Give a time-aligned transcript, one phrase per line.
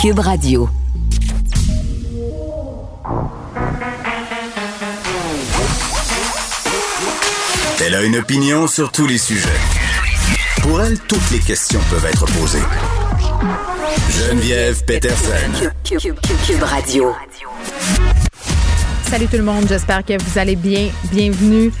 [0.00, 0.66] Cube Radio.
[7.84, 9.48] Elle a une opinion sur tous les sujets.
[10.62, 12.62] Pour elle, toutes les questions peuvent être posées.
[14.08, 15.68] Geneviève Peterson.
[15.84, 17.12] Cube, Radio.
[19.10, 20.88] Salut tout le monde, j'espère que vous allez bien.
[21.12, 21.72] Bienvenue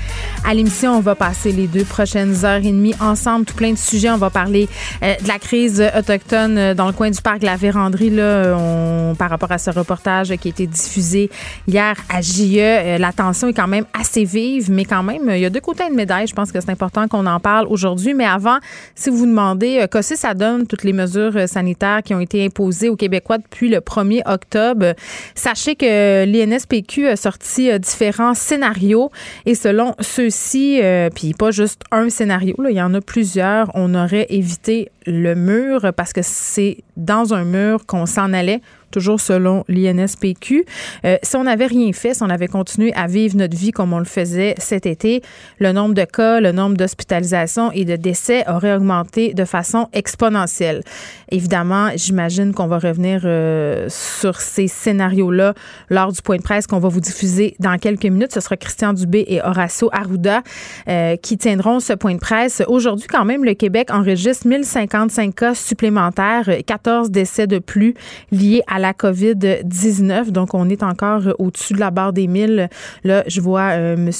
[0.44, 0.96] à l'émission.
[0.96, 4.10] On va passer les deux prochaines heures et demie ensemble, tout plein de sujets.
[4.10, 4.68] On va parler
[5.02, 9.30] euh, de la crise autochtone euh, dans le coin du parc la Vérandrie, là, par
[9.30, 11.30] rapport à ce reportage qui a été diffusé
[11.68, 12.58] hier à JE.
[12.58, 15.60] Euh, la tension est quand même assez vive, mais quand même, il y a deux
[15.60, 16.26] côtés de médaille.
[16.26, 18.14] Je pense que c'est important qu'on en parle aujourd'hui.
[18.14, 18.58] Mais avant,
[18.94, 22.44] si vous vous demandez, qu'est-ce que ça donne, toutes les mesures sanitaires qui ont été
[22.44, 24.94] imposées aux Québécois depuis le 1er octobre,
[25.34, 29.10] sachez que l'INSPQ sorti euh, différents scénarios
[29.46, 29.94] et selon
[30.30, 34.90] ceux-ci, euh, puis pas juste un scénario, il y en a plusieurs, on aurait évité
[35.06, 40.64] le mur parce que c'est dans un mur qu'on s'en allait toujours selon l'INSPQ.
[41.04, 43.92] Euh, si on n'avait rien fait, si on avait continué à vivre notre vie comme
[43.92, 45.22] on le faisait cet été,
[45.58, 50.82] le nombre de cas, le nombre d'hospitalisations et de décès aurait augmenté de façon exponentielle.
[51.30, 55.54] Évidemment, j'imagine qu'on va revenir euh, sur ces scénarios-là
[55.88, 58.32] lors du point de presse qu'on va vous diffuser dans quelques minutes.
[58.32, 60.42] Ce sera Christian Dubé et Horacio Arruda
[60.88, 62.62] euh, qui tiendront ce point de presse.
[62.66, 67.94] Aujourd'hui, quand même, le Québec enregistre 1055 cas supplémentaires, 14 décès de plus
[68.32, 70.30] liés à la COVID-19.
[70.30, 72.68] Donc, on est encore au-dessus de la barre des 1000.
[73.04, 74.10] Là, je vois euh, M.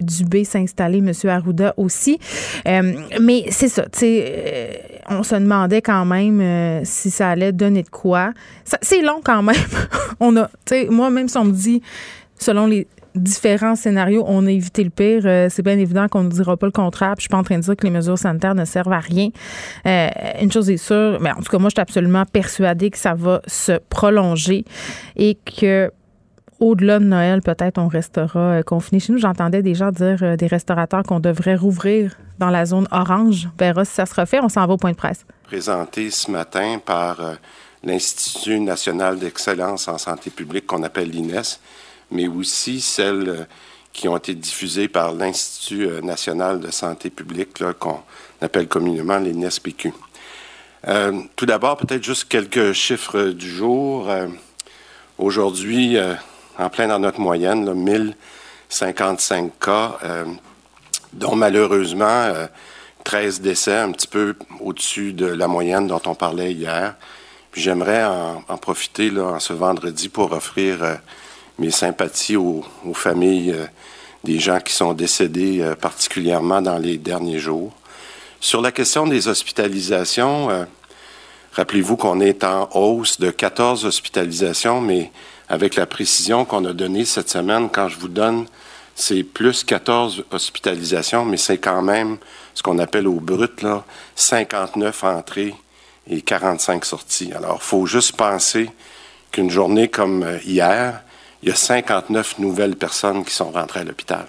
[0.00, 1.12] Dubé s'installer, M.
[1.28, 2.18] Arruda aussi.
[2.66, 4.72] Euh, mais c'est ça, tu sais, euh,
[5.10, 8.32] on se demandait quand même si ça allait donner de quoi.
[8.82, 9.56] C'est long quand même.
[10.20, 11.82] on a, tu sais, moi, même si on me dit,
[12.38, 15.22] selon les différents scénarios, on a évité le pire.
[15.24, 17.14] Euh, c'est bien évident qu'on ne dira pas le contraire.
[17.16, 19.30] je suis pas en train de dire que les mesures sanitaires ne servent à rien.
[19.86, 20.08] Euh,
[20.40, 23.14] une chose est sûre, mais en tout cas, moi, je suis absolument persuadée que ça
[23.14, 24.64] va se prolonger
[25.16, 25.90] et que
[26.58, 28.98] au-delà de Noël, peut-être on restera euh, confiné.
[28.98, 33.48] Chez nous, j'entendais des gens dire, des restaurateurs, qu'on devrait rouvrir dans la zone orange.
[33.52, 34.40] On verra si ça se refait.
[34.42, 35.26] On s'en va au point de presse.
[35.44, 37.18] Présenté ce matin par
[37.84, 41.58] l'Institut national d'excellence en santé publique qu'on appelle l'INES,
[42.10, 43.44] mais aussi celles euh,
[43.92, 48.02] qui ont été diffusées par l'Institut euh, national de santé publique, qu'on
[48.40, 49.92] appelle communément l'INSPQ.
[50.88, 54.08] Euh, tout d'abord, peut-être juste quelques chiffres du jour.
[55.18, 55.96] Aujourd'hui,
[56.58, 59.98] en plein dans notre moyenne, là, 1055 cas,
[61.14, 62.30] dont malheureusement
[63.02, 66.94] 13 décès, un petit peu au-dessus de la moyenne dont on parlait hier.
[67.54, 70.98] J'aimerais en, profiter en ce vendredi pour offrir
[71.58, 73.66] mes sympathies aux, familles euh,
[74.24, 77.72] des gens qui sont décédés, euh, particulièrement dans les derniers jours.
[78.40, 80.64] Sur la question des hospitalisations, euh,
[81.52, 85.10] rappelez-vous qu'on est en hausse de 14 hospitalisations, mais
[85.48, 88.46] avec la précision qu'on a donnée cette semaine, quand je vous donne,
[88.94, 92.18] c'est plus 14 hospitalisations, mais c'est quand même
[92.54, 93.84] ce qu'on appelle au brut, là,
[94.16, 95.54] 59 entrées
[96.08, 97.32] et 45 sorties.
[97.34, 98.70] Alors, il faut juste penser
[99.30, 101.02] qu'une journée comme hier,
[101.46, 104.26] il y a 59 nouvelles personnes qui sont rentrées à l'hôpital.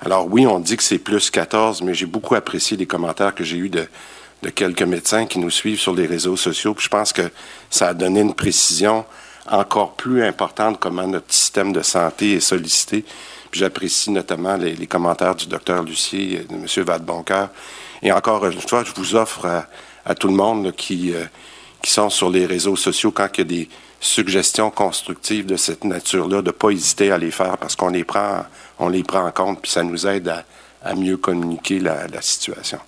[0.00, 3.42] Alors oui, on dit que c'est plus 14, mais j'ai beaucoup apprécié les commentaires que
[3.42, 3.88] j'ai eus de,
[4.54, 6.76] quelques médecins qui nous suivent sur les réseaux sociaux.
[6.78, 7.32] je pense que
[7.68, 9.04] ça a donné une précision
[9.50, 13.04] encore plus importante comment notre système de santé est sollicité.
[13.50, 16.66] j'apprécie notamment les, commentaires du docteur Lucier et de M.
[16.84, 17.48] Vadeboncoeur.
[18.02, 19.66] Et encore une fois, je vous offre
[20.04, 21.24] à, tout le monde qui, euh,
[21.82, 23.68] qui sont sur les réseaux sociaux quand il y a des
[24.00, 28.04] suggestions constructives de cette nature-là, de ne pas hésiter à les faire parce qu'on les
[28.04, 28.44] prend,
[28.78, 30.28] on les prend en compte, puis ça nous aide
[30.82, 32.78] à, mieux communiquer la, situation.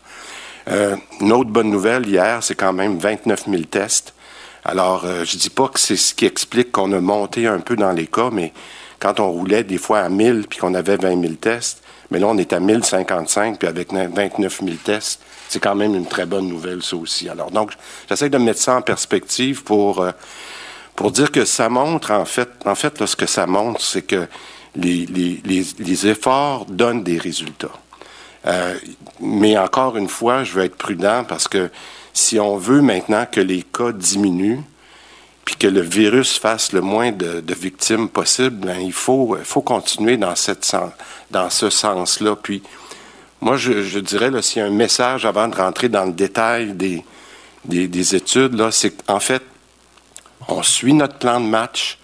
[0.69, 4.15] Euh, une autre bonne nouvelle hier, c'est quand même 29 000 tests.
[4.65, 7.75] Alors, euh, je dis pas que c'est ce qui explique qu'on a monté un peu
[7.75, 8.53] dans les cas, mais
[9.01, 12.27] quand on roulait des fois à 1000 puis qu'on avait 20 000 tests, mais là,
[12.29, 16.49] on est à 1055, puis avec 29 000 tests, c'est quand même une très bonne
[16.49, 17.29] nouvelle, ça aussi.
[17.29, 17.73] Alors, donc,
[18.09, 20.11] j'essaie de mettre ça en perspective pour euh,
[20.99, 24.27] pour dire que ça montre, en fait, en fait, ce que ça montre, c'est que
[24.75, 25.41] les, les,
[25.79, 27.71] les, efforts donnent des résultats.
[28.47, 28.77] Euh,
[29.21, 31.71] mais encore une fois, je veux être prudent parce que
[32.13, 34.65] si on veut maintenant que les cas diminuent,
[35.45, 39.63] puis que le virus fasse le moins de, de victimes possible, ben, il faut, faut
[39.63, 40.69] continuer dans, cette,
[41.31, 42.35] dans ce sens-là.
[42.35, 42.61] Puis,
[43.41, 46.73] moi, je, je dirais, s'il y a un message avant de rentrer dans le détail
[46.73, 47.05] des,
[47.65, 49.45] des, des études, là, c'est qu'en fait,
[50.47, 51.99] on suit notre plan de match,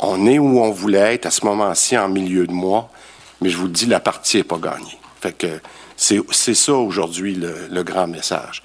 [0.00, 2.90] on est où on voulait être à ce moment-ci en milieu de mois,
[3.40, 4.98] mais je vous dis, la partie n'est pas gagnée.
[5.20, 5.60] Fait que
[5.96, 8.62] c'est ça aujourd'hui le, grand message.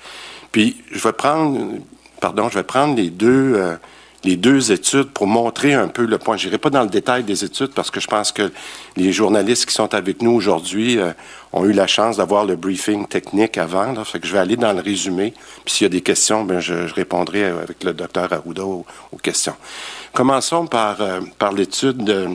[0.52, 1.76] Puis je vais prendre,
[2.20, 3.76] pardon, je vais prendre les deux, euh,
[4.24, 6.36] les deux études pour montrer un peu le point.
[6.38, 8.52] Je n'irai pas dans le détail des études parce que je pense que
[8.98, 11.12] les journalistes qui sont avec nous aujourd'hui euh,
[11.54, 13.92] ont eu la chance d'avoir le briefing technique avant.
[13.94, 15.34] Là, fait que je vais aller dans le résumé.
[15.64, 18.86] Puis s'il y a des questions, ben je, répondrai avec le docteur Arruda aux,
[19.24, 19.56] questions.
[20.14, 22.28] Commençons par, euh, par l'étude de,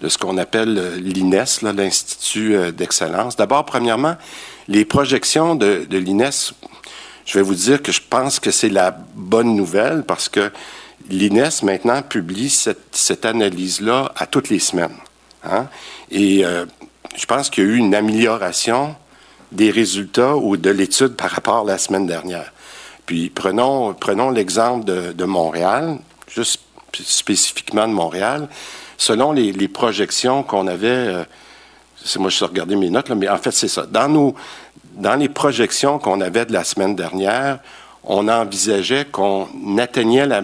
[0.00, 3.36] de ce qu'on appelle euh, l'INES, l'Institut d'excellence.
[3.36, 4.16] D'abord, premièrement,
[4.68, 6.54] les projections de, de l'INES
[7.24, 10.50] je vais vous dire que je pense que c'est la bonne nouvelle parce que
[11.08, 14.96] l'INES maintenant publie cette, analyse-là à toutes les semaines.
[15.44, 15.66] Hein.
[16.10, 16.66] Et euh,
[17.16, 18.94] je pense qu'il y a eu une amélioration
[19.52, 22.52] des résultats ou de l'étude par rapport à la semaine dernière.
[23.06, 26.60] Puis prenons, prenons l'exemple de, Montréal, juste
[26.92, 28.48] spécifiquement de Montréal.
[28.96, 31.24] Selon les, projections qu'on avait, euh,
[32.04, 33.86] c'est moi je suis regardé mes notes, là, mais en fait c'est ça.
[33.86, 34.34] Dans nos,
[35.00, 37.58] dans les projections qu'on avait de la semaine dernière,
[38.04, 39.48] on envisageait qu'on
[39.78, 40.42] atteignait la,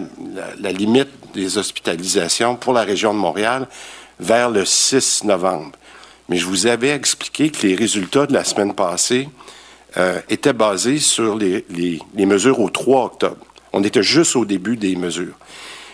[0.71, 3.67] limite des hospitalisations pour la région de Montréal
[4.19, 5.71] vers le 6 novembre.
[6.29, 9.29] Mais je vous avais expliqué que les résultats de la semaine passée
[9.95, 11.63] euh, étaient basés sur les,
[12.15, 13.45] mesures au 3 octobre.
[13.73, 15.35] On était juste au début des mesures.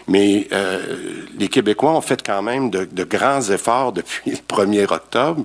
[0.08, 4.92] Mais euh, les Québécois ont fait quand même de, de grands efforts depuis le 1er
[4.92, 5.44] octobre.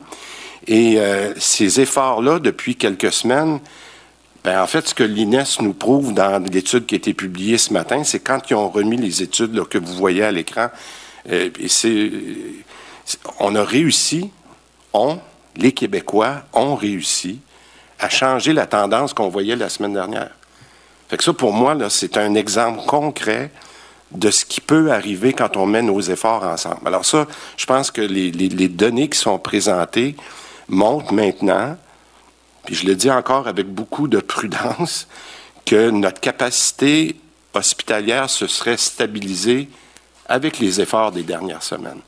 [0.68, 3.58] Et euh, ces efforts-là, depuis quelques semaines,
[4.44, 7.72] ben, en fait, ce que l'INES nous prouve dans l'étude qui a été publiée ce
[7.72, 10.68] matin, c'est quand ils ont remis les études que vous voyez à l'écran,
[11.30, 12.12] euh, c'est,
[13.40, 14.30] on a réussi,
[15.56, 17.40] les Québécois, ont réussi
[17.98, 20.30] à changer la tendance qu'on voyait la semaine dernière.
[21.08, 23.50] Fait que ça, pour moi, là, c'est un exemple concret
[24.10, 26.80] de ce qui peut arriver quand on met nos efforts ensemble.
[26.84, 27.26] Alors ça,
[27.56, 30.14] je pense que les, les données qui sont présentées
[30.68, 31.76] montre maintenant,
[32.64, 35.08] puis je le dis encore avec beaucoup de prudence,
[35.64, 37.16] que notre capacité
[37.54, 39.68] hospitalière se serait stabilisée
[40.26, 42.00] avec les efforts des dernières semaines.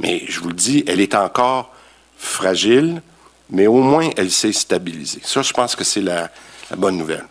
[0.00, 1.72] Mais je vous le dis, elle est encore
[2.16, 3.02] fragile,
[3.50, 5.20] mais au moins elle s'est stabilisée.
[5.22, 6.30] Ça, je pense que c'est la,
[6.76, 7.26] bonne nouvelle.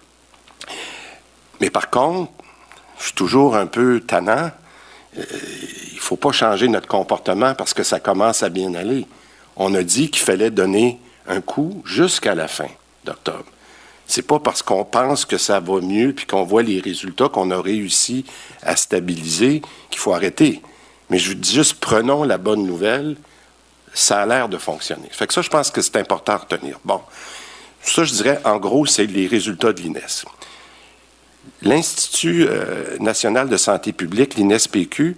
[1.59, 2.31] Mais par contre,
[2.99, 4.51] je suis toujours un peu tannant.
[5.17, 5.23] Euh,
[5.91, 9.05] il ne faut pas changer notre comportement parce que ça commence à bien aller
[9.55, 12.67] on a dit qu'il fallait donner un coup jusqu'à la fin
[13.05, 13.45] d'octobre.
[14.05, 17.51] C'est pas parce qu'on pense que ça va mieux puis qu'on voit les résultats qu'on
[17.51, 18.25] a réussi
[18.61, 20.61] à stabiliser qu'il faut arrêter.
[21.09, 23.15] Mais je dis juste prenons la bonne nouvelle,
[23.93, 25.07] ça a l'air de fonctionner.
[25.11, 26.79] Fait que ça, je pense que c'est important à retenir.
[26.83, 27.01] Bon,
[27.81, 30.25] ça, je dirais, en gros, c'est les résultats de l'INES.
[31.61, 35.17] L'Institut euh, national de santé publique, l'INES-PQ,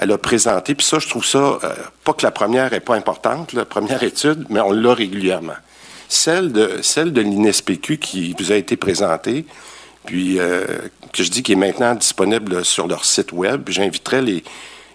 [0.00, 1.74] elle a présenté, puis ça, je trouve ça, euh,
[2.04, 5.56] pas que la première n'est pas importante, la première étude, mais on l'a régulièrement.
[6.08, 9.44] Celle de, celle de l'INSPQ qui vous a été présentée,
[10.06, 10.64] puis euh,
[11.12, 14.42] que je dis qui est maintenant disponible sur leur site web, j'inviterais les,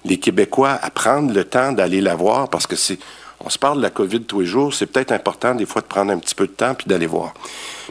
[0.06, 2.98] les Québécois à prendre le temps d'aller la voir parce que c'est,
[3.40, 5.88] on se parle de la COVID tous les jours, c'est peut-être important des fois de
[5.88, 7.36] prendre un petit peu de temps puis d'aller voir.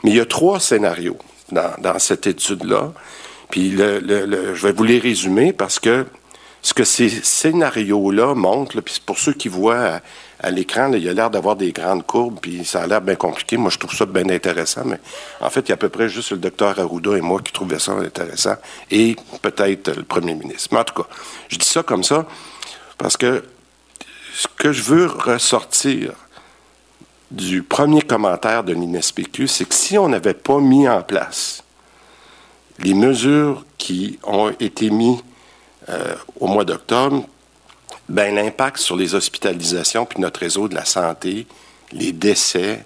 [0.03, 1.19] Mais il y a trois scénarios
[1.53, 2.93] dans, dans cette étude-là.
[3.51, 6.07] Puis le, je vais vous les résumer parce que
[6.65, 10.01] ce que ces scénarios-là montrent, puis pour ceux qui voient
[10.41, 13.17] à, l'écran, il y a l'air d'avoir des grandes courbes, puis ça a l'air bien
[13.17, 13.59] compliqué.
[13.59, 14.99] Moi, je trouve ça bien intéressant, mais
[15.43, 17.53] en fait, il y a à peu près juste le docteur Arruda et moi qui
[17.53, 18.55] trouvaient ça intéressant,
[18.91, 20.71] et peut-être le premier ministre.
[20.73, 21.09] Mais en tout cas,
[21.49, 22.25] je dis ça comme ça
[22.97, 23.45] parce que
[24.33, 26.13] ce que je veux ressortir
[27.31, 31.63] du premier commentaire de l'INSPQ, c'est que si on n'avait pas mis en place
[32.79, 35.23] les mesures qui ont été mises
[36.41, 37.27] au mois d'octobre,
[38.09, 41.47] ben, l'impact sur les hospitalisations puis notre réseau de la santé,
[41.93, 42.85] les décès,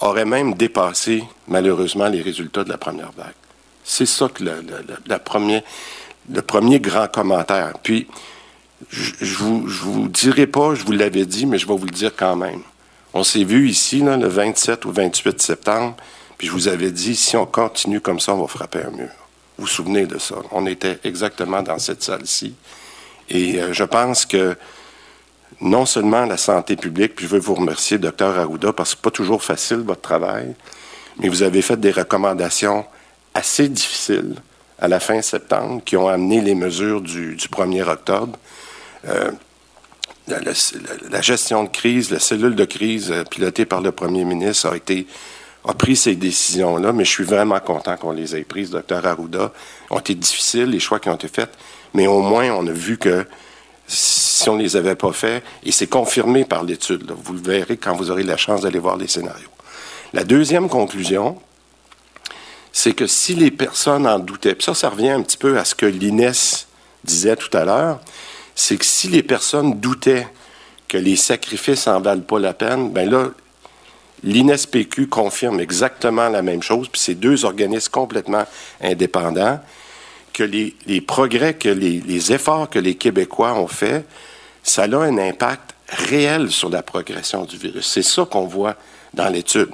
[0.00, 3.34] aurait même dépassé malheureusement les résultats de la première vague.
[3.84, 5.18] C'est ça le,
[6.42, 7.74] premier grand commentaire.
[7.82, 8.06] Puis,
[8.90, 11.92] je, je, vous, vous dirai pas, je vous l'avais dit, mais je vais vous le
[11.92, 12.62] dire quand même.
[13.12, 15.96] On s'est vu ici, le 27 ou 28 septembre,
[16.36, 19.23] puis je vous avais dit, si on continue comme ça, on va frapper un mur.
[19.56, 20.36] Vous vous souvenez de ça?
[20.50, 22.54] On était exactement dans cette salle-ci.
[23.28, 24.56] Et euh, je pense que
[25.60, 29.02] non seulement la santé publique, puis je veux vous remercier, docteur Arruda, parce que c'est
[29.02, 30.54] pas toujours facile votre travail,
[31.18, 32.84] mais vous avez fait des recommandations
[33.34, 34.34] assez difficiles
[34.78, 38.36] à la fin septembre qui ont amené les mesures du, 1er octobre.
[39.06, 39.30] Euh,
[40.26, 44.76] la, gestion de crise, la cellule de crise euh, pilotée par le premier ministre a
[44.76, 45.06] été
[45.66, 49.52] a pris ces décisions-là, mais je suis vraiment content qu'on les ait prises, docteur Arruda.
[49.90, 51.50] Ont été difficiles, les choix qui ont été faits,
[51.94, 53.26] mais au moins, on a vu que
[53.86, 57.76] si on ne les avait pas faits, et c'est confirmé par l'étude, vous le verrez
[57.76, 59.48] quand vous aurez la chance d'aller voir les scénarios.
[60.12, 61.40] La deuxième conclusion,
[62.72, 65.64] c'est que si les personnes en doutaient, puis ça, ça revient un petit peu à
[65.64, 66.66] ce que l'INES
[67.04, 68.00] disait tout à l'heure,
[68.54, 70.28] c'est que si les personnes doutaient
[70.88, 73.30] que les sacrifices en valent pas la peine, ben là,
[74.24, 78.44] l'INESPQ confirme exactement la même chose, puis c'est deux organismes complètement
[78.82, 79.60] indépendants,
[80.32, 84.04] que les, progrès, les, efforts que les Québécois ont faits,
[84.64, 87.86] ça a un impact réel sur la progression du virus.
[87.86, 88.74] C'est ça qu'on voit
[89.12, 89.68] dans l'étude.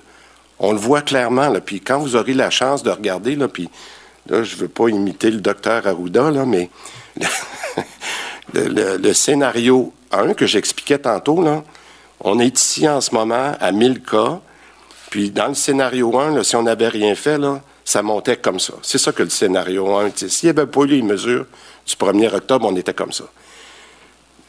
[0.58, 3.70] On le voit clairement, là, puis quand vous aurez la chance de regarder, là, puis
[4.28, 6.68] là, je ne veux pas imiter le docteur Arruda, là, mais
[8.54, 11.64] le, scénario 1 que j'expliquais tantôt, là,
[12.20, 14.40] on est ici en ce moment à 1000 cas,
[15.10, 18.74] puis dans le scénario 1, si on n'avait rien fait, là, ça montait comme ça.
[18.82, 21.46] C'est ça que le scénario 1 S'il n'y avait pas eu les mesures
[21.86, 23.24] du 1er octobre, on était comme ça.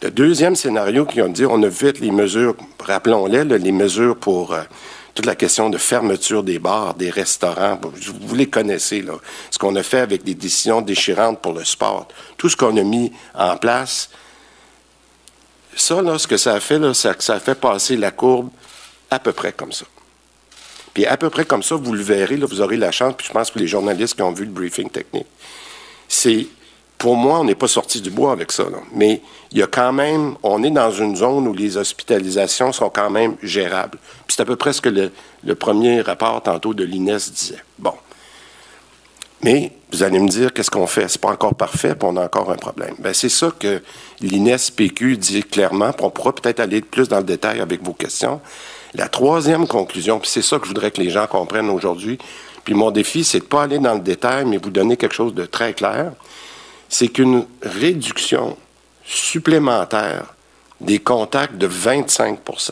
[0.03, 4.53] Le deuxième scénario qui ont dit, on a vu les mesures, rappelons-les, les mesures pour
[4.53, 4.61] euh,
[5.13, 7.79] toute la question de fermeture des bars, des restaurants.
[8.21, 9.13] Vous les connaissez, là.
[9.49, 12.07] Ce qu'on a fait avec des décisions déchirantes pour le sport.
[12.37, 14.09] Tout ce qu'on a mis en place.
[15.75, 18.11] Ça, là, ce que ça a fait, là, c'est que ça a fait passer la
[18.11, 18.49] courbe
[19.09, 19.85] à peu près comme ça.
[20.93, 23.27] Puis à peu près comme ça, vous le verrez, là, vous aurez la chance, puis
[23.27, 25.27] je pense que les journalistes qui ont vu le briefing technique,
[26.07, 26.47] c'est
[27.01, 28.65] pour moi, on n'est pas sorti du bois avec ça.
[28.93, 32.91] Mais il y a quand même, on est dans une zone où les hospitalisations sont
[32.91, 33.97] quand même gérables.
[34.27, 37.63] Puis c'est à peu près ce que le, premier rapport tantôt de l'INES disait.
[37.79, 37.93] Bon.
[39.41, 41.07] Mais vous allez me dire, qu'est-ce qu'on fait?
[41.07, 42.95] C'est pas encore parfait, puis on a encore un problème.
[42.99, 43.81] Bien, c'est ça que
[44.21, 47.93] l'INES PQ dit clairement, puis on pourra peut-être aller plus dans le détail avec vos
[47.93, 48.41] questions.
[48.93, 52.17] La troisième conclusion, puis c'est ça que je voudrais que les gens comprennent aujourd'hui,
[52.63, 55.33] puis mon défi, c'est de pas aller dans le détail, mais vous donner quelque chose
[55.33, 56.11] de très clair
[56.93, 58.57] c'est qu'une réduction
[59.05, 60.33] supplémentaire
[60.81, 62.71] des contacts de 25%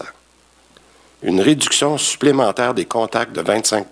[1.21, 3.87] une réduction supplémentaire des contacts de 25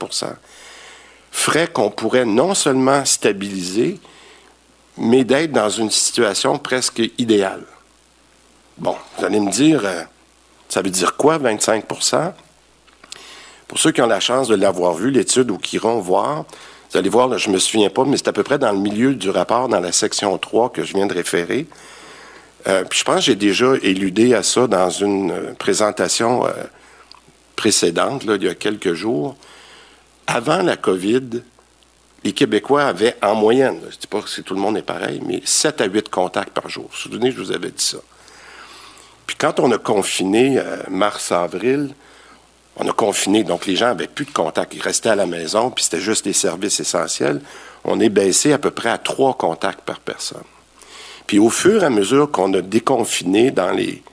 [1.37, 3.99] ferait qu'on pourrait non seulement stabiliser,
[4.97, 7.63] mais d'être dans une situation presque idéale.
[8.79, 10.01] Bon, vous allez me dire, euh,
[10.67, 12.33] ça veut dire quoi 25%
[13.67, 16.45] Pour ceux qui ont la chance de l'avoir vu, l'étude ou qui iront voir,
[16.91, 18.79] vous allez voir, je ne me souviens pas, mais c'est à peu près dans le
[18.79, 21.67] milieu du rapport, dans la section 3 que je viens de référer.
[22.67, 26.47] Euh, puis je pense que j'ai déjà éludé à ça dans une euh, présentation
[27.55, 29.35] précédente, il y a quelques jours.
[30.27, 31.41] Avant la COVID,
[32.23, 35.21] les Québécois avaient en moyenne, je ne dis pas que tout le monde est pareil,
[35.25, 36.83] mais 7 à 8 contacts par jour.
[36.83, 37.99] Vous vous souvenez, je vous avais dit ça.
[39.25, 41.93] Puis quand on a confiné mars-avril,
[42.75, 44.73] on a confiné, donc les gens n'avaient plus de contact.
[44.75, 47.41] Ils restaient à la maison, puis c'était juste les services essentiels.
[47.83, 50.43] On est baissé à peu près à trois contacts par personne.
[51.25, 54.03] Puis au fur et à mesure qu'on a déconfiné dans les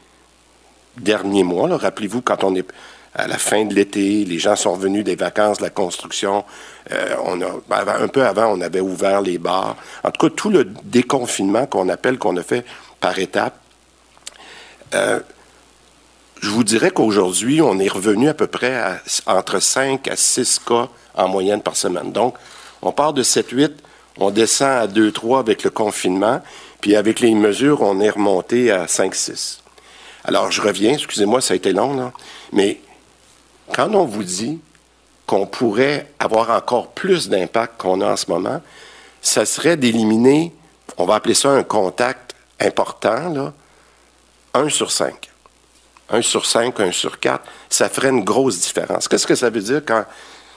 [0.96, 2.66] derniers mois, rappelez-vous, quand on est
[3.14, 6.44] à la fin de l'été, les gens sont revenus des vacances de la construction.
[6.90, 9.76] Euh, on a, un peu avant, on avait ouvert les bars.
[10.02, 12.64] En tout cas, tout le déconfinement qu'on appelle, qu'on a fait
[13.00, 13.56] par étapes,
[14.94, 15.20] euh,
[16.42, 20.60] je vous dirais qu'aujourd'hui, on est revenu à peu près à, entre 5 à 6
[20.66, 22.12] cas en moyenne par semaine.
[22.12, 22.34] Donc,
[22.82, 23.70] on part de 7-8,
[24.18, 26.42] on descend à 2-3 avec le confinement,
[26.80, 29.60] puis avec les mesures, on est remonté à 5-6.
[30.24, 32.12] Alors, je reviens, excusez-moi, ça a été long, là,
[32.52, 32.80] mais
[33.72, 34.60] quand on vous dit
[35.26, 38.60] qu'on pourrait avoir encore plus d'impact qu'on a en ce moment,
[39.22, 40.52] ça serait d'éliminer,
[40.98, 43.52] on va appeler ça un contact important, là,
[44.52, 45.30] 1 sur 5.
[46.10, 49.08] 1 sur 5, 1 sur 4, ça ferait une grosse différence.
[49.08, 50.04] Qu'est-ce que ça veut dire quand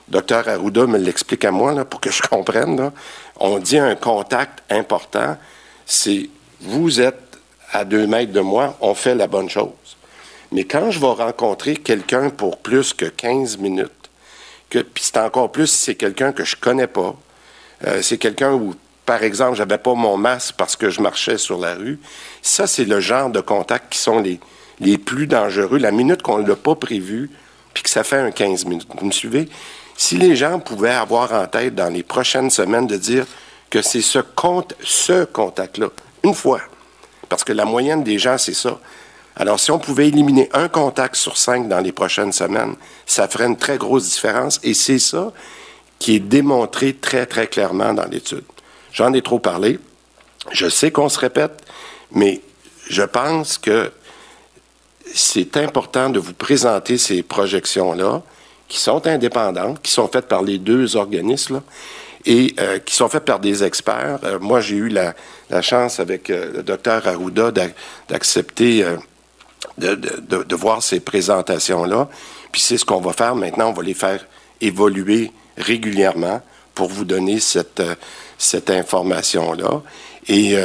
[0.10, 2.92] Dr Arruda me l'explique à moi, là, pour que je comprenne?
[3.38, 5.38] On dit un contact important,
[5.86, 7.40] c'est vous êtes
[7.72, 9.97] à deux mètres de moi, on fait la bonne chose.
[10.52, 13.92] Mais quand je vais rencontrer quelqu'un pour plus que 15 minutes,
[14.70, 17.16] puis c'est encore plus si c'est quelqu'un que je connais pas,
[17.86, 18.76] euh, c'est quelqu'un où,
[19.06, 22.00] par exemple, j'avais pas mon masque parce que je marchais sur la rue,
[22.42, 24.40] ça, c'est le genre de contact qui sont les,
[24.80, 27.30] les plus dangereux, la minute qu'on ne l'a pas prévu,
[27.74, 28.88] puis que ça fait un 15 minutes.
[29.00, 29.48] Vous me suivez?
[29.96, 33.26] Si les gens pouvaient avoir en tête dans les prochaines semaines de dire
[33.70, 35.90] que c'est ce, compte, ce contact-là,
[36.24, 36.62] une fois,
[37.30, 38.80] parce que la moyenne des gens, c'est ça.
[39.40, 42.76] Alors, si on pouvait éliminer un contact sur cinq dans les prochaines semaines,
[43.06, 44.60] ça ferait une très grosse différence.
[44.64, 45.32] Et c'est ça
[46.00, 48.44] qui est démontré très, très clairement dans l'étude.
[48.92, 49.80] J'en ai trop parlé.
[50.52, 51.64] Je sais qu'on se répète,
[52.12, 52.42] mais
[52.90, 53.92] je pense que
[55.14, 58.24] c'est important de vous présenter ces projections-là,
[58.68, 61.62] qui sont indépendantes, qui sont faites par les deux organismes,
[62.26, 64.20] et euh, qui sont faites par des experts.
[64.24, 65.14] Euh, moi, j'ai eu la,
[65.62, 67.52] chance avec euh, le docteur Arruda
[68.10, 68.84] d'accepter
[69.78, 72.10] de, de, voir ces présentations-là.
[72.52, 73.70] Puis c'est ce qu'on va faire maintenant.
[73.70, 74.26] On va les faire
[74.62, 76.42] évoluer régulièrement
[76.74, 77.82] pour vous donner cette,
[78.38, 79.82] cette information-là.
[80.28, 80.56] Et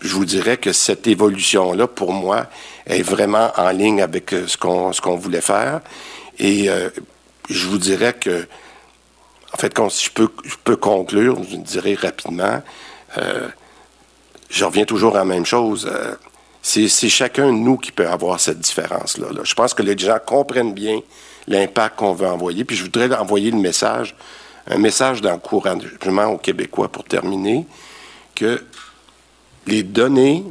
[0.00, 2.46] je vous dirais que cette évolution-là, pour moi,
[2.86, 5.80] est vraiment en ligne avec ce qu'on ce voulait faire.
[6.38, 6.68] Et
[7.48, 8.46] je vous dirais que,
[9.52, 12.62] en fait, quand je peux, je peux conclure, je dirais rapidement,
[14.50, 15.90] je reviens toujours à la même chose.
[16.66, 19.26] C'est chacun de nous qui peut avoir cette différence-là.
[19.44, 21.00] Je pense que les gens comprennent bien
[21.46, 22.64] l'impact qu'on veut envoyer.
[22.64, 24.16] Puis je voudrais envoyer le message,
[24.66, 27.66] un message d'encouragement aux Québécois pour terminer,
[28.34, 28.64] que
[29.66, 30.42] les données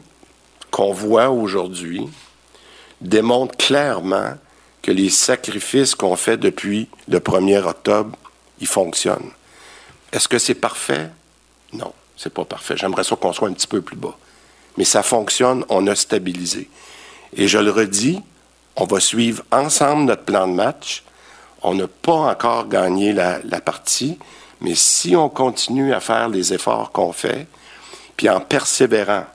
[0.70, 2.08] qu'on voit aujourd'hui
[3.02, 4.36] démontrent clairement
[4.84, 8.16] que les sacrifices qu'on fait depuis le 1er octobre,
[8.60, 9.32] ils fonctionnent.
[10.12, 11.10] Est-ce que c'est parfait?
[11.74, 11.92] Non.
[12.16, 12.78] C'est pas parfait.
[12.78, 14.16] J'aimerais ça qu'on soit un petit peu plus bas.
[14.78, 16.70] Mais ça fonctionne, on a stabilisé.
[17.36, 18.22] Et je le redis,
[18.76, 21.04] on va suivre ensemble notre plan de match.
[21.62, 24.18] On n'a pas encore gagné la, partie,
[24.62, 27.48] mais si on continue à faire les efforts qu'on fait,
[28.18, 29.26] puis en persévérant,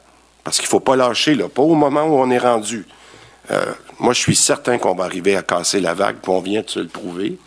[0.44, 2.86] parce qu'il ne faut pas lâcher, là, pas au moment où on est rendu.
[3.50, 6.62] Euh, moi, je suis certain qu'on va arriver à casser la vague, puis on vient
[6.62, 7.38] de se le prouver,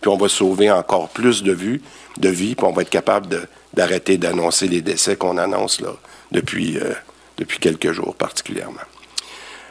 [0.00, 1.82] puis on va sauver encore plus de, vues,
[2.16, 5.90] de vies, puis on va être capable d'arrêter d'annoncer les décès qu'on annonce là,
[6.32, 6.94] depuis, euh,
[7.40, 8.86] depuis quelques jours particulièrement.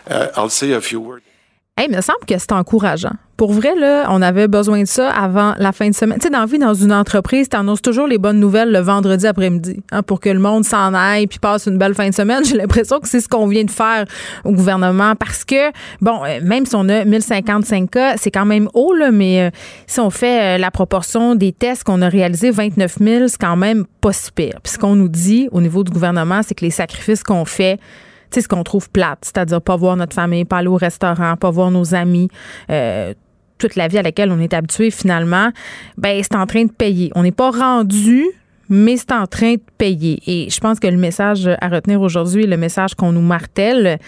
[0.10, 1.29] Uh, I'll say a few words.
[1.80, 3.14] Hey, il me semble que c'est encourageant.
[3.38, 6.20] Pour vrai, là, on avait besoin de ça avant la fin de semaine.
[6.20, 8.80] Tu sais, dans la vie, dans une entreprise, tu annonces toujours les bonnes nouvelles le
[8.80, 12.14] vendredi après-midi hein, pour que le monde s'en aille puis passe une belle fin de
[12.14, 12.44] semaine.
[12.46, 14.04] J'ai l'impression que c'est ce qu'on vient de faire
[14.44, 15.72] au gouvernement parce que,
[16.02, 19.50] bon, euh, même si on a 1055 cas, c'est quand même haut, là, mais euh,
[19.88, 23.56] si on fait euh, la proportion des tests qu'on a réalisés, 29 000, c'est quand
[23.56, 24.60] même pas si pire.
[24.62, 27.80] Puis ce qu'on nous dit au niveau du gouvernement, c'est que les sacrifices qu'on fait,
[28.32, 31.50] c'est ce qu'on trouve plate, c'est-à-dire pas voir notre famille, pas aller au restaurant, pas
[31.50, 32.30] voir nos amis,
[32.70, 33.14] euh,
[33.58, 35.52] toute la vie à laquelle on est habitué finalement,
[35.98, 37.12] ben c'est en train de payer.
[37.16, 38.26] On n'est pas rendu
[38.70, 40.22] mais c'est en train de payer.
[40.28, 44.00] Et je pense que le message à retenir aujourd'hui, le message qu'on nous martèle,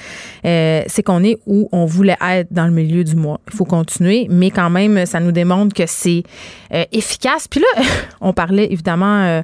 [0.46, 3.42] euh, c'est qu'on est où on voulait être dans le milieu du mois.
[3.48, 6.24] Il faut continuer, mais quand même, ça nous démontre que c'est
[6.74, 7.48] euh, efficace.
[7.48, 7.84] Puis là,
[8.22, 9.42] on parlait évidemment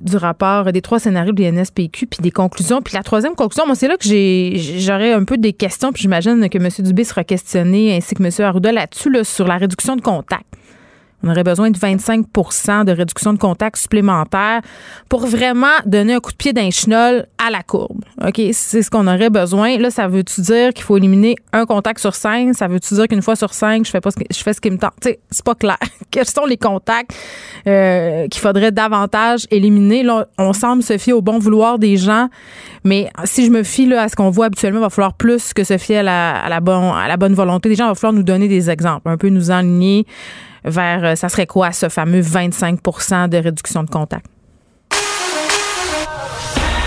[0.00, 2.82] du rapport des trois scénarios de l'INSPQ, puis des conclusions.
[2.82, 6.48] Puis la troisième conclusion, moi, c'est là que j'aurais un peu des questions, puis j'imagine
[6.48, 6.68] que M.
[6.78, 8.30] Dubé sera questionné, ainsi que M.
[8.46, 10.44] Arruda là-dessus, là, sur la réduction de contact.
[11.22, 14.60] On aurait besoin de 25% de réduction de contact supplémentaire
[15.08, 18.04] pour vraiment donner un coup de pied d'un chenol à la courbe.
[18.24, 19.78] OK, c'est ce qu'on aurait besoin.
[19.78, 22.54] Là, ça veut-tu dire qu'il faut éliminer un contact sur cinq?
[22.54, 24.60] Ça veut-tu dire qu'une fois sur cinq, je fais pas ce que, je fais ce
[24.60, 24.92] qui me tente?
[25.02, 25.78] c'est pas clair.
[26.10, 27.12] Quels sont les contacts
[27.66, 30.02] euh, qu'il faudrait davantage éliminer?
[30.02, 32.28] Là, on semble se fier au bon vouloir des gens,
[32.84, 35.52] mais si je me fie là, à ce qu'on voit habituellement, il va falloir plus
[35.52, 37.86] que se fier à la, à la, à la bonne volonté des gens.
[37.86, 40.06] Il va falloir nous donner des exemples, un peu nous enligner
[40.66, 44.26] vers, euh, ça serait quoi ce fameux 25% de réduction de contact?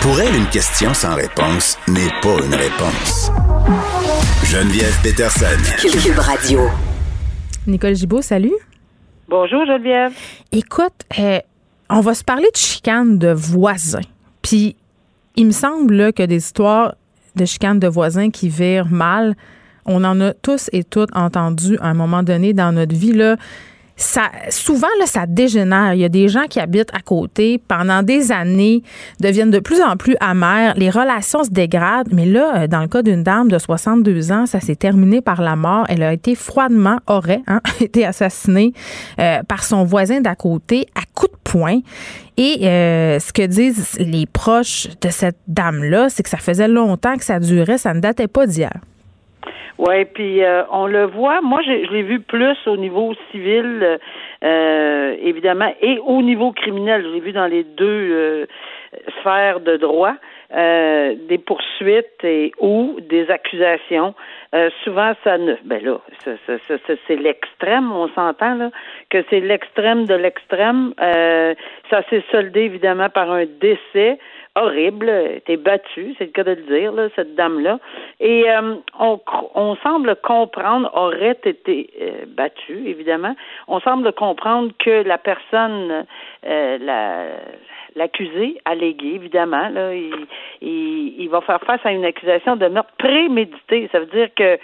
[0.02, 3.32] Pour elle, une question sans réponse n'est pas une réponse.
[4.46, 5.46] Geneviève Peterson.
[5.78, 6.62] Cube Radio.
[7.68, 8.56] Nicole Gibault, salut.
[9.28, 10.14] Bonjour Geneviève.
[10.52, 11.40] Écoute, euh,
[11.90, 14.00] on va se parler de chicane de voisins.
[14.42, 14.76] Puis,
[15.36, 16.96] il me semble que des histoires
[17.36, 19.36] de chicane de voisins qui virent mal,
[19.90, 23.10] on en a tous et toutes entendu à un moment donné dans notre vie.
[23.98, 25.94] Ça, souvent, ça dégénère.
[25.94, 28.82] Il y a des gens qui habitent à côté pendant des années,
[29.20, 30.74] deviennent de plus en plus amères.
[30.78, 32.08] Les relations se dégradent.
[32.14, 35.42] Mais là, euh, dans le cas d'une dame de 62 ans, ça s'est terminé par
[35.42, 35.86] la mort.
[35.90, 38.72] Elle a été froidement, aurait hein, été assassinée
[39.20, 41.80] euh, par son voisin d'à côté à coups de poing.
[42.38, 47.18] Et euh, ce que disent les proches de cette dame-là, c'est que ça faisait longtemps
[47.18, 48.80] que ça durait, ça ne datait pas d'hier.
[49.78, 51.42] Oui, puis euh, on le voit.
[51.42, 54.00] Moi, je, l'ai vu plus au niveau civil,
[54.44, 57.04] euh, évidemment, et au niveau criminel.
[57.04, 58.46] Je l'ai vu dans les deux euh,
[59.20, 60.16] sphères de droit.
[60.52, 64.16] des poursuites et ou des accusations.
[64.84, 65.54] souvent, ça ne.
[65.64, 66.00] Ben là,
[67.06, 68.72] c'est l'extrême, on s'entend là,
[69.12, 70.94] que c'est l'extrême de l'extrême.
[70.98, 74.18] ça s'est soldé évidemment par un décès
[74.62, 77.80] horrible, était battue, c'est le cas de le dire, là, cette dame-là.
[78.20, 79.20] Et euh, on,
[79.56, 83.36] on semble comprendre, aurait été euh, battue, évidemment,
[83.68, 86.06] on semble comprendre que la personne,
[86.46, 87.26] euh, la
[87.96, 90.14] l'accusé allégué, évidemment, là, il,
[90.62, 93.90] il, il, va faire face à une accusation de meurtre prémédité.
[93.92, 94.60] Ça veut dire que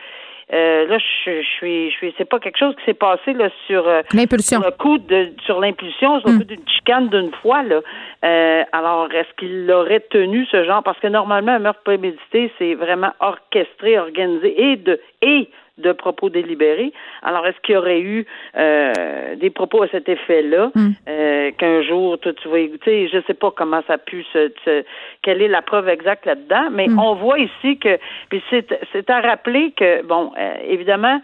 [0.53, 3.49] euh, là, je, je, suis, je suis, c'est pas quelque chose qui s'est passé là
[3.65, 4.59] sur, euh, l'impulsion.
[4.59, 6.37] le coup de, sur l'impulsion, sur le hmm.
[6.37, 7.81] coup d'une chicane d'une fois là.
[8.23, 10.83] Euh, alors, est-ce qu'il aurait tenu ce genre?
[10.83, 16.29] Parce que normalement, un meurtre prémédité, c'est vraiment orchestré, organisé et de et de propos
[16.29, 16.93] délibérés.
[17.21, 18.25] Alors, est-ce qu'il y aurait eu
[18.57, 20.91] euh, des propos à cet effet-là Hmm.
[21.09, 23.09] euh, qu'un jour, toi, tu vas écouter?
[23.11, 24.83] Je sais pas comment ça a pu se, se-
[25.21, 26.99] quelle est la preuve exacte là-dedans, mais Hmm.
[26.99, 27.97] on voit ici que,
[28.29, 31.21] puis c'est, c'est à rappeler que, bon, euh, évidemment,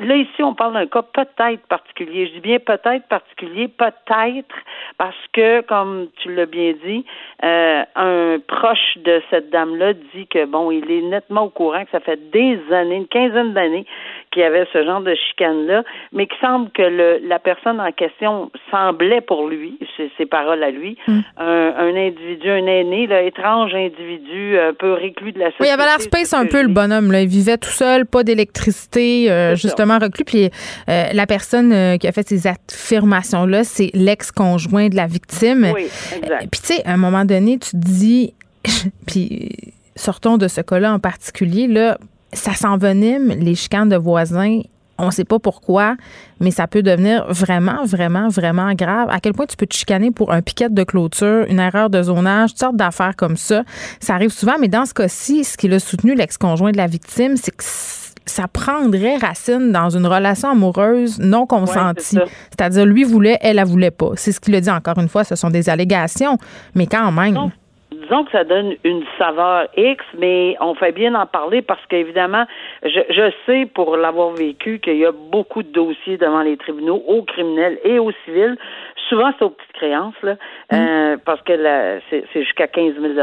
[0.00, 2.26] Là, ici, on parle d'un cas peut-être particulier.
[2.26, 4.54] Je dis bien peut-être particulier, peut-être,
[4.98, 7.04] parce que, comme tu l'as bien dit,
[7.44, 11.90] euh, un proche de cette dame-là dit que, bon, il est nettement au courant que
[11.92, 13.86] ça fait des années, une quinzaine d'années,
[14.34, 17.92] qu'il y avait ce genre de chicane-là, mais qu'il semble que le, la personne en
[17.92, 21.20] question semblait pour lui, c'est ses paroles à lui, Hmm.
[21.38, 25.64] un, un individu, un aîné, là, étrange individu, un peu réclus de la société.
[25.64, 27.12] Oui, il avait l'air space un peu, le bonhomme.
[27.12, 27.22] Là.
[27.22, 29.68] Il vivait tout seul, pas d'électricité, euh, C'est ça.
[29.68, 30.24] justement reclus.
[30.24, 30.50] Puis
[30.88, 35.70] euh, la personne euh, qui a fait ces affirmations-là, c'est l'ex-conjoint de la victime.
[35.74, 35.84] Oui,
[36.16, 36.48] exact.
[36.50, 38.34] Puis tu sais, à un moment donné, tu te dis,
[39.06, 39.50] puis
[39.96, 41.98] sortons de ce cas-là en particulier, là,
[42.34, 44.60] ça s'envenime, les chicanes de voisins.
[44.96, 45.96] On ne sait pas pourquoi,
[46.38, 49.08] mais ça peut devenir vraiment, vraiment, vraiment grave.
[49.10, 52.00] À quel point tu peux te chicaner pour un piquet de clôture, une erreur de
[52.00, 53.64] zonage, toutes sortes d'affaires comme ça.
[53.98, 57.36] Ça arrive souvent, mais dans ce cas-ci, ce qu'il a soutenu, l'ex-conjoint de la victime,
[57.36, 57.64] c'est que
[58.26, 62.18] ça prendrait racine dans une relation amoureuse non consentie.
[62.50, 64.12] C'est-à-dire, lui voulait, elle, la voulait pas.
[64.14, 65.24] C'est ce qu'il a dit encore une fois.
[65.24, 66.38] Ce sont des allégations,
[66.74, 67.34] mais quand même.
[67.34, 67.52] Non.
[68.14, 72.44] Disons que ça donne une saveur X, mais on fait bien en parler parce qu'évidemment,
[72.84, 77.02] je, je sais pour l'avoir vécu qu'il y a beaucoup de dossiers devant les tribunaux,
[77.08, 78.56] aux criminels et aux civils.
[79.08, 80.36] Souvent, c'est aux petites créances, là,
[80.72, 83.14] euh, parce que la- c'est c'est jusqu'à 15 000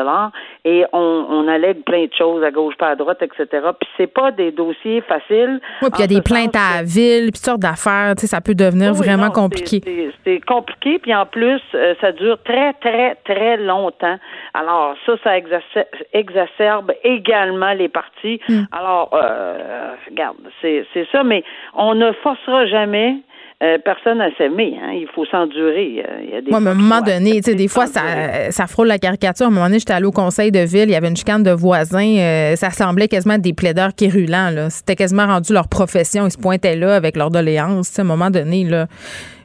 [0.66, 3.46] et on, on allègue plein de choses à gauche, pas à droite, etc.
[3.80, 5.60] Puis c'est pas des dossiers faciles.
[5.82, 8.14] Oui, puis il y a des plaintes à la ville, puis toutes sortes d'affaires.
[8.16, 9.82] Tu sais, ça peut devenir oui, vraiment non, compliqué.
[9.84, 14.18] c'est- c'est- C'est compliqué, puis en plus, euh, ça dure très, très, très longtemps.
[14.54, 18.40] Alors, ça, ça exacer- exacerbe également les parties.
[18.48, 18.62] Hmm.
[18.72, 23.18] Alors, euh, regarde, c'est c'est ça, mais on ne forcera jamais
[23.62, 24.76] euh, personne à s'aimer.
[24.82, 24.94] Hein.
[24.94, 26.04] Il faut s'endurer.
[26.08, 27.70] Euh, il y a des mais à un moment donné, tu sais, accepter des de
[27.70, 28.02] fois, ça,
[28.50, 29.46] ça frôle la caricature.
[29.46, 31.44] À un moment donné, j'étais allée au conseil de ville, il y avait une chicane
[31.44, 32.18] de voisins.
[32.18, 34.50] euh, ça semblait quasiment des plaideurs quérulents.
[34.50, 34.70] là.
[34.70, 36.26] C'était quasiment rendu leur profession.
[36.26, 38.00] Ils se pointaient là avec leur doléance.
[38.00, 38.88] À un moment donné, là,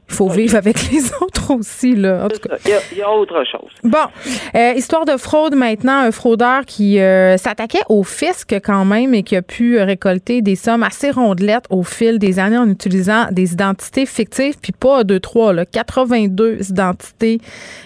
[0.09, 1.95] il faut vivre avec les autres aussi.
[1.95, 2.25] Là.
[2.25, 2.57] En tout cas.
[2.65, 3.71] Il y, a, il y a autre chose.
[3.83, 4.07] Bon,
[4.55, 9.23] euh, histoire de fraude maintenant, un fraudeur qui euh, s'attaquait au fisc quand même et
[9.23, 13.53] qui a pu récolter des sommes assez rondelettes au fil des années en utilisant des
[13.53, 17.41] identités fictives, puis pas deux, trois, là, 82 identités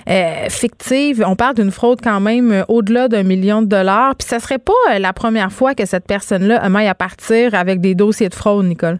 [0.09, 1.24] euh, fictives.
[1.26, 4.14] On parle d'une fraude quand même au-delà d'un million de dollars.
[4.16, 7.94] Puis ça serait pas la première fois que cette personne-là maille à partir avec des
[7.94, 8.98] dossiers de fraude, Nicole?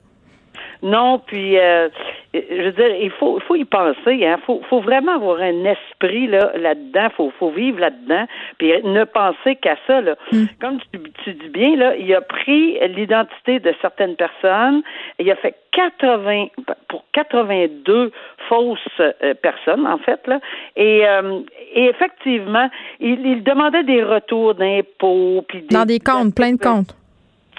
[0.83, 1.88] Non, puis euh,
[2.32, 4.24] je veux dire, il faut, il faut y penser.
[4.24, 4.38] Hein.
[4.46, 7.08] Faut, faut vraiment avoir un esprit là là-dedans.
[7.16, 8.26] Faut, faut vivre là-dedans.
[8.58, 10.00] Puis ne penser qu'à ça.
[10.00, 10.14] Là.
[10.60, 14.82] Comme tu, tu dis bien là, il a pris l'identité de certaines personnes.
[15.18, 16.46] Il a fait 80
[16.88, 18.12] pour 82
[18.48, 20.40] fausses euh, personnes en fait là.
[20.76, 21.40] Et, euh,
[21.74, 22.68] et effectivement,
[23.00, 26.94] il, il demandait des retours d'impôts puis Dans des comptes, plein de comptes.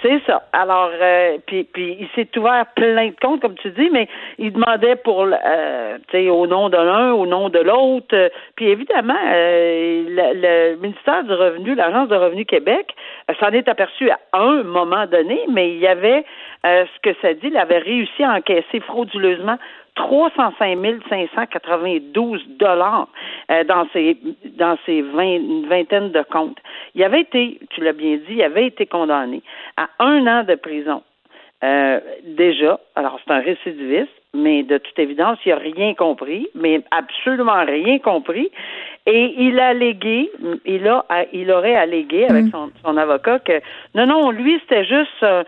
[0.02, 0.42] C'est ça.
[0.52, 4.52] Alors, euh, puis, puis il s'est ouvert plein de comptes, comme tu dis, mais il
[4.52, 8.30] demandait pour, euh, tu sais, au nom de l'un, au nom de l'autre.
[8.56, 12.94] Puis évidemment, euh, le, le ministère du Revenu, l'Agence de Revenu Québec,
[13.30, 16.24] euh, s'en est aperçu à un moment donné, mais il y avait,
[16.66, 19.58] euh, ce que ça dit, il avait réussi à encaisser frauduleusement
[19.94, 20.78] 305
[21.34, 23.08] 592 dollars
[23.50, 24.16] euh, dans ces
[24.56, 26.58] dans ces 20, une vingtaine de comptes.
[26.94, 29.42] Il avait été, tu l'as bien dit, il avait été condamné
[29.76, 31.02] à un an de prison.
[31.64, 36.80] Euh, déjà, alors c'est un récidiviste, mais de toute évidence, il n'a rien compris, mais
[36.90, 38.50] absolument rien compris.
[39.04, 40.30] Et il a allégué,
[40.64, 43.60] il a, il aurait allégué avec son, son avocat que
[43.96, 45.44] non, non, lui c'était juste un,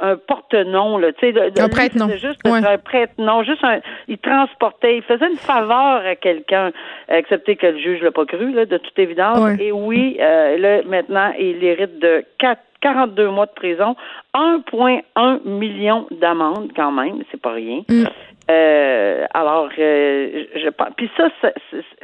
[0.00, 2.08] un, porte-nom, là, tu sais, Un prête-nom.
[2.10, 2.64] juste Ouais.
[2.64, 6.70] un prête-nom, juste un, il transportait, il faisait une faveur à quelqu'un,
[7.08, 9.40] excepté que le juge l'a pas cru, là, de toute évidence.
[9.40, 9.56] Ouais.
[9.60, 13.96] Et oui, euh, là maintenant, il hérite de quatre 42 mois de prison,
[14.32, 17.82] 1,1 million d'amende quand même, c'est pas rien.
[17.88, 18.04] Mm.
[18.50, 20.88] Euh, alors, euh, je pense.
[20.96, 21.28] Puis ça,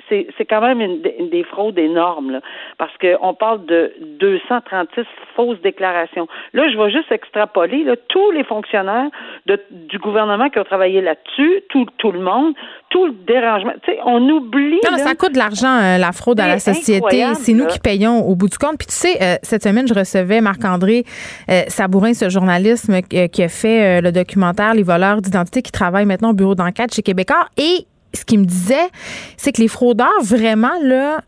[0.09, 2.40] c'est- c'est quand même une, des- une des fraudes énormes, là,
[2.78, 5.05] parce qu'on parle de 236
[5.37, 6.26] fausses déclarations.
[6.52, 9.09] Là, je vais juste extrapoler là, tous les fonctionnaires
[9.46, 12.55] de, du gouvernement qui ont travaillé là-dessus, tout, tout le monde,
[12.90, 13.72] tout le dérangement.
[13.85, 14.81] Tu sais, on oublie.
[14.85, 17.22] Non, là, ça coûte de l'argent, euh, la fraude à la société.
[17.35, 18.78] C'est nous qui payons au bout du compte.
[18.78, 21.05] Puis tu sais, euh, cette semaine, je recevais Marc-André
[21.48, 26.05] euh, Sabourin, ce journalisme euh, qui a fait le documentaire Les voleurs d'identité, qui travaille
[26.05, 27.46] maintenant au bureau d'enquête chez Québécois.
[27.56, 28.88] Et ce qu'il me disait,
[29.36, 31.22] c'est que les fraudeurs, vraiment, là,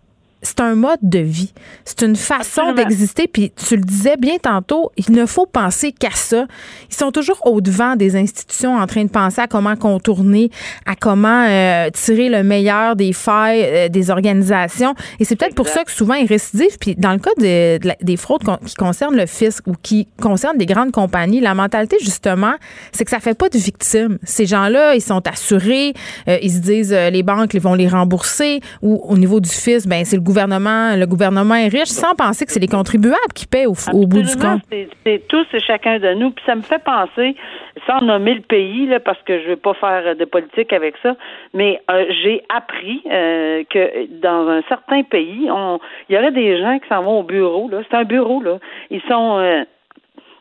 [0.45, 1.53] c'est un mode de vie.
[1.85, 3.27] C'est une façon d'exister.
[3.27, 6.47] Puis tu le disais bien tantôt, il ne faut penser qu'à ça.
[6.91, 10.51] Ils sont toujours au-devant des institutions en train de penser à comment contourner,
[10.87, 14.95] à comment euh, tirer le meilleur des failles euh, des organisations.
[15.19, 16.79] Et c'est peut-être pour ça que souvent ils récidivent.
[16.79, 20.93] Puis dans le cas des fraudes qui concernent le fisc ou qui concernent des grandes
[20.93, 22.55] compagnies, la mentalité justement,
[22.93, 24.19] c'est que ça fait pas de victimes.
[24.25, 25.95] Ces gens-là, ils sont assurés,
[26.29, 29.89] euh, ils se disent les banques ils vont les rembourser ou au niveau du fisc,
[29.89, 33.47] ben c'est le gouvernement, le gouvernement est riche sans penser que c'est les contribuables qui
[33.47, 33.75] paient au,
[34.07, 34.63] bout du compte.
[35.05, 36.31] C'est tous et chacun de nous.
[36.31, 37.37] Puis ça me fait penser,
[37.87, 41.17] sans nommer le pays, là, parce que je veux pas faire de politique avec ça,
[41.53, 45.49] mais euh, j'ai appris euh, que dans un certain pays,
[46.09, 47.69] il y aurait des gens qui s'en vont au bureau.
[47.69, 48.59] Là, c'est un bureau là.
[48.91, 49.65] Ils sont euh,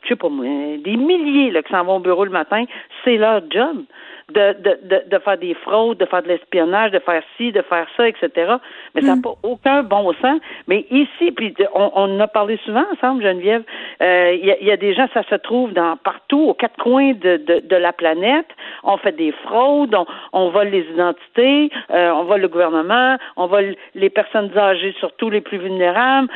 [0.04, 0.46] je sais pas moi,
[0.84, 2.64] des milliers là, qui s'en vont au bureau le matin,
[3.04, 3.84] c'est leur job
[4.34, 7.88] de, de, de, faire des fraudes, de faire de l'espionnage, de faire ci, de faire
[7.96, 8.56] ça, etc.
[8.96, 9.22] Mais ça n'a mm.
[9.22, 10.39] pas aucun bon sens.
[10.67, 13.63] Mais ici, puis on, on en a parlé souvent ensemble, Geneviève,
[14.02, 17.38] euh, il y, a, des gens, ça se trouve dans partout, aux quatre coins de,
[17.38, 18.48] de, de la planète.
[18.84, 23.48] On fait des fraudes, on, on vole les identités, euh, on vole le gouvernement, on
[23.48, 26.28] vole les personnes âgées, surtout les plus vulnérables.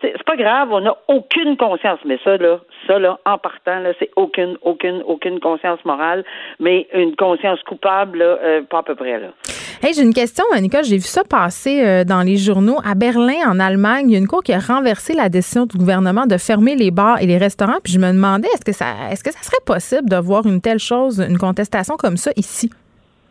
[0.00, 1.98] C'est pas grave, on n'a aucune conscience.
[2.04, 6.24] Mais ça, là, ça, là, en partant, là, c'est aucune, aucune, aucune conscience morale,
[6.60, 7.23] mais une conscience
[7.66, 9.18] coupable, euh, pas à peu près.
[9.18, 9.28] Là.
[9.82, 10.84] Hey, j'ai une question, Nicole.
[10.84, 12.78] J'ai vu ça passer euh, dans les journaux.
[12.84, 15.76] À Berlin, en Allemagne, il y a une cour qui a renversé la décision du
[15.76, 17.78] gouvernement de fermer les bars et les restaurants.
[17.82, 20.60] Puis je me demandais, est-ce que ça, est-ce que ça serait possible de voir une
[20.60, 22.70] telle chose, une contestation comme ça ici?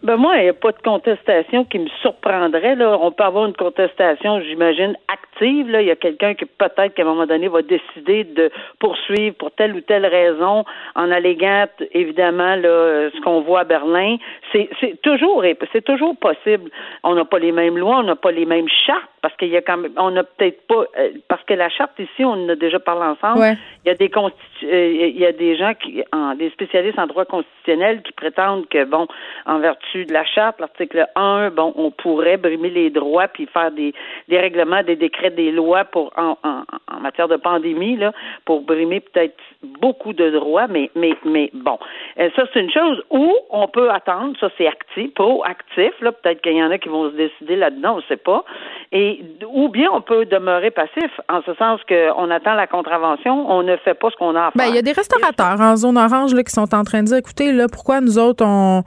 [0.03, 2.75] Ben moi, il n'y a pas de contestation qui me surprendrait.
[2.75, 2.97] Là.
[2.99, 5.69] On peut avoir une contestation, j'imagine, active.
[5.69, 5.81] Là.
[5.81, 9.51] Il y a quelqu'un qui peut-être qu'à un moment donné va décider de poursuivre pour
[9.51, 14.17] telle ou telle raison en alléguant évidemment là, ce qu'on voit à Berlin.
[14.51, 16.69] C'est, c'est toujours c'est toujours possible.
[17.03, 19.57] On n'a pas les mêmes lois, on n'a pas les mêmes chartes parce qu'il y
[19.57, 22.49] a quand même on n'a peut-être pas euh, parce que la charte ici, on en
[22.49, 23.57] a déjà parlé ensemble.
[23.85, 24.65] Il y a des constitu...
[24.65, 28.67] Euh, il y a des gens qui en, des spécialistes en droit constitutionnel qui prétendent
[28.67, 29.07] que bon,
[29.45, 33.71] en vertu de la charte, l'article 1, bon, on pourrait brimer les droits puis faire
[33.71, 33.93] des,
[34.27, 38.11] des règlements, des décrets, des lois pour en, en, en matière de pandémie, là,
[38.45, 39.35] pour brimer peut-être
[39.79, 41.77] beaucoup de droits, mais mais mais bon,
[42.19, 43.01] euh, ça c'est une chose.
[43.09, 46.89] Ou on peut attendre, ça c'est actif, proactif, là, peut-être qu'il y en a qui
[46.89, 48.43] vont se décider là-dedans, on ne sait pas.
[48.91, 53.63] Et ou bien on peut demeurer passif, en ce sens qu'on attend la contravention, on
[53.63, 54.53] ne fait pas ce qu'on a à faire.
[54.55, 57.07] Ben, il y a des restaurateurs en zone orange là, qui sont en train de
[57.07, 58.83] dire, écoutez, là, pourquoi nous autres on,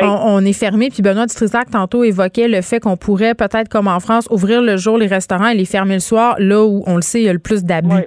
[0.00, 4.00] on, est fermés, puis Benoît Dutrisac tantôt évoquait le fait qu'on pourrait peut-être, comme en
[4.00, 7.02] France, ouvrir le jour les restaurants et les fermer le soir, là où on le
[7.02, 8.06] sait, il y a le plus d'abus.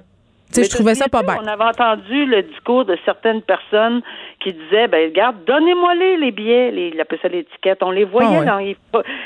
[0.55, 1.37] Je trouvais ça pas bien.
[1.41, 4.01] On avait entendu le discours de certaines personnes
[4.43, 8.03] qui disaient, ben regarde, donnez-moi les, les billets, les, il appelait ça l'étiquette, on les
[8.03, 8.59] voyait ah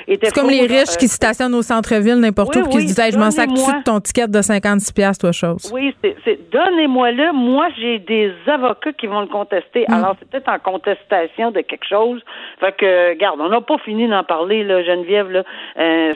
[0.08, 3.18] C'est comme les riches qui se stationnent au centre-ville n'importe où, qui se disaient, je
[3.18, 5.72] m'en sac de ton ticket de 56 pièces toi chose.
[5.74, 7.34] Oui, c'est donnez-moi-le.
[7.34, 9.86] Moi, j'ai des avocats qui vont le contester.
[9.88, 9.94] Mm.
[9.94, 12.22] Alors, c'est peut-être en contestation de quelque chose.
[12.60, 15.44] Fait que, regarde, on n'a pas fini d'en parler, là, Geneviève, là.
[15.78, 16.14] Euh,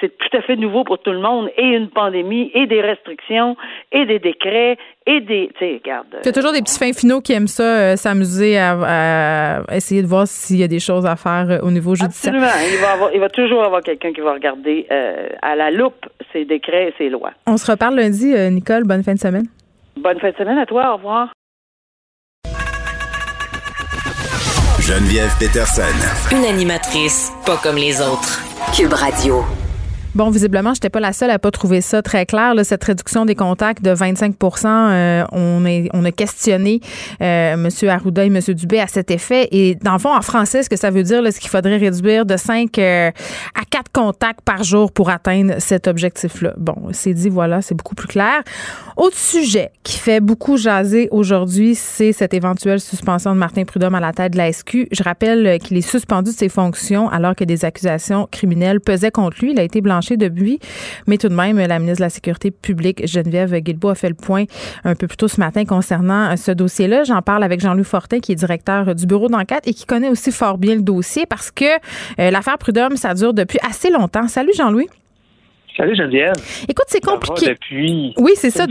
[0.00, 3.56] c'est tout à fait nouveau pour tout le monde, et une pandémie, et des restrictions
[3.92, 5.50] et des décrets et des.
[5.58, 6.06] Tu sais, regarde.
[6.22, 10.02] Il y a toujours des petits fins finaux qui aiment ça, euh, s'amuser à, essayer
[10.02, 12.34] de voir s'il y a des choses à faire euh, au niveau judiciaire.
[12.34, 13.10] Absolument.
[13.12, 16.94] Il va, toujours avoir quelqu'un qui va regarder euh, à la loupe ces décrets et
[16.98, 17.32] ces lois.
[17.46, 18.84] On se reparle lundi, Nicole.
[18.84, 19.46] Bonne fin de semaine.
[19.96, 20.92] Bonne fin de semaine à toi.
[20.92, 21.32] Au revoir.
[24.80, 25.82] Geneviève Peterson.
[26.30, 28.42] Une animatrice pas comme les autres.
[28.76, 29.44] Cube Radio.
[30.14, 32.54] Bon, visiblement, je n'étais pas la seule à pas trouver ça très clair.
[32.62, 36.80] Cette réduction des contacts de 25 euh, on, est, a questionné
[37.20, 37.68] euh, M.
[37.88, 38.38] Arruda et M.
[38.54, 39.48] Dubé à cet effet.
[39.50, 42.26] Et dans le fond, en français, ce que ça veut dire, c'est qu'il faudrait réduire
[42.26, 43.10] de 5 euh,
[43.60, 46.54] à 4 contacts par jour pour atteindre cet objectif-là.
[46.58, 48.44] Bon, c'est dit, voilà, c'est beaucoup plus clair.
[48.96, 54.00] Autre sujet qui fait beaucoup jaser aujourd'hui, c'est cette éventuelle suspension de Martin Prudhomme à
[54.00, 54.86] la tête de la SQ.
[54.92, 59.38] Je rappelle qu'il est suspendu de ses fonctions alors que des accusations criminelles pesaient contre
[59.40, 59.50] lui.
[59.50, 60.58] Il a été blanchi de depuis.
[61.06, 64.14] Mais tout de même, la ministre de la Sécurité publique, Geneviève Guilbeault, a fait le
[64.14, 64.44] point
[64.84, 67.04] un peu plus tôt ce matin concernant euh, ce dossier-là.
[67.04, 70.32] J'en parle avec Jean-Louis Fortin, qui est directeur du bureau d'enquête et qui connaît aussi
[70.32, 74.28] fort bien le dossier parce que euh, l'affaire Prud'homme, ça dure depuis assez longtemps.
[74.28, 74.88] Salut Jean-Louis.
[75.76, 76.34] Salut Geneviève.
[76.68, 77.48] Écoute, c'est compliqué.
[77.48, 78.14] depuis.
[78.16, 78.66] Oui, c'est ça.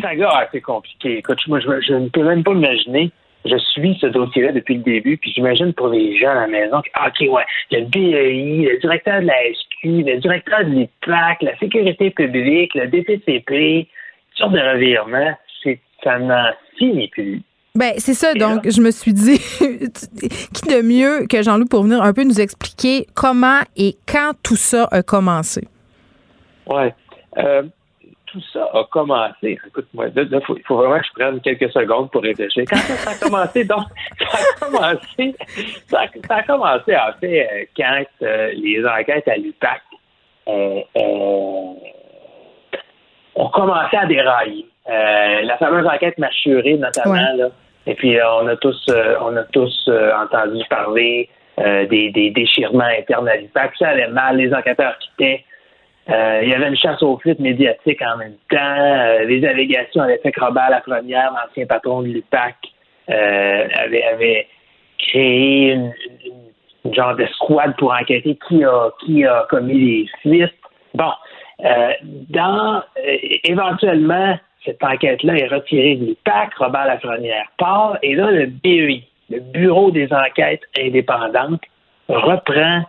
[0.51, 1.17] C'est compliqué.
[1.17, 3.11] Écoute, moi, je, je ne peux même pas imaginer
[3.45, 6.81] je suis ce dossier-là depuis le début, puis j'imagine pour les gens à la maison,
[6.93, 11.57] ah, OK, ouais, le BEI, le directeur de la SQ, le directeur de l'IPAC, la
[11.57, 13.87] sécurité publique, le DPCP,
[14.29, 17.41] toutes sortes de revirements, c'est, ça n'en finit plus.
[17.75, 18.35] Ben, c'est ça.
[18.35, 19.39] donc, je me suis dit,
[20.53, 24.55] qui de mieux que Jean-Loup pour venir un peu nous expliquer comment et quand tout
[24.55, 25.67] ça a commencé?
[26.67, 26.93] Ouais.
[27.37, 27.63] Euh,
[28.33, 29.59] tout ça a commencé.
[29.67, 32.63] Écoute-moi, il faut, vraiment que je prenne quelques secondes pour réfléchir.
[32.67, 33.83] Quand ça, a commencé, donc,
[34.19, 35.35] ça a commencé,
[35.87, 39.81] ça, a commencé en fait euh, quand euh, les enquêtes à l'UPAC
[40.47, 41.77] ont, ont,
[43.53, 44.65] commencé à dérailler.
[44.89, 47.49] Euh, la fameuse enquête Machurée, notamment, là,
[47.85, 48.89] et puis on a tous
[49.21, 53.73] on a tous entendu parler des, des déchirements internes à l'UPAC.
[53.77, 55.45] Ça allait mal, les enquêteurs quittaient.
[56.09, 58.57] Euh, il y avait une chasse aux fuites médiatique en même temps.
[58.59, 62.55] Euh, les allégations avaient fait que Robert Lafrenière, l'ancien patron de l'UPAC,
[63.09, 63.67] euh,
[64.11, 64.47] avait,
[64.97, 65.93] créé une,
[66.93, 70.53] genre d'escouade pour enquêter qui a, qui a commis les fuites.
[70.93, 71.11] Bon,
[72.29, 72.83] dans
[73.45, 79.39] éventuellement, cette enquête-là est retirée de l'UPAC, Robert Lafrenière part, et là, le BEI, le
[79.39, 81.61] Bureau des enquêtes indépendantes,
[82.09, 82.83] reprend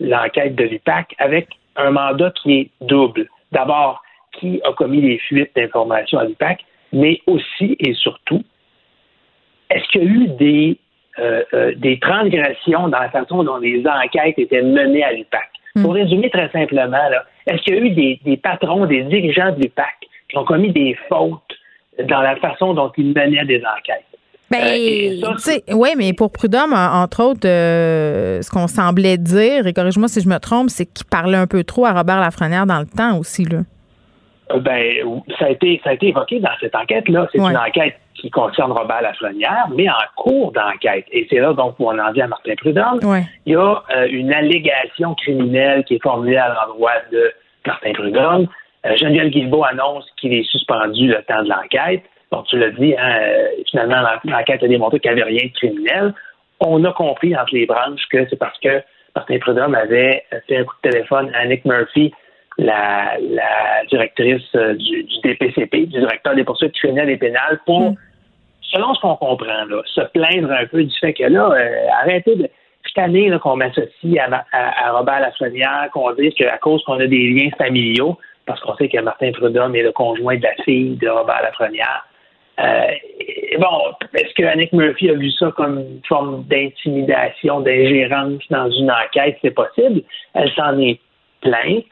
[0.00, 3.28] l'enquête de l'UPAC avec un mandat qui est double.
[3.52, 8.42] D'abord, qui a commis les fuites d'informations à l'UPAC, mais aussi et surtout,
[9.70, 10.78] est-ce qu'il y a eu des,
[11.18, 15.48] euh, euh, des transgressions dans la façon dont les enquêtes étaient menées à l'UPAC?
[15.74, 15.82] Hmm.
[15.82, 16.98] Pour résumer très simplement,
[17.46, 19.94] est-ce qu'il y a eu des, des patrons, des dirigeants de l'UPAC
[20.28, 21.40] qui ont commis des fautes
[22.04, 24.04] dans la façon dont ils menaient des enquêtes?
[24.54, 30.08] Ben, euh, oui, mais pour Prudhomme, entre autres, euh, ce qu'on semblait dire, et corrige-moi
[30.08, 32.86] si je me trompe, c'est qu'il parlait un peu trop à Robert Lafrenière dans le
[32.86, 33.58] temps aussi, là.
[34.52, 34.82] Euh, ben,
[35.38, 37.28] ça a été, ça a été évoqué dans cette enquête-là.
[37.32, 41.06] C'est une enquête qui concerne Robert Lafrenière, mais en cours d'enquête.
[41.10, 43.00] Et c'est là donc où on en dit à Martin Prudhomme.
[43.46, 47.32] Il y a une allégation criminelle qui est formulée à l'endroit de
[47.66, 48.46] Martin Prudhomme.
[48.84, 52.02] Geneviève Guilbeault annonce qu'il est suspendu le temps de l'enquête
[52.42, 56.14] tu l'as dit, hein, euh, finalement, l'enquête a démontré qu'il n'y avait rien de criminel.
[56.60, 58.82] On a compris entre les branches que c'est parce que
[59.14, 62.12] Martin Prudhomme avait fait un coup de téléphone à Nick Murphy,
[62.58, 63.16] la,
[63.88, 67.96] directrice euh, du, DPCP, du directeur des poursuites criminelles et pénales, pour, mm.
[68.62, 72.48] selon ce qu'on comprend, se plaindre un peu du fait que là, euh, arrêtez de
[72.86, 77.28] cette année qu'on m'associe à, à, Robert Lassonnière, qu'on dise qu'à cause qu'on a des
[77.30, 81.08] liens familiaux, parce qu'on sait que Martin Prudhomme est le conjoint de la fille de
[81.08, 82.06] Robert Lafrenière,
[82.60, 82.86] euh,
[83.58, 88.90] bon, est-ce que Annick Murphy a vu ça comme une forme d'intimidation, d'ingérence dans une
[88.90, 89.38] enquête?
[89.42, 90.02] C'est possible.
[90.34, 91.00] Elle s'en est
[91.40, 91.84] plainte.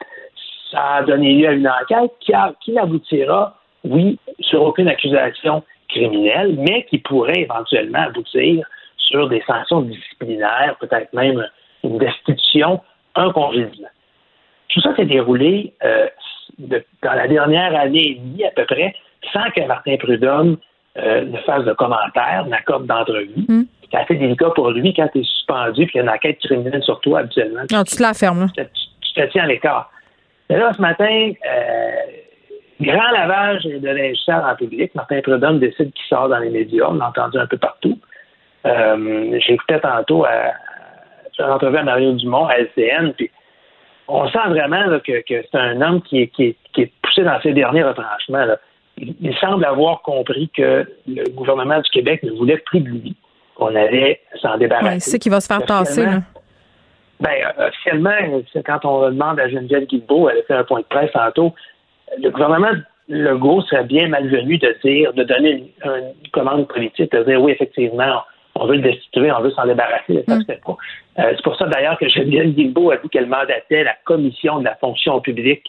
[0.71, 5.63] Ça a donné lieu à une enquête qui, a, qui aboutira, oui, sur aucune accusation
[5.89, 8.65] criminelle, mais qui pourrait éventuellement aboutir
[8.97, 11.45] sur des sanctions disciplinaires, peut-être même
[11.83, 12.79] une destitution,
[13.15, 13.89] un congédiement.
[14.69, 16.07] Tout ça s'est déroulé euh,
[16.57, 18.95] dans la dernière année et demie à peu près
[19.31, 20.57] sans que Martin Prudhomme
[20.97, 23.45] euh, ne fasse de commentaires, n'accorde d'entrevue.
[23.47, 23.63] Hmm.
[23.89, 26.39] C'est assez délicat pour lui quand tu es suspendu et qu'il y a une enquête
[26.39, 27.61] criminelle sur toi habituellement.
[27.71, 28.47] Non, tu te la fermes.
[28.55, 29.91] Tu, te tiens à l'écart.
[30.49, 31.91] Mais là, ce matin, euh,
[32.81, 34.93] grand lavage de linge en public.
[34.95, 36.87] Martin Prudhomme décide qu'il sort dans les médias.
[36.89, 37.99] On l'a entendu un peu partout.
[38.65, 40.53] Euh, J'écoutais tantôt à,
[41.39, 43.29] une entrevue à Mario Dumont à LCN, puis
[44.07, 47.83] on sent vraiment que, c'est un homme qui est, qui, est, poussé dans ses derniers
[47.83, 48.45] retranchements.
[48.45, 48.57] Là
[48.97, 53.15] il semble avoir compris que le gouvernement du Québec ne voulait plus de lui,
[53.55, 55.11] qu'on allait s'en débarrasser.
[55.11, 56.05] c'est qui va se faire tasser.
[56.05, 56.21] Là.
[57.19, 61.11] Ben, officiellement, quand on demande à Geneviève Guilbeault, elle a fait un point de presse
[61.13, 61.53] tantôt,
[62.17, 62.71] le gouvernement
[63.09, 68.23] Legault serait bien malvenu de dire, de donner une, commande politique, de dire oui, effectivement,
[68.55, 70.23] on veut le destituer, on veut s'en débarrasser.
[70.27, 70.31] Mm.
[70.31, 74.65] Euh, c'est pour ça d'ailleurs que Geneviève Guilbeault a dit qu'elle mandatait la commission de
[74.65, 75.63] la fonction publique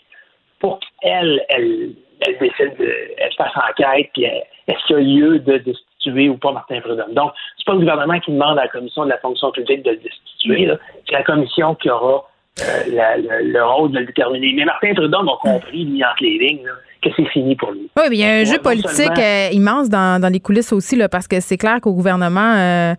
[0.60, 5.38] pour qu'elle, elle, elle décide, de, elle fasse enquête, puis est-ce qu'il y a lieu
[5.38, 7.14] de destituer ou pas Martin Prudhomme.
[7.14, 9.90] Donc, c'est pas le gouvernement qui demande à la commission de la fonction publique de
[9.90, 10.70] le destituer,
[11.06, 12.24] c'est la commission qui aura
[12.60, 14.52] euh, le, rôle de le déterminer.
[14.54, 16.68] Mais Martin Prudhomme a compris, lui, entre les lignes,
[17.04, 17.90] que c'est fini pour lui.
[17.96, 21.08] Oui, mais il y a un jeu politique euh, immense dans, les coulisses aussi, là,
[21.08, 22.94] parce que c'est clair qu'au gouvernement, euh,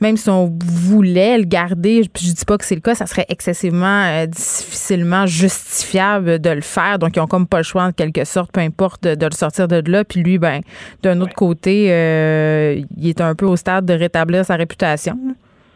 [0.00, 3.06] même si on voulait le garder, puis je dis pas que c'est le cas, ça
[3.06, 6.98] serait excessivement difficilement justifiable de le faire.
[6.98, 9.68] Donc, ils ont comme pas le choix, en quelque sorte, peu importe, de, le sortir
[9.68, 10.04] de là.
[10.04, 10.60] Puis lui, ben,
[11.02, 15.16] d'un autre côté, il est un peu au stade de rétablir sa réputation.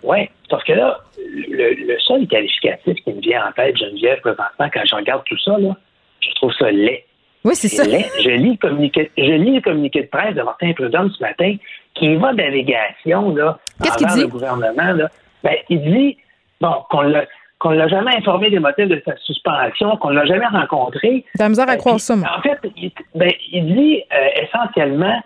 [0.02, 4.82] Oui, parce que là, le, seul qualificatif qui me vient en tête, Geneviève, présentement, quand
[4.84, 5.76] je regarde tout ça, là,
[6.20, 7.04] je trouve ça laid.
[7.44, 7.84] Oui, c'est ça.
[7.84, 11.56] Je lis, le communiqué, je lis le communiqué de presse de Martin Prudhomme ce matin
[11.94, 14.92] qui va d'allégation là, envers le gouvernement.
[14.92, 15.08] Là.
[15.42, 16.16] Ben, il dit
[16.60, 17.24] bon, qu'on l'a
[17.58, 21.24] qu'on l'a jamais informé des motifs de sa suspension, qu'on l'a jamais rencontré.
[21.38, 22.28] T'as misère à croire ça, moi.
[22.36, 25.22] En fait, il, ben, il dit euh, essentiellement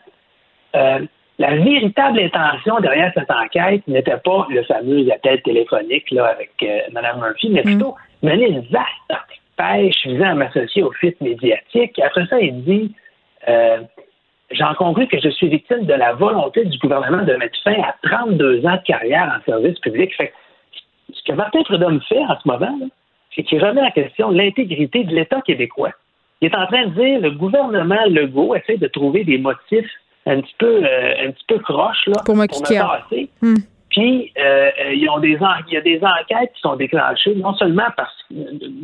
[0.77, 1.01] euh,
[1.39, 6.81] la véritable intention derrière cette enquête n'était pas le fameux appel téléphonique là, avec euh,
[6.93, 7.65] Mme Murphy, mais mm.
[7.65, 9.21] plutôt mener une vaste
[9.59, 11.99] pêche visant à m'associer au fit médiatique.
[11.99, 12.95] Après ça, il dit
[13.49, 13.83] euh,
[14.51, 17.95] J'en conclus que je suis victime de la volonté du gouvernement de mettre fin à
[18.03, 20.15] 32 ans de carrière en service public.
[20.17, 20.33] Fait,
[21.13, 22.79] ce que Martin Prudhomme fait en ce moment,
[23.35, 25.93] c'est qu'il remet en question l'intégrité de l'État québécois.
[26.41, 29.91] Il est en train de dire le gouvernement Legault essaie de trouver des motifs
[30.25, 33.29] un petit peu, euh, un petit peu croches là, pour, me passer.
[33.43, 33.57] Hmm.
[33.99, 35.37] Puis euh, ils ont des
[35.67, 38.15] il y a des enquêtes qui sont déclenchées non seulement parce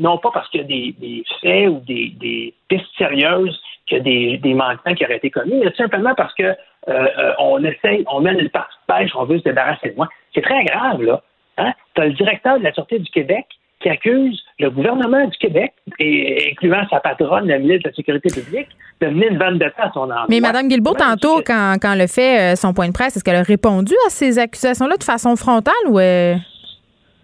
[0.01, 3.61] non pas parce qu'il y a des, faits ou des, pistes sérieuses
[3.93, 6.55] a des, des manquements qui auraient été commis, mais simplement parce que euh,
[6.89, 10.09] euh, on essaye, on mène une partie de pêche, on veut se débarrasser de moi.
[10.35, 11.23] C'est très grave, là.
[11.59, 11.73] Hein?
[11.95, 13.47] Tu as le directeur de la Sûreté du Québec
[13.85, 18.41] qui accuse le gouvernement du Québec, et, incluant sa patronne, la ministre de la Sécurité
[18.41, 18.69] publique,
[19.01, 20.27] de mener une vanne de temps à son emploi.
[20.29, 23.25] Mais Mme Guilbeault, tantôt, quand, quand elle a fait euh, son point de presse, est-ce
[23.25, 26.01] qu'elle a répondu à ces accusations-là de façon frontale ou...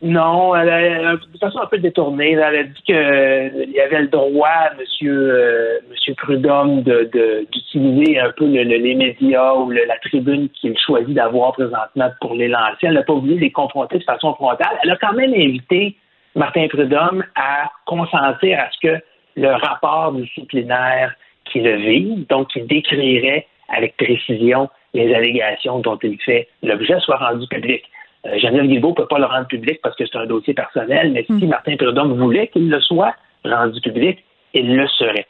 [0.02, 2.32] Non, elle a, de façon un peu détournée.
[2.32, 7.10] Elle a dit qu'il euh, y avait le droit, Monsieur, euh, Monsieur Prudhomme, de,
[7.52, 12.84] d'utiliser un peu les médias ou la tribune qu'il choisit d'avoir présentement pour les lancer.
[12.84, 14.78] Elle n'a pas voulu les confronter de façon frontale.
[14.82, 15.96] Elle a quand même invité
[16.34, 19.02] Martin Prudhomme à consentir à ce que
[19.36, 21.14] le rapport disciplinaire
[21.44, 27.16] qui le vise, donc qui décrirait avec précision les allégations dont il fait l'objet, soit
[27.16, 27.82] rendu public.
[28.26, 31.12] Euh, Geneviève Guilbeault ne peut pas le rendre public parce que c'est un dossier personnel,
[31.12, 31.48] mais si hmm.
[31.48, 33.14] Martin Prudhomme voulait qu'il le soit
[33.44, 34.22] rendu public,
[34.52, 35.26] il le serait.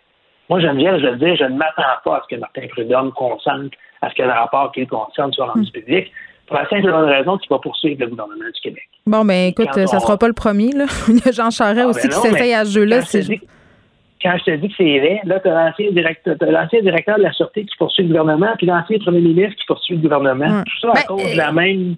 [0.49, 3.73] Moi, Geneviève, je veux dire, je ne m'attends pas à ce que Martin Prudhomme consente
[4.03, 5.73] à ce que le rapport qu'il concerne soit rendu hmm.
[5.73, 6.13] public
[6.51, 8.89] pour la simple raison qu'il va poursuivre le gouvernement du Québec.
[9.07, 10.73] Bon, ben écoute, ça ne sera pas le premier.
[10.73, 10.87] Là.
[11.09, 13.01] Il y a Jean Charest ah, aussi ben qui s'essaye à ce jeu-là.
[14.21, 16.35] Quand je te dis que c'est vrai, là, tu as l'ancien directeur,
[16.83, 20.03] directeur, de la Sûreté qui poursuit le gouvernement, puis l'ancien premier ministre qui poursuit le
[20.03, 20.65] gouvernement.
[20.65, 21.95] Tout ça à ben, cause de la même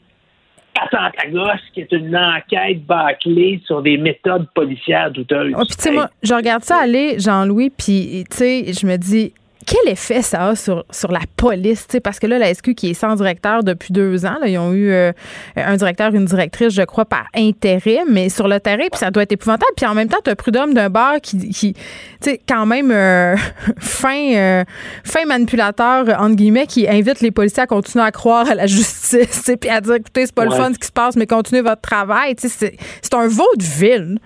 [0.74, 5.54] patente à gosse qui est une enquête bâclée sur des méthodes policières douteuses.
[5.56, 8.96] Oh, puis tu sais, moi, je regarde ça aller, Jean-Louis, puis tu sais, je me
[8.96, 9.32] dis,
[9.66, 11.86] quel effet ça a sur, sur la police?
[12.02, 14.72] Parce que là, la SQ qui est sans directeur depuis deux ans, là, ils ont
[14.72, 15.12] eu euh,
[15.56, 19.22] un directeur, une directrice, je crois, par intérêt, mais sur le terrain, puis ça doit
[19.22, 19.72] être épouvantable.
[19.76, 21.80] Puis en même temps, tu as Prud'homme d'un bar qui, qui tu
[22.20, 23.36] sais, quand même euh,
[23.78, 24.64] fin, euh,
[25.04, 29.50] fin manipulateur, entre guillemets, qui invite les policiers à continuer à croire à la justice,
[29.60, 31.82] puis à dire, écoutez, c'est pas le fun ce qui se passe, mais continuez votre
[31.82, 32.34] travail.
[32.38, 34.18] C'est un vaudeville.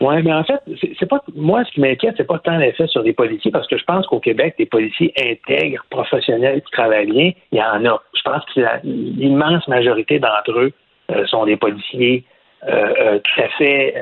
[0.00, 0.60] Oui, mais en fait,
[0.98, 3.76] c'est pas moi ce qui m'inquiète, c'est pas tant l'effet sur les policiers, parce que
[3.76, 8.00] je pense qu'au Québec, des policiers intègres, professionnels qui travaillent bien, il y en a.
[8.14, 10.72] Je pense que l'immense majorité d'entre eux
[11.10, 12.24] euh, sont des policiers
[12.68, 13.94] euh, euh, tout à fait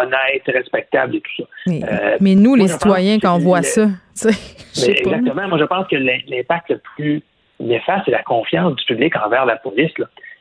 [0.00, 1.76] honnêtes, respectables et tout ça.
[2.20, 3.86] Mais, nous, les citoyens, quand on voit ça,
[4.24, 5.48] exactement.
[5.48, 7.22] Moi, je pense que l'impact le plus
[7.60, 9.92] néfaste, c'est la confiance du public envers la police.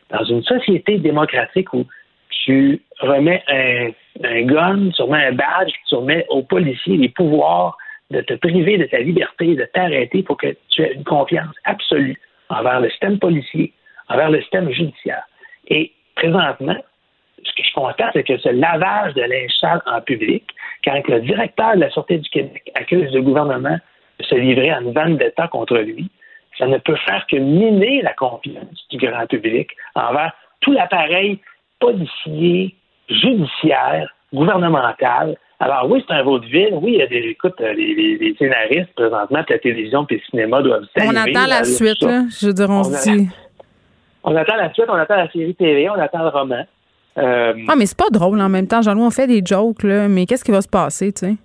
[0.09, 1.85] Dans une société démocratique où
[2.45, 3.89] tu remets un,
[4.23, 7.77] un gun, sûrement un badge, tu remets aux policiers les pouvoirs
[8.11, 12.19] de te priver de ta liberté, de t'arrêter pour que tu aies une confiance absolue
[12.49, 13.73] envers le système policier,
[14.09, 15.23] envers le système judiciaire.
[15.67, 16.77] Et présentement,
[17.43, 20.43] ce que je constate, c'est que ce lavage de linge en public,
[20.83, 23.77] quand le directeur de la Sûreté du Québec accuse le gouvernement
[24.19, 26.09] de se livrer à une vanne d'État contre lui,
[26.57, 31.39] ça ne peut faire que miner la confiance du grand public envers tout l'appareil
[31.83, 32.75] policier,
[33.09, 35.37] judiciaire, gouvernemental.
[35.59, 36.73] Alors oui, c'est un vaudeville.
[36.81, 40.61] Oui, il y a des, écoute, euh, les, scénaristes présentement la télévision et le cinéma
[40.61, 42.23] doivent On attend la suite, là.
[42.29, 43.29] Je veux dire, on, se dit.
[44.23, 46.65] On attend la suite, on attend la série télé, on attend le roman.
[47.17, 48.81] Euh, ah, mais c'est pas drôle en même temps.
[48.81, 51.35] Jean-Louis, on fait des jokes, là, mais qu'est-ce qui va se passer, tu sais?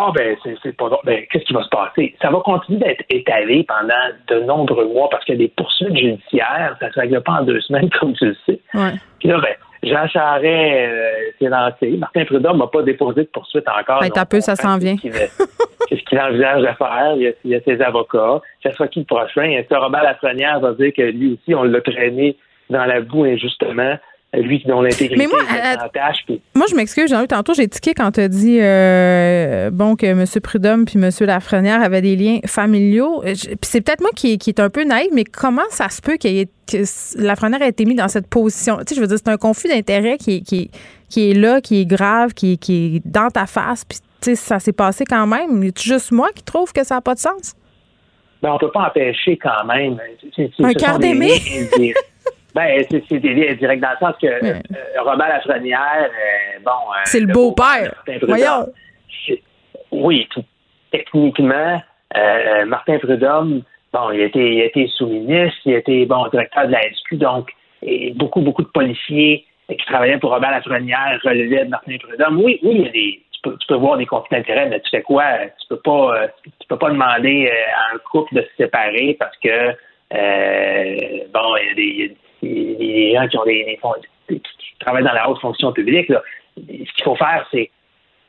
[0.00, 0.88] Ah, ben, c'est pas.
[1.04, 2.14] Ben, qu'est-ce qui va se passer?
[2.22, 3.94] Ça va continuer d'être étalé pendant
[4.28, 6.76] de nombreux mois parce qu'il y a des poursuites judiciaires.
[6.78, 8.60] Ça ne se règle pas en deux semaines, comme tu le sais.
[8.74, 8.92] Ouais.
[9.18, 11.96] Puis là, ben, Jean Charest euh, s'est lancé.
[11.98, 14.00] Martin Prudhomme n'a pas déposé de poursuite encore.
[14.00, 14.96] Ben, un peu, ça s'en vient.
[14.96, 17.14] Qu'est-ce qu'il envisage de faire?
[17.16, 18.40] Il y, a, ses avocats.
[18.62, 19.50] Ça sera qui le prochain?
[19.50, 22.36] Est-ce que Robert Lafrenière va dire que lui aussi, on l'a traîné
[22.70, 23.96] dans la boue injustement?
[24.34, 26.24] Lui dont l'intégrité moi, est tâche.
[26.54, 30.24] Moi, je m'excuse, Jean-Luc, tantôt, j'ai tiqué quand tu as dit euh, bon, que M.
[30.42, 31.10] Prudhomme puis M.
[31.20, 33.22] Lafrenière avaient des liens familiaux.
[33.22, 36.18] Puis c'est peut-être moi qui, qui est un peu naïf, mais comment ça se peut
[36.24, 38.76] ait, que Lafrenière ait été mis dans cette position?
[38.78, 40.70] Tu sais, je veux dire, c'est un conflit d'intérêts qui, qui,
[41.08, 44.34] qui est là, qui est grave, qui, qui est dans ta face, puis tu sais,
[44.34, 45.62] ça s'est passé quand même.
[45.74, 47.54] C'est juste moi qui trouve que ça n'a pas de sens?
[48.42, 49.98] Ben, on peut pas empêcher quand même.
[50.60, 51.32] un cœur d'aimer?
[52.54, 54.60] Ben, c'est des liens directs dans le sens que euh,
[55.04, 56.70] Robert Lafrenière, euh, bon.
[56.70, 57.94] Euh, c'est le beau-père.
[58.22, 58.66] Voyons.
[59.90, 60.28] Oui,
[60.90, 61.82] techniquement,
[62.66, 66.72] Martin Prudhomme, bon, il a été, il été sous-ministre, il a été, bon, directeur de
[66.72, 67.50] la SQ, donc,
[67.82, 72.42] et beaucoup, beaucoup de policiers qui travaillaient pour Robert Lafrenière relevaient de Martin Prudhomme.
[72.42, 75.02] Oui, oui, il y a des, tu peux, voir des conflits d'intérêts, mais tu fais
[75.02, 75.24] quoi?
[75.60, 79.70] Tu peux pas, tu peux pas demander à un couple de se séparer parce que
[81.32, 83.78] bon, il y, a des gens qui ont des,
[84.28, 84.40] qui
[84.80, 86.10] travaillent dans la haute fonction publique.
[86.56, 87.70] Ce qu'il faut faire, c'est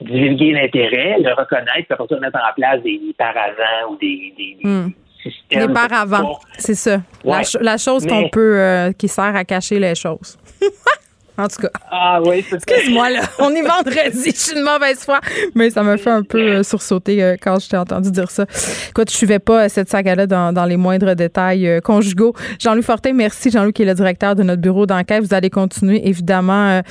[0.01, 4.91] divulguer l'intérêt, le reconnaître, puis après mettre en place des paravents ou des, des, hmm.
[5.21, 5.67] systèmes.
[5.67, 6.99] Des paravents, c'est ça.
[7.23, 10.37] La, chose qu'on peut, euh, qui sert à cacher les choses.
[11.39, 11.69] En tout cas.
[11.89, 13.21] Ah oui, Excuse-moi, là.
[13.39, 14.31] On est vendredi.
[14.35, 15.21] Je suis une mauvaise foi.
[15.55, 18.45] Mais ça m'a fait un peu euh, sursauter euh, quand je t'ai entendu dire ça.
[18.89, 22.33] Écoute, je suivais pas euh, cette saga-là dans, les moindres détails conjugaux.
[22.59, 23.51] Jean-Louis Fortin, merci.
[23.51, 25.23] Jean-Louis, qui est le directeur de notre bureau d'enquête.
[25.23, 26.81] Vous allez continuer, évidemment,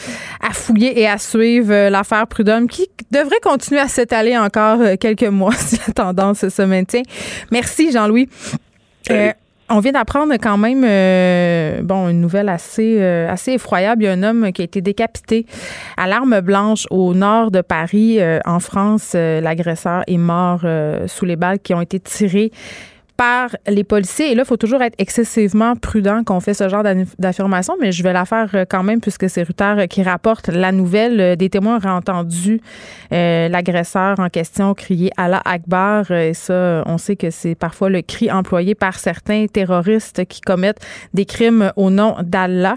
[0.41, 5.53] à fouiller et à suivre l'affaire Prudhomme, qui devrait continuer à s'étaler encore quelques mois
[5.53, 7.03] si la tendance se maintient.
[7.51, 8.29] Merci, Jean-Louis.
[9.71, 14.03] On vient d'apprendre quand même, euh, bon, une nouvelle assez, euh, assez effroyable.
[14.03, 15.45] Il y a un homme qui a été décapité
[15.99, 19.13] à l'arme blanche au nord de Paris, euh, en France.
[19.15, 20.65] L'agresseur est mort
[21.07, 22.51] sous les balles qui ont été tirées
[23.19, 24.31] par les policiers.
[24.31, 26.85] Et là, il faut toujours être excessivement prudent quand on fait ce genre
[27.19, 30.71] d'affirmation, mais je vais la faire euh, quand même puisque c'est Ruther qui rapporte la
[30.71, 31.21] nouvelle.
[31.21, 32.61] Euh, des témoins auraient entendu
[33.13, 36.13] euh, l'agresseur en question crier Allah Akbar.
[36.13, 40.81] Et ça, on sait que c'est parfois le cri employé par certains terroristes qui commettent
[41.13, 42.77] des crimes au nom d'Allah.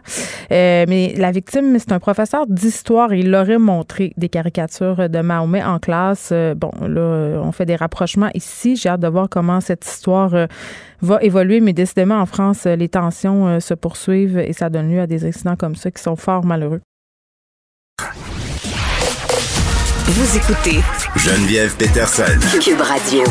[0.50, 5.78] mais la victime, c'est un professeur d'histoire il aurait montré des caricatures de Mahomet en
[5.78, 6.34] classe.
[6.56, 8.76] bon, là, on fait des rapprochements ici.
[8.76, 10.48] J'ai hâte de voir comment cette histoire euh,
[11.02, 15.02] va évoluer, mais décidément, en France, les tensions euh, se poursuivent et ça donne lieu
[15.02, 16.82] à des incidents comme ça qui sont fort malheureux.
[20.08, 20.82] Vous écoutez
[21.16, 22.40] Geneviève Peterson.
[22.60, 23.24] Cube Radio.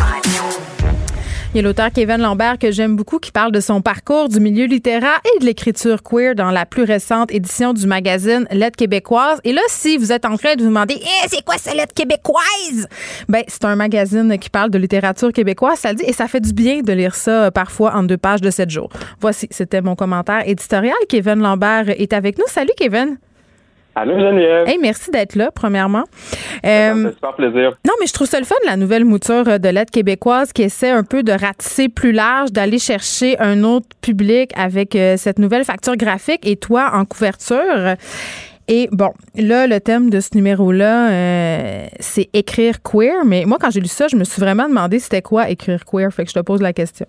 [1.52, 4.38] Il y a l'auteur Kevin Lambert que j'aime beaucoup qui parle de son parcours du
[4.38, 9.40] milieu littéraire et de l'écriture queer dans la plus récente édition du magazine Lettres québécoises.
[9.42, 11.92] Et là, si vous êtes en train de vous demander eh, c'est quoi cette lettre
[11.92, 12.86] québécoise?
[13.28, 16.52] Ben, c'est un magazine qui parle de littérature québécoise, ça dit, et ça fait du
[16.52, 18.88] bien de lire ça euh, parfois en deux pages de sept jours.
[19.20, 20.94] Voici, c'était mon commentaire éditorial.
[21.08, 22.46] Kevin Lambert est avec nous.
[22.46, 23.18] Salut Kevin.
[23.94, 24.68] Allô, Geneviève.
[24.68, 26.04] Hey, merci d'être là, premièrement.
[26.64, 27.72] Euh, super plaisir.
[27.86, 30.90] Non, mais je trouve ça le fun, la nouvelle mouture de l'aide québécoise qui essaie
[30.90, 35.64] un peu de ratisser plus large, d'aller chercher un autre public avec euh, cette nouvelle
[35.64, 37.96] facture graphique et toi en couverture.
[38.72, 43.24] Et bon, là, le thème de ce numéro-là, euh, c'est écrire queer.
[43.24, 46.12] Mais moi, quand j'ai lu ça, je me suis vraiment demandé c'était quoi écrire queer.
[46.12, 47.06] Fait que je te pose la question.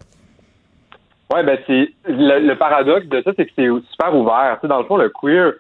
[1.32, 4.58] Oui, ben c'est le, paradoxe de ça, c'est que c'est super ouvert.
[4.60, 5.54] Tu sais, dans le fond, le queer,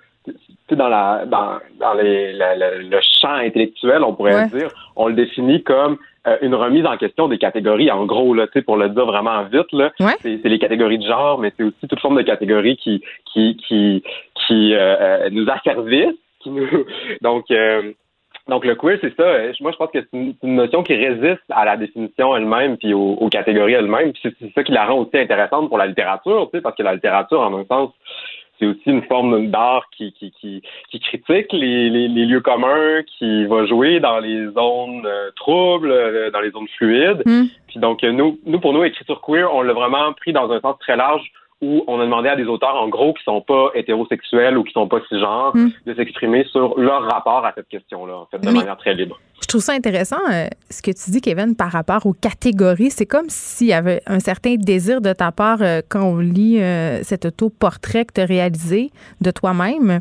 [0.71, 5.97] dans la dans, dans les, le champ intellectuel, on pourrait dire, on le définit comme
[6.27, 7.89] euh, une remise en question des catégories.
[7.89, 9.91] En gros, là, pour le dire vraiment vite, là,
[10.21, 13.03] c'est, les catégories de genre, mais c'est aussi toute forme de catégories qui
[13.33, 14.03] qui qui
[14.35, 16.67] qui euh, euh, nous asservissent, qui nous
[17.21, 17.45] donc
[18.47, 19.23] donc le queer, c'est ça.
[19.61, 23.13] Moi, je pense que c'est une, notion qui résiste à la définition elle-même puis aux,
[23.13, 24.13] aux catégories elles-mêmes.
[24.13, 26.83] Puis c'est, ça qui la rend aussi intéressante pour la littérature, tu sais, parce que
[26.83, 27.91] la littérature, en un sens,
[28.61, 33.45] c'est aussi une forme d'art qui, qui, qui, qui critique les, les, lieux communs, qui
[33.45, 37.23] va jouer dans les zones euh, troubles, euh, dans les zones fluides.
[37.25, 37.45] Mm.
[37.67, 40.77] Puis donc, nous, nous, pour nous, écriture queer, on l'a vraiment pris dans un sens
[40.79, 41.31] très large
[41.61, 44.73] où on a demandé à des auteurs, en gros, qui sont pas hétérosexuels ou qui
[44.73, 45.69] sont pas cisgenres, mm.
[45.85, 49.19] de s'exprimer sur leur rapport à cette question-là, en fait, de manière très libre.
[49.41, 52.89] Je trouve ça intéressant, euh, ce que tu dis, Kevin, par rapport aux catégories.
[52.89, 56.61] C'est comme s'il y avait un certain désir de ta part euh, quand on lit
[56.61, 59.99] euh, cet auto-portrait que tu as réalisé de toi-même,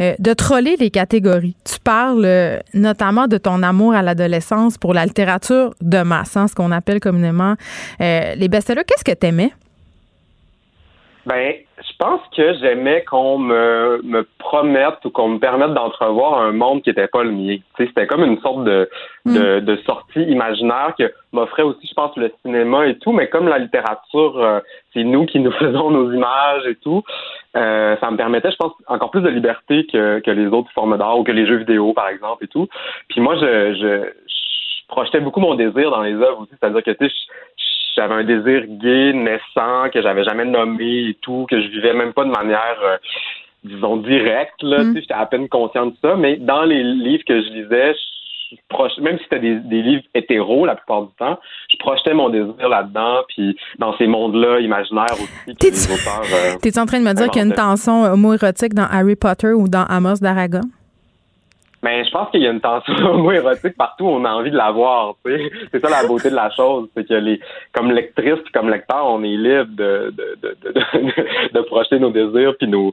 [0.00, 1.56] de troller les catégories.
[1.64, 2.26] Tu parles
[2.74, 7.00] notamment de ton amour à l'adolescence pour la littérature de masse, hein, ce qu'on appelle
[7.00, 7.54] communément
[8.00, 8.84] les best-sellers.
[8.86, 9.52] Qu'est-ce que tu aimais?
[11.28, 16.52] Ben, je pense que j'aimais qu'on me, me promette ou qu'on me permette d'entrevoir un
[16.52, 17.58] monde qui n'était pas le mien.
[17.76, 18.88] C'était comme une sorte de,
[19.26, 19.34] mm.
[19.34, 23.46] de, de, sortie imaginaire que m'offrait aussi, je pense, le cinéma et tout, mais comme
[23.46, 24.60] la littérature, euh,
[24.94, 27.02] c'est nous qui nous faisons nos images et tout,
[27.56, 30.96] euh, ça me permettait, je pense, encore plus de liberté que, que les autres formes
[30.96, 32.68] d'art ou que les jeux vidéo, par exemple, et tout.
[33.10, 36.92] Puis moi, je, je, je projetais beaucoup mon désir dans les œuvres aussi, c'est-à-dire que,
[36.92, 37.14] tu sais,
[37.98, 42.12] j'avais un désir gay naissant que j'avais jamais nommé et tout, que je vivais même
[42.12, 42.96] pas de manière, euh,
[43.64, 44.62] disons, directe.
[44.62, 44.94] Là, mm.
[44.96, 47.94] J'étais à peine conscient de ça, mais dans les livres que je lisais,
[48.50, 51.38] je même si c'était des, des, livres hétéros la plupart du temps,
[51.70, 55.54] je projetais mon désir là-dedans, puis dans ces mondes-là imaginaires aussi.
[55.56, 59.16] T'es-tu euh, en train de me dire qu'il y a une tension homo-érotique dans Harry
[59.16, 60.62] Potter ou dans Amos d'Aragon?
[61.82, 64.70] Mais je pense qu'il y a une tension homo-érotique partout, on a envie de la
[64.72, 65.14] voir.
[65.24, 67.40] C'est ça la beauté de la chose, c'est que les,
[67.72, 72.54] comme lectrice comme lecteur, on est libre de, de, de, de, de projeter nos désirs
[72.58, 72.92] puis nos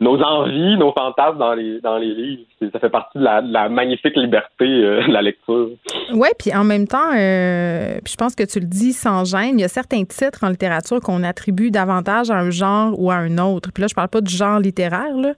[0.00, 2.42] nos envies, nos fantasmes dans les dans les livres.
[2.72, 5.70] Ça fait partie de la, magnifique liberté euh, de la lecture.
[6.12, 9.60] Oui, puis en même temps, euh, je pense que tu le dis sans gêne, il
[9.60, 13.38] y a certains titres en littérature qu'on attribue davantage à un genre ou à un
[13.38, 13.70] autre.
[13.72, 15.16] Puis là, je parle pas du genre littéraire.
[15.16, 15.32] Là.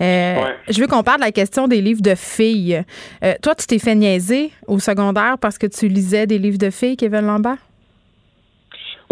[0.00, 2.84] Euh, je veux qu'on parle de la question des livres de filles.
[3.42, 6.96] toi, tu t'es fait niaiser au secondaire parce que tu lisais des livres de filles,
[6.96, 7.58] Kevin Lambert?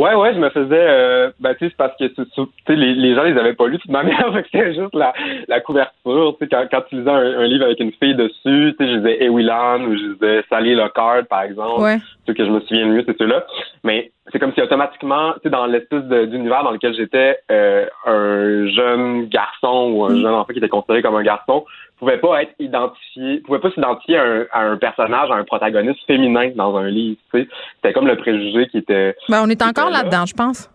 [0.00, 2.24] Ouais, ouais, je me faisais, euh, ben, tu sais, c'est parce que, tu
[2.66, 5.12] sais, les, les gens les avaient pas lus de toute manière, c'était juste la,
[5.46, 8.74] la couverture, tu sais, quand, quand tu lisais un, livre avec une fille dessus, tu
[8.78, 11.98] sais, je disais Ewilan ou je disais Sally Lockhart, par exemple, ouais.
[12.26, 13.44] ceux que je me souviens le mieux, c'est ceux-là,
[13.84, 18.66] mais c'est comme si automatiquement, tu sais, dans l'espèce d'univers dans lequel j'étais, euh, un
[18.68, 21.64] jeune garçon ou un jeune enfant qui était considéré comme un garçon
[22.00, 26.74] pouvait pas être identifié, pouvait pas s'identifier à un, personnage, à un protagoniste féminin dans
[26.76, 27.18] un livre.
[27.32, 29.14] Tu sais, c'était comme le préjugé qui était.
[29.28, 30.70] Ben, on est encore là-dedans, je pense.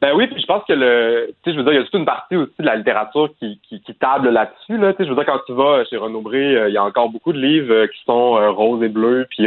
[0.00, 1.84] Ben oui, puis je pense que le, tu sais, je veux dire, il y a
[1.84, 4.92] toute une partie aussi de la littérature qui, qui, qui table là-dessus, là.
[4.92, 6.84] Tu sais, je veux dire, quand tu vas chez Renaud Bré, euh, il y a
[6.84, 9.44] encore beaucoup de livres euh, qui sont euh, roses et bleus, puis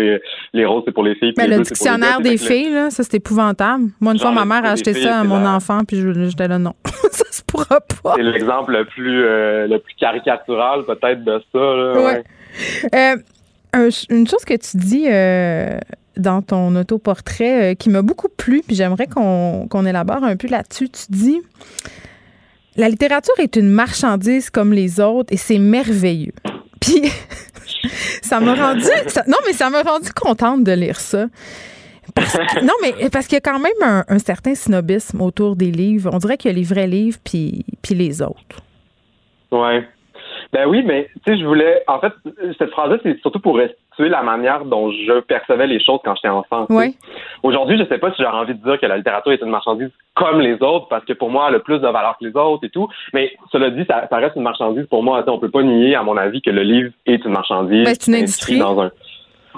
[0.53, 1.33] les roses c'est pour les filles.
[1.37, 3.85] Mais le dictionnaire des filles, là, ça c'est épouvantable.
[4.01, 6.73] Moi, une fois, ma mère a acheté ça à mon enfant, puis j'étais là, non,
[6.85, 8.15] ça se pourra pas.
[8.15, 11.59] C'est l'exemple le plus, le plus caricatural peut-être de ça.
[11.59, 12.23] Là,
[12.93, 13.17] ouais.
[14.09, 15.07] une chose que tu dis
[16.17, 20.89] dans ton autoportrait euh, qui m'a beaucoup plu, puis j'aimerais qu'on élabore un peu là-dessus.
[20.89, 21.41] Tu dis
[22.75, 26.33] La littérature est une marchandise comme les autres et c'est merveilleux.
[26.79, 27.03] Puis
[28.21, 28.85] ça m'a rendu.
[29.27, 31.27] non, mais ça m'a rendu contente de lire ça.
[32.61, 36.09] non, mais parce qu'il y a quand même un, certain snobisme autour des livres.
[36.11, 38.61] On dirait qu'il y a les vrais livres puis, puis les autres.
[39.51, 39.87] Ouais.
[40.53, 41.83] Ben oui, mais tu sais, je voulais.
[41.87, 42.11] En fait,
[42.57, 46.27] cette phrase-là, c'est surtout pour restituer la manière dont je percevais les choses quand j'étais
[46.29, 46.65] enfant.
[46.69, 46.97] Oui.
[47.43, 49.91] Aujourd'hui, je sais pas si j'aurais envie de dire que la littérature est une marchandise
[50.15, 52.65] comme les autres, parce que pour moi, elle a plus de valeur que les autres
[52.65, 52.89] et tout.
[53.13, 55.23] Mais cela dit, ça, reste une marchandise pour moi.
[55.27, 57.85] On peut pas nier, à mon avis, que le livre est une marchandise.
[57.85, 58.59] Ben, c'est une industrie.
[58.59, 58.91] Dans un...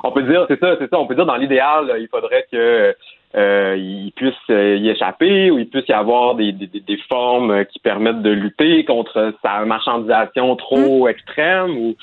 [0.03, 0.99] On peut dire, c'est ça, c'est ça.
[0.99, 2.95] On peut dire dans l'idéal, il faudrait que
[3.35, 7.65] euh, il puisse euh, y échapper ou il puisse y avoir des, des, des formes
[7.65, 11.09] qui permettent de lutter contre sa marchandisation trop mmh.
[11.09, 11.95] extrême ou,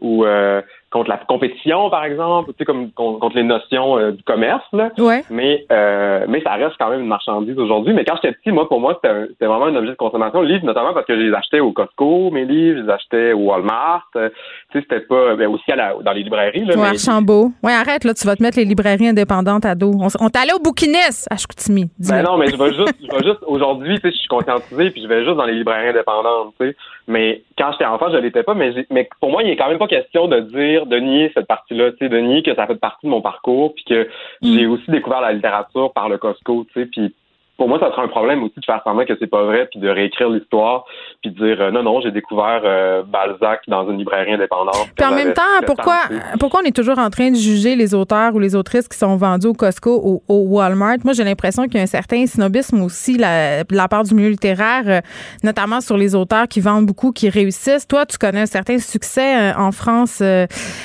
[0.00, 4.22] ou euh, contre la compétition, par exemple, tu sais, comme contre les notions euh, du
[4.22, 4.90] commerce, là.
[4.98, 5.22] Ouais.
[5.30, 7.92] Mais, euh, mais ça reste quand même une marchandise aujourd'hui.
[7.92, 10.40] Mais quand j'étais petit, moi, pour moi, c'était vraiment un objet de consommation.
[10.40, 13.32] Le livre, notamment parce que je les achetais au Costco, mes livres, je les achetais
[13.32, 14.08] au Walmart.
[14.16, 14.30] Euh,
[14.72, 16.76] tu sais, c'était pas, ben, aussi à la, dans les librairies, là.
[16.76, 17.50] Ouais, Archambault.
[17.62, 19.92] Ouais, arrête, là, tu vas te mettre les librairies indépendantes à dos.
[20.00, 21.90] On, on t'allait au bouquiniste à Chicoutimi.
[21.98, 24.90] Ben non, mais je vais juste, je vais juste, aujourd'hui, tu sais, je suis conscientisé
[24.90, 26.76] puis je vais juste dans les librairies indépendantes, tu sais.
[27.06, 29.78] Mais quand j'étais enfant, je l'étais pas, mais, mais pour moi, il est quand même
[29.78, 32.76] pas question de dire de nier cette partie-là, tu sais, de nier que ça fait
[32.76, 34.08] partie de mon parcours, puis que mm.
[34.42, 37.14] j'ai aussi découvert la littérature par le Costco, tu sais, puis
[37.58, 39.80] pour moi, ça sera un problème aussi de faire semblant que c'est pas vrai, puis
[39.80, 40.84] de réécrire l'histoire,
[41.22, 44.88] puis de dire euh, non, non, j'ai découvert euh, Balzac dans une librairie indépendante.
[44.96, 45.98] Puis en même temps, pourquoi,
[46.38, 49.16] pourquoi on est toujours en train de juger les auteurs ou les autrices qui sont
[49.16, 50.98] vendus au Costco ou au Walmart?
[51.02, 54.14] Moi, j'ai l'impression qu'il y a un certain snobisme aussi la, de la part du
[54.14, 55.00] milieu littéraire, euh,
[55.42, 57.88] notamment sur les auteurs qui vendent beaucoup, qui réussissent.
[57.88, 60.22] Toi, tu connais un certain succès en France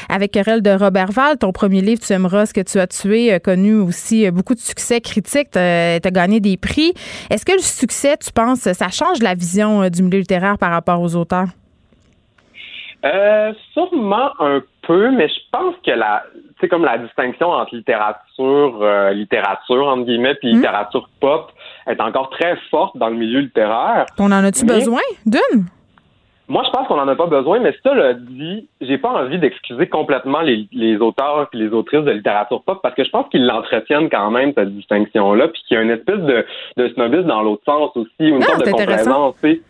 [0.10, 1.38] avec Querelle de Robert Val.
[1.38, 4.60] Ton premier livre, Tu aimeras ce que tu as tué, a connu aussi beaucoup de
[4.60, 5.52] succès critiques.
[5.52, 6.94] Tu as gagné des prix.
[7.30, 10.72] Est-ce que le succès, tu penses, ça change la vision euh, du milieu littéraire par
[10.72, 11.50] rapport aux auteurs?
[13.06, 16.24] Euh, sûrement un peu, mais je pense que la,
[16.62, 20.58] c'est comme la distinction entre littérature, euh, littérature entre guillemets, puis hmm.
[20.58, 21.52] littérature pop
[21.86, 24.06] est encore très forte dans le milieu littéraire.
[24.18, 25.66] On en a-tu besoin d'une?
[26.50, 29.40] Moi, je pense qu'on n'en a pas besoin, mais ça le dit, j'ai pas envie
[29.40, 33.30] d'excuser complètement les, les auteurs et les autrices de littérature pop parce que je pense
[33.30, 36.46] qu'ils l'entretiennent quand même, cette distinction-là, puis qu'il y a une espèce de,
[36.78, 39.36] de snobisme dans l'autre sens aussi, une sorte de complaisance.
[39.42, 39.62] Puis,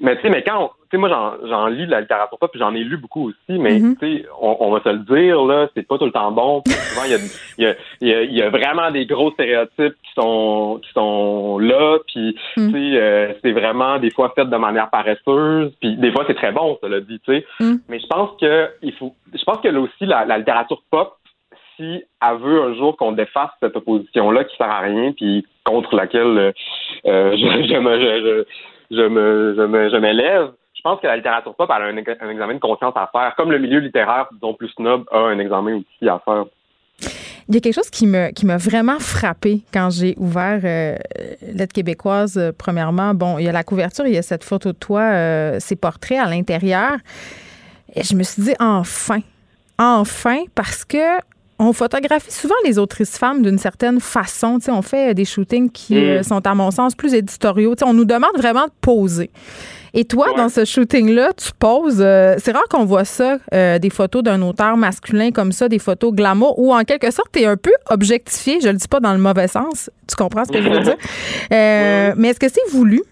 [0.00, 2.60] mais tu sais, mais quand tu sais, moi, j'en lis de la littérature pop, puis
[2.60, 3.98] j'en ai lu beaucoup aussi, mais mm-hmm.
[3.98, 6.62] tu sais, on, va se le dire, là, c'est pas tout le temps bon.
[6.66, 7.12] souvent, il
[7.62, 11.58] y a, y, a, y, y a vraiment des gros stéréotypes qui sont qui sont
[11.58, 12.66] là, puis mm.
[12.66, 16.34] tu sais, euh, c'est vraiment des fois fait de manière paresseuse, puis des fois, c'est
[16.34, 17.46] très bon, ça l'a dit, tu sais.
[17.60, 17.76] Mm.
[17.88, 21.18] Mais je pense que il faut, je pense que là aussi, la, la littérature pop,
[21.76, 25.94] si elle veut un jour qu'on défasse cette opposition-là qui sert à rien, puis contre
[25.94, 26.52] laquelle euh,
[27.06, 28.44] euh je, je, me, je,
[28.90, 32.54] je, me, je me, je m'élève, je pense que la littérature pop a un, examen
[32.54, 36.08] de conscience à faire, comme le milieu littéraire, disons plus snob, a un examen aussi
[36.08, 36.44] à faire.
[37.48, 40.96] Il y a quelque chose qui me qui m'a vraiment frappé quand j'ai ouvert euh,
[41.42, 42.36] l'aide québécoise.
[42.36, 45.00] Euh, premièrement, bon, il y a la couverture, il y a cette photo de toi,
[45.00, 46.92] euh, ces portraits à l'intérieur.
[47.94, 49.20] Et je me suis dit enfin,
[49.78, 51.18] enfin, parce que
[51.58, 54.58] on photographie souvent les autrices femmes d'une certaine façon.
[54.68, 55.98] on fait des shootings qui mm.
[55.98, 57.74] euh, sont, à mon sens, plus éditoriaux.
[57.84, 59.30] on nous demande vraiment de poser.
[59.98, 62.00] Et toi, dans ce shooting-là, tu poses.
[62.00, 65.80] Euh, c'est rare qu'on voit ça, euh, des photos d'un auteur masculin comme ça, des
[65.80, 68.60] photos glamour, où en quelque sorte, tu es un peu objectifié.
[68.60, 69.90] Je le dis pas dans le mauvais sens.
[70.08, 70.96] Tu comprends ce que je veux dire?
[71.50, 73.02] Mais est-ce que c'est voulu?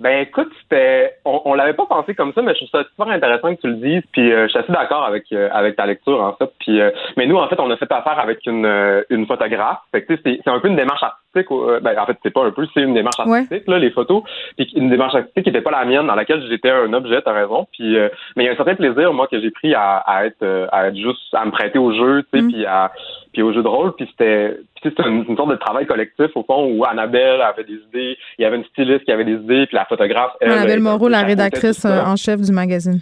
[0.00, 3.08] Ben écoute, c'était on, on l'avait pas pensé comme ça, mais je trouve ça super
[3.08, 4.02] intéressant que tu le dises.
[4.12, 6.50] Puis euh, je suis assez d'accord avec euh, avec ta lecture en fait.
[6.58, 9.78] Puis euh, mais nous en fait on a fait affaire avec une une photographe.
[9.92, 11.04] Fait que c'est c'est un peu une démarche
[11.36, 11.82] artistique.
[11.82, 14.22] ben en fait c'est pas un peu, c'est une démarche artistique là les photos.
[14.56, 17.20] Puis une démarche artistique qui était pas la mienne, dans laquelle j'étais un objet.
[17.22, 17.66] T'as raison.
[17.72, 17.96] Puis
[18.36, 20.88] mais il y a un certain plaisir moi que j'ai pris à, à être à
[20.88, 22.52] être juste à me prêter au jeu, tu sais, mm.
[22.52, 22.92] puis à
[23.32, 23.92] puis au jeu de rôle.
[23.96, 24.56] Puis c'était
[24.98, 28.44] une, une, sorte de travail collectif au fond où Annabelle avait des idées, il y
[28.44, 30.32] avait une styliste qui avait des idées, puis la photographe.
[30.40, 33.00] Elle, Annabelle Moreau, la rédactrice euh, en chef du magazine.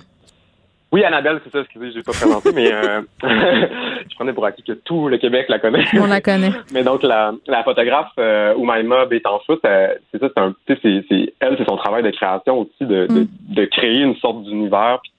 [0.92, 4.62] Oui, Annabelle, c'est ça, excusez, je l'ai pas présenté, mais euh, je prenais pour acquis
[4.62, 5.84] que tout le Québec la connaît.
[5.94, 6.52] On la connaît.
[6.72, 11.56] mais donc, la, la photographe euh, Oumaima Bétanchout, c'est ça, c'est un, c'est, c'est, elle,
[11.56, 13.28] c'est son travail de création aussi, de, de, mm.
[13.54, 15.12] de créer une sorte d'univers, puis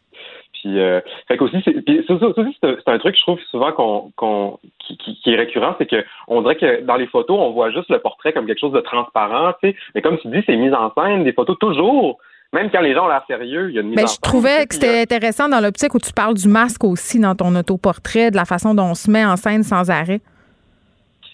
[0.63, 5.33] puis, euh, fait qu'aussi, c'est, c'est, un truc, je trouve, souvent qu'on, qu'on qui, qui,
[5.33, 8.31] est récurrent, c'est que on dirait que dans les photos, on voit juste le portrait
[8.31, 9.75] comme quelque chose de transparent, tu sais.
[9.93, 12.17] Mais comme tu dis, c'est mise en scène, des photos toujours.
[12.53, 14.15] Même quand les gens ont l'air sérieux, il y a une mise ben, en scène.
[14.15, 17.55] Je trouvais que c'était intéressant dans l'optique où tu parles du masque aussi dans ton
[17.55, 20.21] autoportrait, de la façon dont on se met en scène sans arrêt.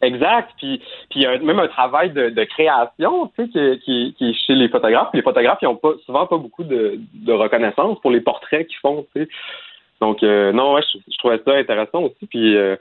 [0.01, 0.49] Exact.
[0.57, 4.29] Puis, puis il y a même un travail de, de création, tu sais, qui, qui,
[4.29, 5.09] est chez les photographes.
[5.13, 8.79] Les photographes, ils ont pas souvent pas beaucoup de, de reconnaissance pour les portraits qu'ils
[8.79, 9.29] font, tu sais.
[9.99, 12.25] Donc euh, non, ouais, je, trouvais ça intéressant aussi.
[12.27, 12.77] Puis euh,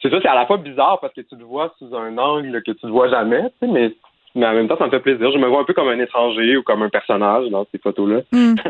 [0.00, 2.62] c'est ça, c'est à la fois bizarre parce que tu le vois sous un angle
[2.62, 3.92] que tu le vois jamais, tu sais, mais
[4.34, 5.30] mais en même temps, ça me fait plaisir.
[5.30, 8.20] Je me vois un peu comme un étranger ou comme un personnage dans ces photos-là.
[8.32, 8.54] Hmm.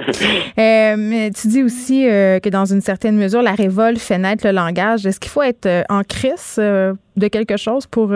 [0.58, 4.46] Euh, mais tu dis aussi euh, que dans une certaine mesure, la révolte fait naître
[4.46, 5.06] le langage.
[5.06, 8.08] Est-ce qu'il faut être euh, en crise de quelque chose pour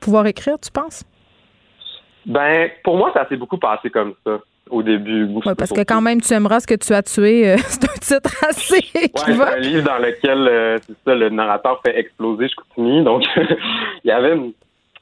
[0.00, 1.04] pouvoir écrire, tu penses?
[2.24, 4.38] Ben, pour moi, ça s'est beaucoup passé comme ça
[4.70, 5.24] au début.
[5.24, 7.56] Oui, parce que quand même, tu aimeras ce que tu as tué.
[7.68, 11.98] c'est un titre assez ouais, c'est un livre dans lequel, c'est ça, le narrateur fait
[11.98, 13.04] exploser Chicoutimi.
[13.04, 13.24] Donc,
[14.04, 14.52] il y avait une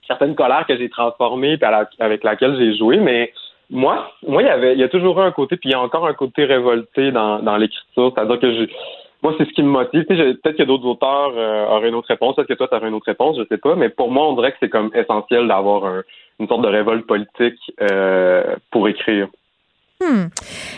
[0.07, 3.33] certaines colères que j'ai transformées puis avec laquelle j'ai joué, mais
[3.71, 5.75] moi, moi, il y avait, il y a toujours eu un côté, puis il y
[5.75, 8.69] a encore un côté révolté dans, dans l'écriture, c'est-à-dire que
[9.23, 10.05] moi, c'est ce qui me motive.
[10.05, 12.95] peut-être que d'autres auteurs euh, auraient une autre réponse, peut-être que toi, tu aurais une
[12.95, 16.03] autre réponse, je sais pas, mais pour moi, on dirait que c'est comme essentiel d'avoir
[16.39, 19.29] une sorte de révolte politique euh, pour écrire.
[20.01, 20.27] Hmm.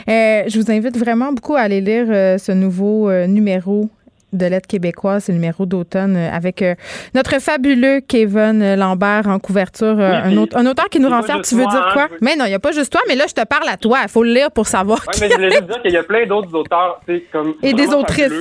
[0.08, 2.06] Euh, je vous invite vraiment beaucoup à aller lire
[2.38, 3.88] ce nouveau numéro
[4.32, 6.74] de l'aide québécoise, c'est le numéro d'automne euh, avec euh,
[7.14, 11.40] notre fabuleux Kevin Lambert en couverture, euh, un, autre, un, auteur qui nous rend fiers.
[11.42, 12.04] Tu veux dire quoi?
[12.04, 13.76] Hein, mais non, il n'y a pas juste toi, mais là, je te parle à
[13.76, 13.98] toi.
[14.02, 15.00] Il faut le lire pour savoir.
[15.06, 17.00] Oui, mais je voulais juste dire qu'il y a plein d'autres auteurs,
[17.32, 17.54] comme.
[17.62, 18.32] Et des autrices.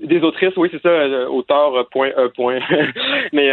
[0.00, 2.58] Des, autrices, oui, c'est ça, auteur, point, point.
[3.32, 3.50] mais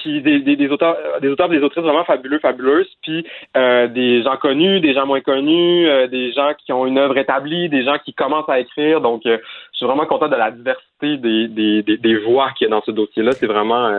[0.00, 3.26] puis des, des, auteurs, des auteurs, des autrices vraiment fabuleux, fabuleuses, puis
[3.56, 7.16] euh, des gens connus, des gens moins connus, euh, des gens qui ont une œuvre
[7.18, 9.00] établie, des gens qui commencent à écrire.
[9.00, 9.38] Donc, euh,
[9.72, 12.82] je suis vraiment content de la diversité des, des, des, voix qu'il y a dans
[12.82, 13.32] ce dossier-là.
[13.32, 13.90] C'est vraiment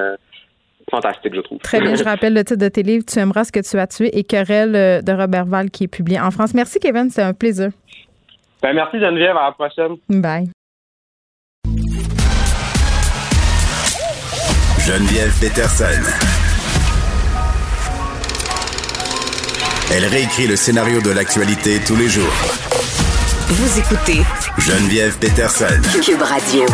[0.89, 1.60] fantastique, je trouve.
[1.60, 1.95] Très bien.
[1.95, 4.24] Je rappelle le titre de tes livres, Tu aimeras ce que tu as tué et
[4.24, 6.54] Querelle de Robert Val qui est publié en France.
[6.54, 7.10] Merci, Kevin.
[7.10, 7.70] C'est un plaisir.
[8.62, 9.38] Ben, merci, Geneviève.
[9.38, 9.97] À la prochaine.
[10.10, 10.49] Bye.
[14.86, 15.86] Geneviève Peterson.
[19.93, 22.34] Elle réécrit le scénario de l'actualité tous les jours.
[23.47, 24.21] Vous écoutez
[24.57, 25.79] Geneviève Peterson.
[26.03, 26.65] Cube Radio.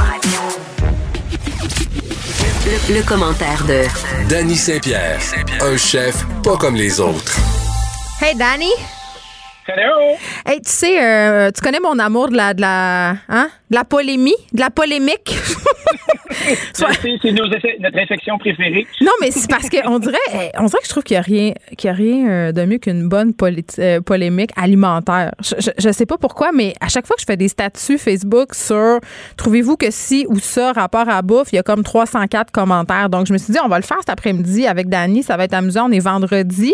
[2.90, 3.84] Le, commentaire de
[4.30, 5.20] Danny Saint-Pierre,
[5.62, 7.36] un chef pas comme les autres.
[8.22, 8.72] Hey Danny.
[9.68, 10.16] Hello.
[10.46, 13.84] Hey, tu sais, euh, tu connais mon amour de la, de la, hein, de la
[13.84, 15.36] polémie, de la polémique.
[16.74, 18.88] c'est notre infection préférée.
[19.02, 21.22] Non, mais c'est parce qu'on dirait, eh, on dirait que je trouve qu'il n'y a
[21.22, 23.34] rien, qu'il a rien euh, de mieux qu'une bonne
[23.80, 25.32] euh, polémique alimentaire.
[25.42, 28.54] Je, ne sais pas pourquoi, mais à chaque fois que je fais des statuts Facebook
[28.54, 29.00] sur
[29.36, 33.10] trouvez-vous que si ou ça rapport à bouffe, il y a comme 304 commentaires.
[33.10, 35.46] Donc je me suis dit on va le faire cet après-midi avec Dani, ça va
[35.46, 35.90] être amusant.
[35.90, 36.74] On est vendredi.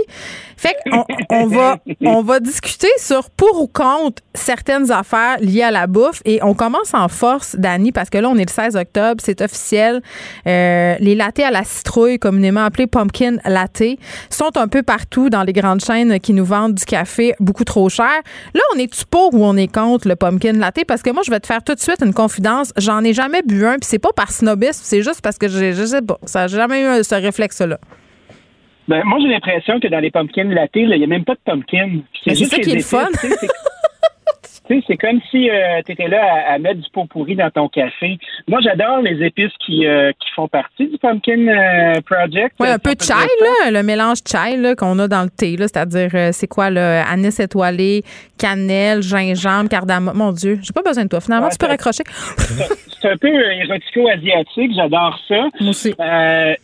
[0.57, 5.71] Fait qu'on on va on va discuter sur pour ou contre certaines affaires liées à
[5.71, 8.75] la bouffe et on commence en force Dani parce que là on est le 16
[8.75, 10.01] octobre, c'est officiel.
[10.47, 13.83] Euh, les lattés à la citrouille, communément appelés pumpkin latte,
[14.29, 17.89] sont un peu partout dans les grandes chaînes qui nous vendent du café beaucoup trop
[17.89, 18.21] cher.
[18.53, 20.85] Là, on est-tu pour ou on est contre le pumpkin latte?
[20.87, 22.73] Parce que moi, je vais te faire tout de suite une confidence.
[22.77, 25.71] J'en ai jamais bu un, puis c'est pas par snobisme, c'est juste parce que je,
[25.71, 26.17] je sais pas.
[26.25, 27.79] Ça n'a jamais eu ce réflexe-là.
[28.87, 31.39] Ben, moi, j'ai l'impression que dans les pumpkin latte, il n'y a même pas de
[31.45, 32.01] pumpkin.
[32.23, 33.07] C'est juste ça qui est le fun.
[34.73, 37.67] Sais, c'est comme si euh, tu étais là à, mettre du pot pourri dans ton
[37.67, 38.17] café.
[38.47, 42.55] Moi, j'adore les épices qui, euh, qui font partie du Pumpkin euh, Project.
[42.59, 45.55] Oui, un peu de chai, là, le mélange chai qu'on a dans le thé.
[45.59, 48.03] C'est-à-dire, c'est quoi, là, anis étoilé,
[48.39, 50.17] cannelle, gingembre, cardamome.
[50.17, 51.21] Mon Dieu, j'ai pas besoin de toi.
[51.21, 52.03] Finalement, tu peux raccrocher.
[53.01, 54.71] c'est un peu érotico-asiatique.
[54.75, 55.49] J'adore ça.
[55.59, 55.93] Moi aussi.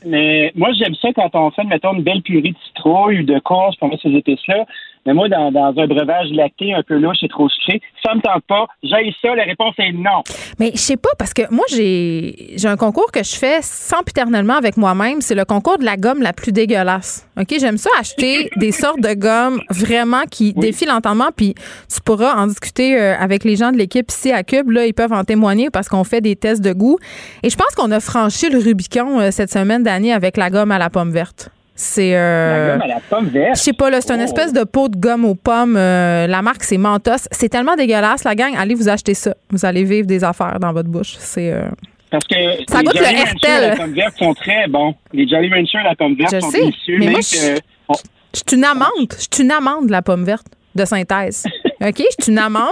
[0.05, 3.39] mais moi, j'aime ça quand on fait, mettons, une belle purée de citrouille ou de
[3.39, 4.65] courge pour mettre ces épices-là.
[5.05, 8.43] Mais moi, dans, un breuvage lacté un peu louche et trop sucré, ça me tente
[8.47, 8.67] pas.
[8.83, 10.23] J'ai ça, la réponse est non.
[10.59, 14.77] Mais je sais pas, parce que moi, j'ai un concours que je fais sempiternellement avec
[14.77, 15.21] moi-même.
[15.21, 17.27] C'est le concours de la gomme la plus dégueulasse.
[17.39, 17.55] OK?
[17.59, 21.29] J'aime ça acheter des sortes de gomme vraiment qui défient l'entendement.
[21.35, 21.55] Puis
[21.93, 24.69] tu pourras en discuter euh, avec les gens de l'équipe ici à Cube.
[24.71, 26.97] Là, ils peuvent en témoigner parce qu'on fait des tests de goût.
[27.43, 30.71] Et je pense qu'on a franchi le Rubicon euh, cette semaine d'année avec la gomme
[30.71, 31.49] à la pomme verte.
[31.81, 32.13] C'est.
[32.13, 33.55] Euh, la gomme à la pomme verte.
[33.55, 34.25] Je sais pas, là, c'est une oh.
[34.25, 35.77] espèce de pot de gomme aux pommes.
[35.77, 37.29] Euh, la marque, c'est Mentos.
[37.31, 38.53] C'est tellement dégueulasse, la gang.
[38.57, 39.33] Allez vous acheter ça.
[39.49, 41.15] Vous allez vivre des affaires dans votre bouche.
[41.17, 41.53] C'est.
[41.53, 41.69] Euh,
[42.11, 42.35] Parce que
[42.69, 43.67] ça goûte Jolly le.
[43.69, 44.93] La pomme verte sont très bons.
[45.13, 46.97] Les Jolly Ranchers la pomme verte je sont sais, délicieux.
[46.99, 49.13] Mais moi, je suis une amande.
[49.17, 51.45] Je suis une amande, la pomme verte de synthèse.
[51.81, 51.97] OK?
[51.97, 52.67] Je suis une amande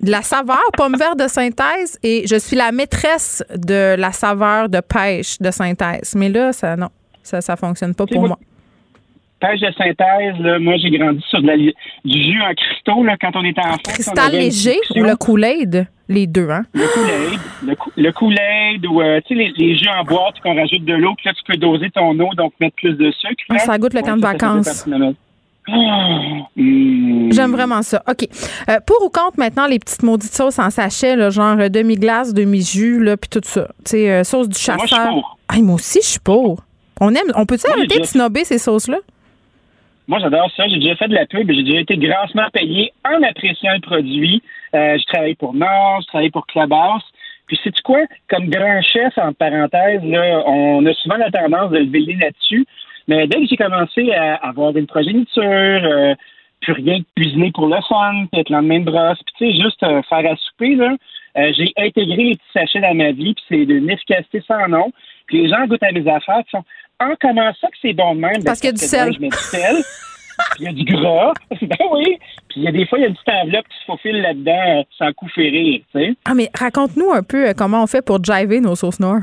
[0.00, 4.68] de la saveur pomme verte de synthèse et je suis la maîtresse de la saveur
[4.68, 6.14] de pêche de synthèse.
[6.14, 6.88] Mais là, ça, non.
[7.22, 8.38] Ça, ça fonctionne pas pour moi.
[9.40, 11.72] Pêche de synthèse, là, moi, j'ai grandi sur de la, du
[12.04, 13.78] jus en cristaux là, quand on était enfant.
[13.82, 15.88] Cristal léger ou le Kool-Aid?
[16.08, 16.62] Les deux, hein?
[16.74, 17.40] Le Kool-Aid.
[17.96, 21.14] Le, Kool-Aid ou, euh, tu sais, les, les, jus en boîte qu'on rajoute de l'eau,
[21.16, 23.42] puis là, tu peux doser ton eau, donc mettre plus de sucre.
[23.48, 24.86] Ah, ça goûte le camp de vacances.
[25.68, 27.30] Hmm.
[27.30, 28.02] J'aime vraiment ça.
[28.08, 28.28] OK.
[28.68, 33.04] Euh, pour ou contre maintenant les petites maudites sauces en sachet, là, genre demi-glace, demi-jus,
[33.20, 33.68] puis tout ça.
[33.84, 34.78] Tu sais, euh, sauce du chasseur.
[34.78, 35.64] Moi, je suis pour.
[35.64, 36.62] moi aussi, je suis pour.
[37.04, 37.32] On aime.
[37.34, 38.98] On peut-tu arrêter de snobber ces sauces-là?
[40.06, 40.68] Moi, j'adore ça.
[40.68, 41.50] J'ai déjà fait de la pub.
[41.50, 44.40] J'ai déjà été grassement payé en appréciant le produit.
[44.76, 47.02] Euh, je travaille pour Nord, je travaille pour Clubhouse.
[47.48, 47.98] Puis, sais-tu quoi?
[48.30, 52.64] Comme grand chef, en parenthèse, là, on a souvent la tendance de lever là-dessus.
[53.08, 56.14] Mais dès que j'ai commencé à avoir une progéniture, euh,
[56.60, 59.52] plus rien que cuisiner pour le fun, puis être le lendemain de brosse, puis tu
[59.52, 60.94] sais, juste euh, faire à souper, là,
[61.36, 64.92] euh, j'ai intégré les petits sachets dans ma vie, puis c'est d'une efficacité sans nom.
[65.26, 66.64] Puis les gens goûtent à mes affaires, puis sont
[67.02, 68.44] en comment ça que c'est bon de même?
[68.44, 69.12] Parce qu'il y a du sel.
[69.12, 69.76] Je mets du sel.
[70.54, 71.32] puis il y a du gras.
[71.62, 72.18] ben oui.
[72.48, 74.20] Puis il y a des fois, il y a une petite enveloppe qui se faufile
[74.20, 76.14] là-dedans euh, sans coup férir, tu sais.
[76.24, 79.22] Ah, mais raconte-nous un peu euh, comment on fait pour jiver nos sauces noires.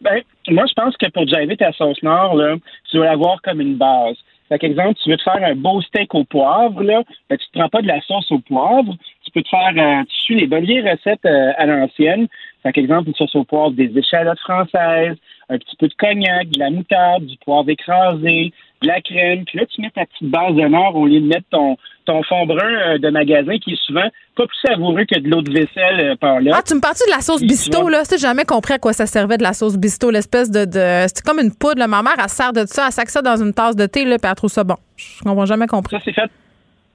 [0.00, 2.56] Ben, moi, je pense que pour jiver ta sauce noire, là,
[2.90, 4.16] tu dois l'avoir comme une base.
[4.48, 7.60] Par exemple, tu veux te faire un beau steak au poivre, là, ben, tu ne
[7.60, 8.94] prends pas de la sauce au poivre.
[9.24, 12.26] Tu peux te faire, euh, tu suis les bonnes vieilles recettes à l'ancienne.
[12.62, 15.16] Par exemple, une sauce au poivre, des échalotes françaises,
[15.48, 19.44] un petit peu de cognac, de la moutarde, du poivre écrasé, de la crème.
[19.44, 22.22] Puis là, tu mets ta petite base de nord au lieu de mettre ton, ton
[22.24, 25.52] fond brun euh, de magasin qui est souvent pas plus savoureux que de l'eau de
[25.52, 26.52] vaisselle euh, par là.
[26.56, 28.02] Ah, tu me parles de la sauce bisto, là?
[28.04, 30.64] Tu jamais compris à quoi ça servait de la sauce bisto, l'espèce de.
[30.64, 31.86] de c'est comme une poudre.
[31.86, 34.18] Ma mère, elle sert de ça, elle sac ça dans une tasse de thé, là,
[34.18, 34.76] puis elle trouve ça bon.
[34.96, 35.96] Je comprends jamais compris.
[35.96, 36.30] Ça, c'est fait.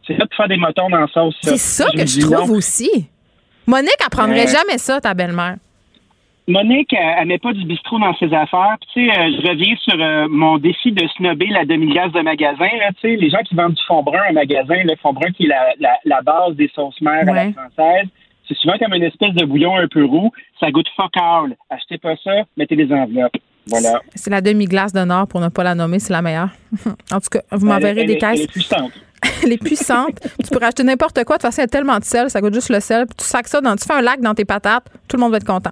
[0.06, 1.36] C'est fait pour faire des motons dans la sauce.
[1.42, 3.10] C'est ça, que je trouve aussi.
[3.66, 5.58] Monique, elle prendrait jamais ça, ta belle-mère.
[6.48, 8.78] Monique, elle, met pas du bistrot dans ses affaires.
[8.94, 12.70] tu sais, euh, je reviens sur euh, mon défi de snobber la demi-glace de magasin.
[12.80, 15.30] Là, tu sais, les gens qui vendent du fond brun en magasin, le fond brun
[15.32, 18.08] qui est la, la, base des sauces mères à la française,
[18.48, 20.32] c'est souvent comme une espèce de bouillon un peu roux.
[20.62, 21.58] Ça goûte fuck all.
[21.70, 23.36] Achetez pas ça, mettez des enveloppes.
[23.68, 24.00] Voilà.
[24.16, 26.52] C'est la demi-glace de Nord, pour ne pas la nommer, c'est la meilleure.
[27.12, 28.40] en tout cas, vous m'enverrez des caisses.
[28.40, 28.92] Elle est puissante.
[29.44, 30.20] elle est puissante.
[30.42, 31.36] tu peux acheter n'importe quoi.
[31.36, 33.06] De toute façon, il y a tellement de sel, ça goûte juste le sel.
[33.06, 35.32] Puis tu sacs ça dans, tu fais un lac dans tes patates, tout le monde
[35.32, 35.72] va être content.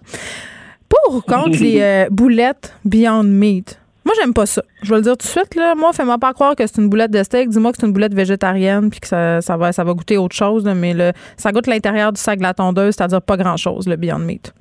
[1.04, 3.80] Pour ou contre les euh, boulettes Beyond Meat?
[4.06, 4.62] Moi, j'aime pas ça.
[4.84, 5.56] Je vais le dire tout de suite.
[5.56, 5.74] Là.
[5.74, 7.50] Moi, fais-moi pas croire que c'est une boulette de steak.
[7.50, 10.36] Dis-moi que c'est une boulette végétarienne puis que ça, ça, va, ça va goûter autre
[10.36, 10.64] chose.
[10.64, 14.20] mais le, ça goûte l'intérieur du sac de la tondeuse, c'est-à-dire pas grand-chose, le Beyond
[14.20, 14.54] Meat.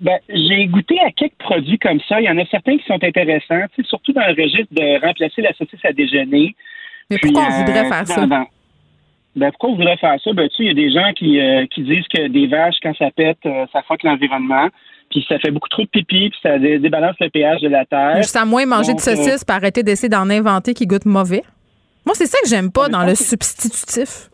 [0.00, 2.20] Ben, j'ai goûté à quelques produits comme ça.
[2.20, 5.52] Il y en a certains qui sont intéressants, surtout dans le registre de remplacer la
[5.54, 6.54] saucisse à déjeuner.
[7.10, 8.26] Mais pourquoi on voudrait euh, faire ça?
[8.26, 10.32] Ben, pourquoi on voudrait faire ça?
[10.32, 12.76] Ben, tu sais, il y a des gens qui, euh, qui disent que des vaches,
[12.82, 13.38] quand ça pète,
[13.72, 14.68] ça fuck l'environnement
[15.14, 18.16] puis ça fait beaucoup trop de pipi, puis ça débalance le pH de la terre.
[18.16, 21.44] Juste à moins manger de euh, saucisses, pour arrêter d'essayer d'en inventer qui goûtent mauvais.
[22.04, 24.28] Moi, c'est ça que j'aime pas dans le substitutif.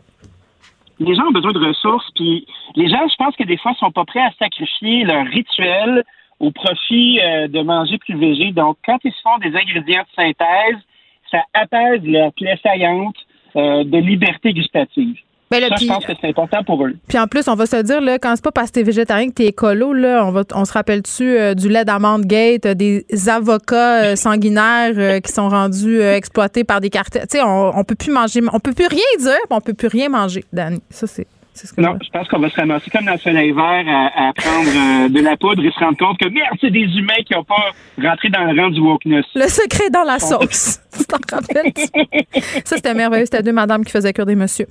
[0.99, 3.91] Les gens ont besoin de ressources, puis les gens, je pense que des fois, sont
[3.91, 6.03] pas prêts à sacrifier leur rituel
[6.39, 8.51] au profit euh, de manger plus végé.
[8.51, 10.81] Donc, quand ils se font des ingrédients de synthèse,
[11.29, 13.15] ça apaise leur plaie saillante
[13.55, 15.17] euh, de liberté gustative.
[15.51, 16.93] Ben ça, je pense que c'est important pour eux.
[17.09, 19.27] Puis en plus, on va se dire, là, quand c'est pas parce que t'es végétarien
[19.27, 22.73] que t'es écolo, là, on, va, on se rappelle-tu euh, du lait d'amande gate, euh,
[22.73, 27.27] des avocats euh, sanguinaires qui sont rendus exploités par des cartels.
[27.29, 29.87] Tu sais, on, on peut plus manger, on peut plus rien dire, on peut plus
[29.89, 30.81] rien manger, Danny.
[30.89, 31.27] Ça, c'est
[31.77, 33.85] non, je pense qu'on va se ramasser comme dans le soleil vert
[34.15, 37.21] à, prendre euh, de la poudre et se rendre compte que merde, c'est des humains
[37.25, 37.71] qui n'ont pas
[38.01, 39.25] rentré dans le rang du wokeness.
[39.35, 40.79] Le secret dans la sauce.
[40.97, 41.73] tu t'en rappelles?
[42.65, 43.25] Ça, c'était merveilleux.
[43.25, 44.67] C'était deux madames qui faisaient cuire des messieurs.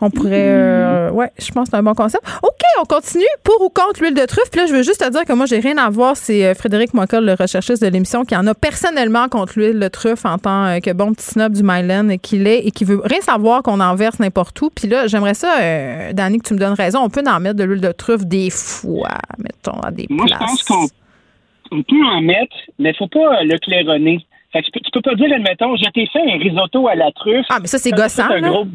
[0.00, 0.48] On pourrait.
[0.48, 2.24] Euh, ouais, je pense que c'est un bon concept.
[2.42, 3.24] OK, on continue.
[3.42, 4.50] Pour ou contre l'huile de truffe?
[4.50, 6.16] Puis là, je veux juste te dire que moi, j'ai rien à voir.
[6.16, 9.88] C'est euh, Frédéric Moncol, le recherchiste de l'émission, qui en a personnellement contre l'huile de
[9.88, 13.00] truffe en tant euh, que bon petit snob du Myland qu'il est et qui veut
[13.04, 14.70] rien savoir qu'on en verse n'importe où.
[14.70, 17.00] Puis là, j'aimerais ça, euh, Dani, que tu me donnes raison.
[17.02, 20.38] On peut en mettre de l'huile de truffe des fois, mettons, à des Moi, je
[20.38, 24.24] pense qu'on peut en mettre, mais il faut pas le claironner.
[24.52, 27.10] Fait que tu, peux, peux pas dire, admettons, je t'ai fait un risotto à la
[27.12, 27.46] truffe.
[27.50, 28.30] Ah, mais ça, c'est gossant.
[28.30, 28.66] Un gros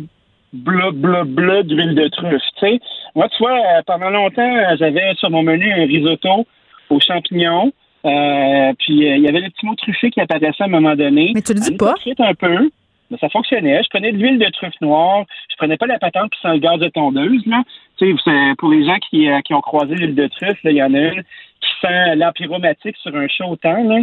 [0.54, 2.42] bleu, bleu, bleu d'huile de truffe.
[2.58, 2.80] Tu sais,
[3.16, 6.46] moi, tu vois, euh, pendant longtemps, j'avais sur mon menu un risotto
[6.90, 7.72] aux champignons.
[8.06, 10.96] Euh, puis euh, il y avait le petit mot truffé qui apparaissait à un moment
[10.96, 11.32] donné.
[11.34, 11.96] Mais tu le dis pas.
[12.20, 12.70] un peu.
[13.10, 13.82] Mais ça fonctionnait.
[13.84, 15.26] Je prenais de l'huile de truffe noire.
[15.50, 17.46] Je prenais pas la patente qui sent le gaz de tondeuse.
[17.46, 17.64] Là.
[17.98, 20.94] Tu sais, pour les gens qui, qui ont croisé l'huile de truffe, il y en
[20.94, 23.84] a une qui sent l'empyromatique sur un chaud temps.
[23.84, 24.00] Là.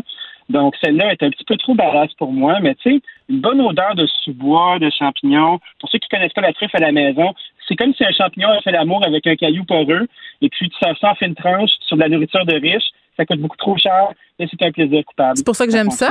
[0.50, 3.60] Donc, celle-là est un petit peu trop barasse pour moi, mais tu sais, une bonne
[3.60, 5.60] odeur de sous-bois, de champignons.
[5.78, 7.32] Pour ceux qui connaissent pas la truffe à la maison,
[7.68, 10.08] c'est comme si un champignon a fait l'amour avec un caillou poreux,
[10.42, 12.82] et puis tu ça en une tranche sur de la nourriture de riche.
[13.16, 14.08] Ça coûte beaucoup trop cher,
[14.40, 15.36] et c'est un plaisir coupable.
[15.36, 16.10] C'est pour ça que j'aime ça.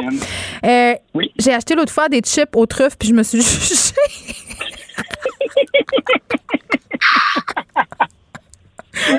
[0.64, 1.34] Euh, oui.
[1.38, 3.94] J'ai acheté l'autre fois des chips aux truffes, puis je me suis jugée.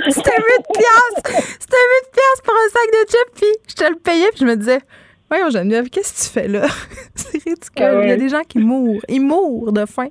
[0.08, 0.42] C'était 8
[0.72, 1.32] piastres.
[1.58, 4.46] C'était 8 piastres pour un sac de chips, puis je te le payais, puis je
[4.46, 4.80] me disais,
[5.30, 6.66] Voyons, Geneviève, qu'est-ce que tu fais là?
[7.14, 7.60] c'est ridicule.
[7.78, 9.00] Ah Il y a des gens qui mourent.
[9.08, 10.08] Ils mourent de faim.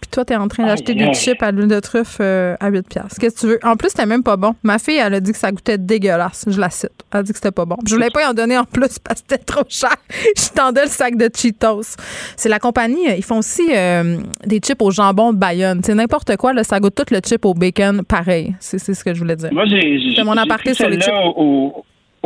[0.00, 2.68] Puis toi, tu es en train d'acheter des chips à l'huile de truffe euh, à
[2.68, 3.58] 8 Qu'est-ce que tu veux?
[3.64, 4.54] En plus, c'était même pas bon.
[4.62, 6.44] Ma fille, elle a dit que ça goûtait dégueulasse.
[6.46, 6.92] Je la cite.
[7.12, 7.76] Elle a dit que c'était pas bon.
[7.84, 9.96] Je voulais pas y en donner en plus parce que c'était trop cher.
[10.36, 11.96] Je tendais le sac de Cheetos.
[12.36, 13.06] C'est la compagnie.
[13.16, 15.80] Ils font aussi euh, des chips au jambon de Bayonne.
[15.82, 16.52] C'est n'importe quoi.
[16.52, 18.54] Là, ça goûte tout le chip au bacon pareil.
[18.60, 19.52] C'est ce que je voulais dire.
[19.52, 21.84] Moi, j'ai mon aparté sur les chips au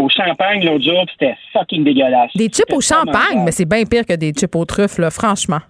[0.08, 2.30] champagne l'autre jour, c'était fucking dégueulasse.
[2.34, 5.60] Des chips au champagne, mais c'est bien pire que des chips aux truffes, là, franchement.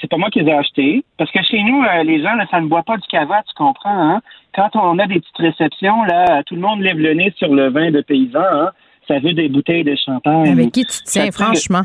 [0.00, 1.04] C'est pas moi qui les ai achetés.
[1.16, 3.54] Parce que chez nous, euh, les gens, là, ça ne boit pas du cava, tu
[3.54, 4.20] comprends, hein?
[4.54, 7.70] Quand on a des petites réceptions, là, tout le monde lève le nez sur le
[7.70, 8.70] vin de paysan, hein?
[9.06, 10.52] Ça veut des bouteilles de champagne.
[10.52, 11.82] Avec qui tu te tiens, franchement?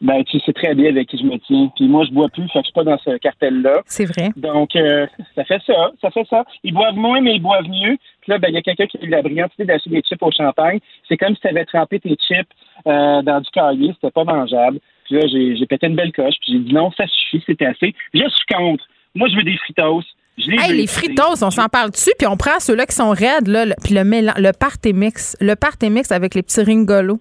[0.00, 1.70] Ben, tu sais très bien avec qui je me tiens.
[1.76, 3.82] Puis moi, je bois plus, fait que je suis pas dans ce cartel-là.
[3.84, 4.30] C'est vrai.
[4.36, 5.90] Donc, euh, ça fait ça.
[6.00, 6.44] Ça fait ça.
[6.64, 7.96] Ils boivent moins, mais ils boivent mieux.
[8.22, 10.00] Puis là, ben, il y a quelqu'un qui a eu la brillante idée d'acheter des
[10.00, 10.80] chips au champagne.
[11.06, 12.48] C'est comme si tu avais trempé tes chips
[12.86, 13.92] euh, dans du cahier.
[13.94, 14.78] C'était pas mangeable.
[15.04, 16.34] Puis là, j'ai pété une belle coche.
[16.40, 17.94] Puis j'ai dit non, ça suffit, c'était assez.
[18.14, 18.84] Je suis contre.
[19.14, 20.02] Moi, je veux des fritos.
[20.38, 23.66] hey, les fritos, on s'en parle dessus, puis on prend ceux-là qui sont raides, là,
[23.84, 25.36] puis le, le party mix.
[25.40, 27.20] Le party mix avec les petits ringolos.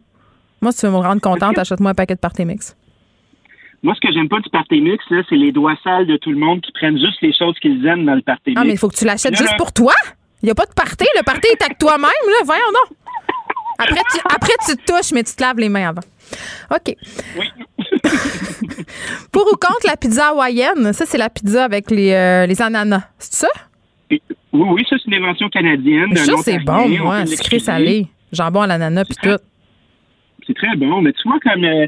[0.61, 2.75] Moi, si tu veux me rendre contente, achète-moi un paquet de party mix.
[3.81, 6.37] Moi, ce que j'aime pas du party mix, c'est les doigts sales de tout le
[6.37, 8.59] monde qui prennent juste les choses qu'ils aiment dans le party mix.
[8.61, 9.93] Ah, mais il faut que tu l'achètes juste pour toi.
[10.41, 11.05] Il n'y a pas de party.
[11.17, 12.43] Le party est avec toi-même, là.
[12.45, 12.97] Voyons donc.
[13.77, 16.01] Après tu, après, tu te touches, mais tu te laves les mains avant.
[16.71, 16.95] OK.
[17.37, 17.47] Oui.
[19.31, 20.91] pour ou contre la pizza hawaïenne?
[20.91, 23.03] Ça, c'est la pizza avec les, euh, les ananas.
[23.17, 23.47] C'est ça?
[24.11, 26.13] Oui, oui, ça, c'est une invention canadienne.
[26.17, 27.25] Ça, c'est bon, moi.
[27.25, 28.07] Sucré salé.
[28.33, 29.39] Jambon à l'ananas, puis tout.
[30.49, 31.01] C'est très bon.
[31.01, 31.63] Mais tu vois, comme.
[31.63, 31.87] Euh,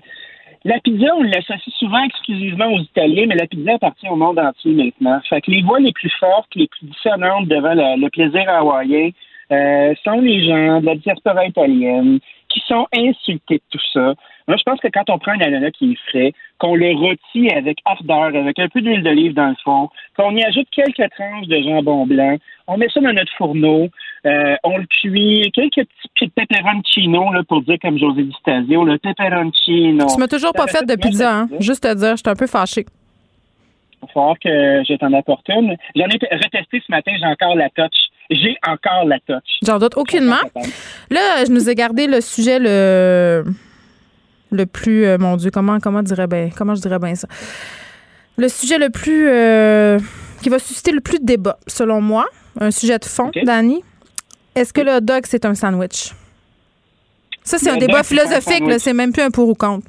[0.64, 4.74] la pizza, on l'associe souvent exclusivement aux Italiens, mais la pizza appartient au monde entier
[4.74, 5.20] maintenant.
[5.28, 9.10] Fait que les voix les plus fortes, les plus dissonantes devant le, plaisir hawaïen
[9.52, 14.14] euh, sont les gens de la diaspora italienne qui sont insultés de tout ça.
[14.48, 17.50] Moi, je pense que quand on prend un ananas qui est frais, qu'on le rôtit
[17.50, 21.48] avec ardeur, avec un peu d'huile d'olive dans le fond, qu'on y ajoute quelques tranches
[21.48, 22.38] de jambon blanc,
[22.68, 23.90] on met ça dans notre fourneau,
[24.26, 28.98] euh, on le cuit, quelques petits pepperoncino, là, pour dire comme José Di Stasio, le
[28.98, 30.08] pepperoncino.
[30.08, 31.50] Tu m'as toujours pas fait de pizza, hein?
[31.60, 32.86] Juste te dire, je suis un peu fâchée.
[34.02, 35.76] Il va falloir que je t'en apporte une.
[35.96, 37.98] J'en ai retesté ce matin, j'ai encore la touch.
[38.30, 39.60] J'ai encore la touch.
[39.64, 40.42] J'en doute aucunement.
[41.10, 43.44] Là, je nous ai gardé le sujet le
[44.52, 47.28] le plus, euh, mon Dieu, comment, comment, dirais ben, comment je dirais bien ça?
[48.38, 49.98] Le sujet le plus, euh,
[50.42, 52.26] qui va susciter le plus de débat, selon moi,
[52.60, 53.82] un sujet de fond, Danny.
[54.56, 56.12] Est-ce que le hot dog, c'est un sandwich?
[57.44, 59.88] Ça, c'est un débat philosophique, c'est même plus un pour ou contre.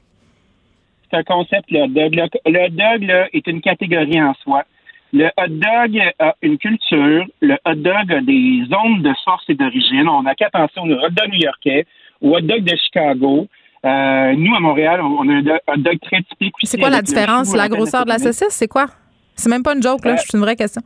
[1.11, 2.15] C'est un concept, le hot dog.
[2.47, 4.65] Le, hot dog est une catégorie en soi.
[5.13, 7.27] Le hot dog a une culture.
[7.41, 10.09] Le hot dog a des zones de force et d'origine.
[10.09, 11.87] On n'a qu'à penser au hot dog new-yorkais,
[12.23, 13.47] au hot dog de Chicago,
[13.85, 16.55] euh, nous, à Montréal, on a un dog très typique.
[16.63, 17.55] C'est quoi la différence?
[17.55, 18.87] La grosseur de la saucisse, c'est quoi?
[19.35, 20.17] C'est même pas une joke, là.
[20.17, 20.83] C'est une vraie question.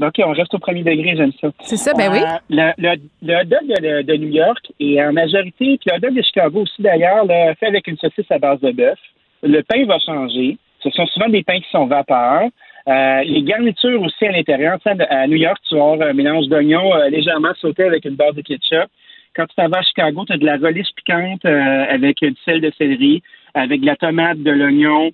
[0.00, 1.48] OK, on reste au premier degré, j'aime ça.
[1.60, 2.20] C'est ça, ben oui.
[2.20, 6.14] Euh, le, le, hot dog de, New York est en majorité, puis le hot dog
[6.14, 7.26] de Chicago aussi d'ailleurs,
[7.58, 8.98] fait avec une saucisse à base de bœuf.
[9.42, 10.56] Le pain va changer.
[10.82, 12.44] Ce sont souvent des pains qui sont vapeur.
[12.86, 14.78] les garnitures aussi à l'intérieur.
[15.10, 18.40] À New York, tu vas avoir un mélange d'oignons légèrement sauté avec une base de
[18.40, 18.88] ketchup.
[19.36, 22.72] Quand tu vas à Chicago, tu as de la relish piquante avec du sel de
[22.78, 23.22] céleri,
[23.54, 25.10] avec de la tomate, de l'oignon,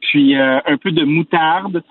[0.00, 1.82] puis un peu de moutarde.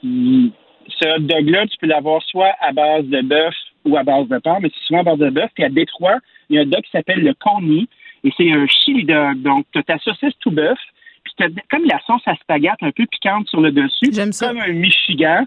[0.00, 0.52] Puis
[0.98, 4.38] ce hot dog-là, tu peux l'avoir soit à base de bœuf ou à base de
[4.38, 5.50] porc, mais c'est souvent à base de bœuf.
[5.54, 6.18] Puis à Détroit,
[6.48, 7.86] il y a un dog qui s'appelle le coney,
[8.24, 9.42] et c'est un chili dog.
[9.42, 10.78] Donc, tu as ta saucisse tout bœuf,
[11.24, 14.12] puis tu as comme la sauce à spaghetti un peu piquante sur le dessus.
[14.12, 14.48] J'aime ça.
[14.48, 15.44] Comme un Michigan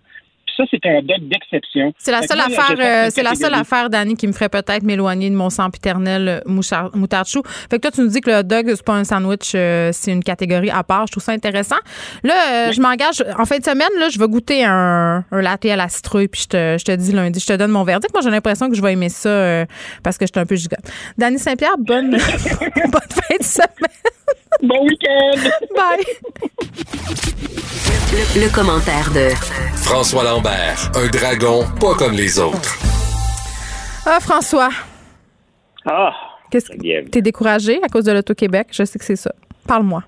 [0.58, 1.93] ça, c'est un dog d'exception.
[1.97, 5.30] C'est la seule affaire, euh, c'est la seule affaire, Danny, qui me ferait peut-être m'éloigner
[5.30, 7.43] de mon sang piternel euh, moutarde chou.
[7.70, 10.12] Fait que toi, tu nous dis que le dog, c'est pas un sandwich, euh, c'est
[10.12, 11.05] une catégorie à part.
[11.08, 11.78] Je trouve ça intéressant.
[12.24, 13.24] Là, je m'engage.
[13.38, 16.41] En fin de semaine, là, je vais goûter un, un latte à la citrouille, puis
[16.41, 18.14] je te, je te dis lundi, je te donne mon verdict.
[18.14, 19.66] Moi, j'ai l'impression que je vais aimer ça
[20.03, 20.80] parce que je suis un peu gigote.
[21.18, 23.68] Danny Saint-Pierre, bonne, bonne fin de semaine.
[24.64, 25.49] Bon week-end!
[25.76, 27.57] Bye!
[27.97, 29.33] Le, commentaire de
[29.83, 32.77] François Lambert, un dragon pas comme les autres.
[34.05, 34.69] Ah, François.
[35.83, 36.13] Ah!
[36.51, 38.67] Qu'est-ce que t'es découragé à cause de l'Auto-Québec?
[38.71, 39.33] Je sais que c'est ça.
[39.67, 40.03] Parle-moi.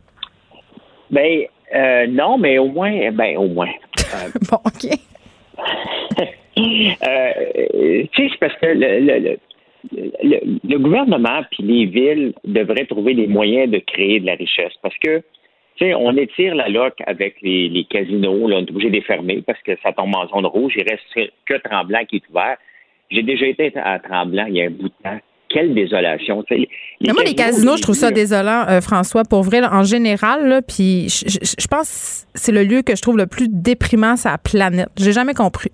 [1.10, 3.72] Ben, euh, non, mais au moins, ben, au moins.
[4.14, 4.86] Euh, bon, OK.
[6.60, 7.34] euh,
[8.14, 9.38] tu sais, c'est parce que le,
[10.22, 14.74] le, le, gouvernement puis les villes devraient trouver des moyens de créer de la richesse
[14.84, 15.24] parce que
[15.80, 19.42] sais, on étire la loc avec les, casinos, là, on est obligé de les fermer
[19.46, 20.74] parce que ça tombe en zone rouge.
[20.76, 22.58] Il reste que Tremblant qui est ouvert.
[23.10, 25.20] J'ai déjà été à Tremblant il y a un bout de temps.
[25.50, 26.46] Quelle désolation.
[26.52, 30.48] Mais moi, les casinos, je trouve ça désolant, euh, François, pour vrai, en général.
[30.48, 34.30] Là, puis je, pense que c'est le lieu que je trouve le plus déprimant sur
[34.30, 34.90] la planète.
[34.96, 35.72] J'ai jamais compris.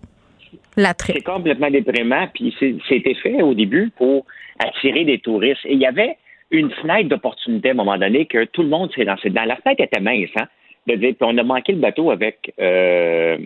[0.77, 2.27] C'est complètement déprimant.
[2.33, 2.55] Puis
[2.87, 4.25] c'était fait au début pour
[4.59, 5.65] attirer des touristes.
[5.65, 6.15] Et il y avait
[6.51, 9.45] une fenêtre d'opportunité à un moment donné que tout le monde s'est lancé dedans.
[9.45, 10.47] La fenêtre était mince, hein?
[10.87, 13.37] puis on a manqué le bateau avec, euh,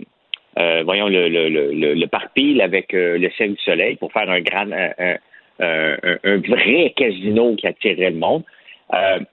[0.57, 4.11] euh, voyons, le, le, le, le parc Pile avec euh, le ciel du soleil pour
[4.11, 5.15] faire un grand, un,
[5.59, 8.43] un, vrai casino qui attirerait le monde.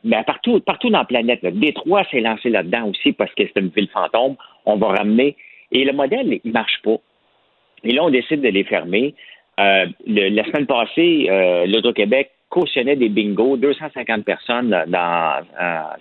[0.04, 3.68] mais partout, partout dans la planète, Détroit s'est lancé là-dedans aussi parce que c'est une
[3.68, 4.36] ville fantôme.
[4.64, 5.36] On va ramener.
[5.72, 6.96] Et le modèle, il marche pas.
[7.84, 9.14] Et là, on décide de les fermer.
[9.58, 15.42] Euh, la semaine passée, euh, l'Auto-Québec cautionnait des bingos, 250 personnes dans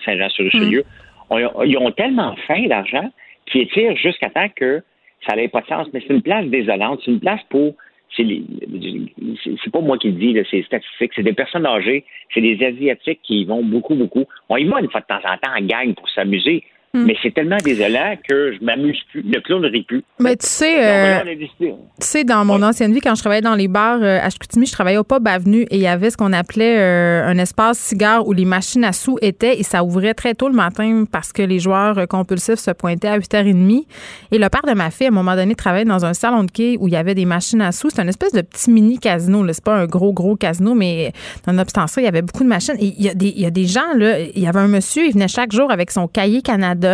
[0.06, 0.84] Saint-Jean-sur-Richelieu.
[1.32, 3.10] Ils ont tellement faim d'argent
[3.46, 4.82] qu'ils étirent jusqu'à temps que
[5.28, 5.88] ça n'avait pas de sens.
[5.94, 7.02] Mais c'est une place désolante.
[7.04, 7.74] C'est une place pour.
[8.16, 11.12] C'est pas moi qui le dis, c'est statistique.
[11.16, 14.26] C'est des personnes âgées, c'est des Asiatiques qui y vont beaucoup, beaucoup.
[14.48, 16.64] On y va une fois de temps en temps en gang pour s'amuser.
[16.96, 17.04] Hmm.
[17.08, 19.22] Mais c'est tellement désolant que je m'amuse plus.
[19.22, 20.02] Le clown ne rit plus.
[20.18, 21.20] Mais tu sais, euh,
[21.60, 24.66] tu sais, dans mon ancienne vie, quand je travaillais dans les bars euh, à Chicoutimi,
[24.66, 27.80] je travaillais au Pub Avenue et il y avait ce qu'on appelait euh, un espace
[27.80, 31.34] cigare où les machines à sous étaient et ça ouvrait très tôt le matin parce
[31.34, 33.86] que les joueurs compulsifs se pointaient à 8h30.
[34.32, 36.52] Et le père de ma fille, à un moment donné, travaillait dans un salon de
[36.52, 37.90] quai où il y avait des machines à sous.
[37.90, 39.46] C'est un espèce de petit mini casino.
[39.52, 41.12] C'est pas un gros, gros casino, mais
[41.46, 42.76] nonobstant ça, il y avait beaucoup de machines.
[42.80, 44.70] Et il y a des, il y a des gens, là, il y avait un
[44.70, 46.85] monsieur, il venait chaque jour avec son cahier Canada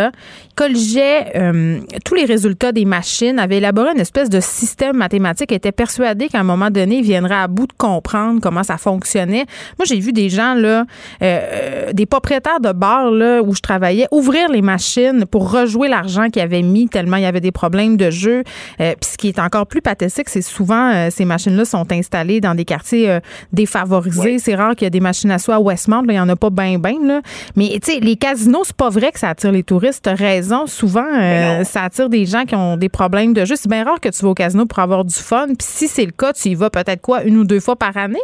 [0.54, 5.72] colligeait euh, tous les résultats des machines, avait élaboré une espèce de système mathématique, était
[5.72, 9.46] persuadé qu'à un moment donné, il viendrait à bout de comprendre comment ça fonctionnait.
[9.78, 10.84] Moi, j'ai vu des gens, là,
[11.22, 16.28] euh, des propriétaires de bars là, où je travaillais, ouvrir les machines pour rejouer l'argent
[16.28, 18.42] qu'ils avaient mis tellement il y avait des problèmes de jeu.
[18.80, 22.54] Euh, puis ce qui est encore plus pathétique, c'est souvent ces machines-là sont installées dans
[22.54, 23.18] des quartiers
[23.52, 24.38] défavorisés.
[24.38, 26.04] C'est rare qu'il y ait des machines à soi à Westmount.
[26.08, 27.22] il n'y en a pas bien, bien.
[27.56, 30.66] Mais tu sais, les casinos, c'est pas vrai que ça attire les touristes touristes, raison.
[30.66, 33.56] Souvent, euh, ça attire des gens qui ont des problèmes de jeu.
[33.56, 35.46] C'est bien rare que tu vas au casino pour avoir du fun.
[35.46, 37.96] Puis si c'est le cas, tu y vas peut-être quoi, une ou deux fois par
[37.96, 38.18] année?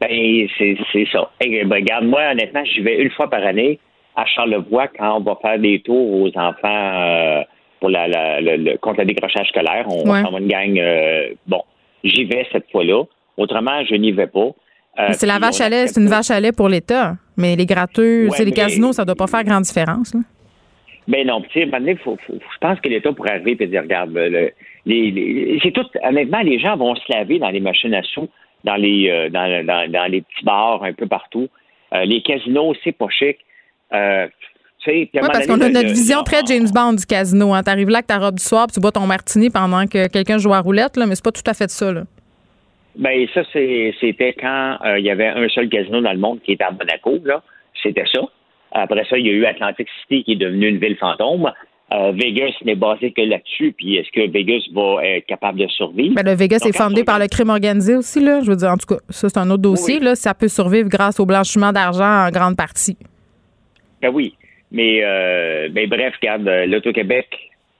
[0.00, 0.08] Ben,
[0.58, 1.30] c'est ça.
[1.40, 3.78] Ben, regarde, moi, honnêtement, j'y vais une fois par année
[4.16, 7.42] à Charlevoix quand on va faire des tours aux enfants euh,
[7.80, 8.08] pour la,
[8.40, 9.86] le, contre le décrochage scolaire.
[9.88, 10.78] On va une gang.
[10.78, 11.62] Euh, bon,
[12.02, 13.04] j'y vais cette fois-là.
[13.36, 14.50] Autrement, je n'y vais pas.
[15.12, 17.14] c'est la vache à lait, c'est une vache à lait pour l'État.
[17.36, 20.14] Mais les gratteux, c'est les casinos, ça ne doit pas faire grande différence.
[20.14, 20.20] Là.
[21.08, 24.16] Ben non, tu sais, je pense que l'État pourrait arriver et dire, regarde,
[24.86, 28.28] les, c'est tout, honnêtement, les gens vont se laver dans les machines à sous,
[28.64, 31.48] dans les, euh, dans, dans, les petits bars un peu partout.
[31.94, 33.38] Euh, les casinos, c'est pas chic.
[33.92, 34.28] Euh,
[34.86, 37.54] oui, parce qu'on a notre vision très James Bond du casino.
[37.54, 37.62] Hein.
[37.62, 40.38] T'arrives là avec ta robe du soir, puis tu bois ton martini pendant que quelqu'un
[40.38, 41.92] joue à roulette, là, mais c'est pas tout à fait ça.
[41.92, 42.02] Là.
[42.96, 46.52] Ben ça, c'était quand euh, il y avait un seul casino dans le monde qui
[46.52, 47.42] était à Monaco, là.
[47.82, 48.20] C'était ça.
[48.72, 51.50] Après ça, il y a eu Atlantic City qui est devenu une ville fantôme.
[51.92, 53.74] Euh, Vegas n'est basé que là-dessus.
[53.76, 56.14] Puis est-ce que Vegas va être capable de survivre?
[56.14, 58.40] Ben, le Vegas est fondé par le crime organisé aussi, là.
[58.42, 60.14] Je veux dire, en tout cas, ça, c'est un autre dossier, là.
[60.14, 62.96] Ça peut survivre grâce au blanchiment d'argent en grande partie.
[64.00, 64.34] Ben oui.
[64.70, 67.26] Mais, euh, ben, bref, regarde, l'Auto-Québec,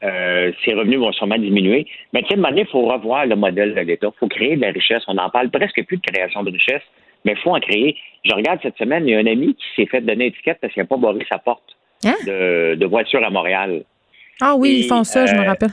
[0.02, 1.86] euh, ses revenus vont sûrement diminuer.
[2.12, 4.08] Mais à un moment donné, il faut revoir le modèle de l'État.
[4.14, 5.02] Il faut créer de la richesse.
[5.08, 6.82] On n'en parle presque plus de création de richesse,
[7.24, 7.96] mais il faut en créer.
[8.24, 10.72] Je regarde cette semaine, il y a un ami qui s'est fait donner étiquette parce
[10.72, 12.14] qu'il n'a pas barré sa porte Hein?
[12.26, 13.84] de, de voiture à Montréal.
[14.40, 15.70] Ah oui, Et, ils font ça, je me euh, rappelle.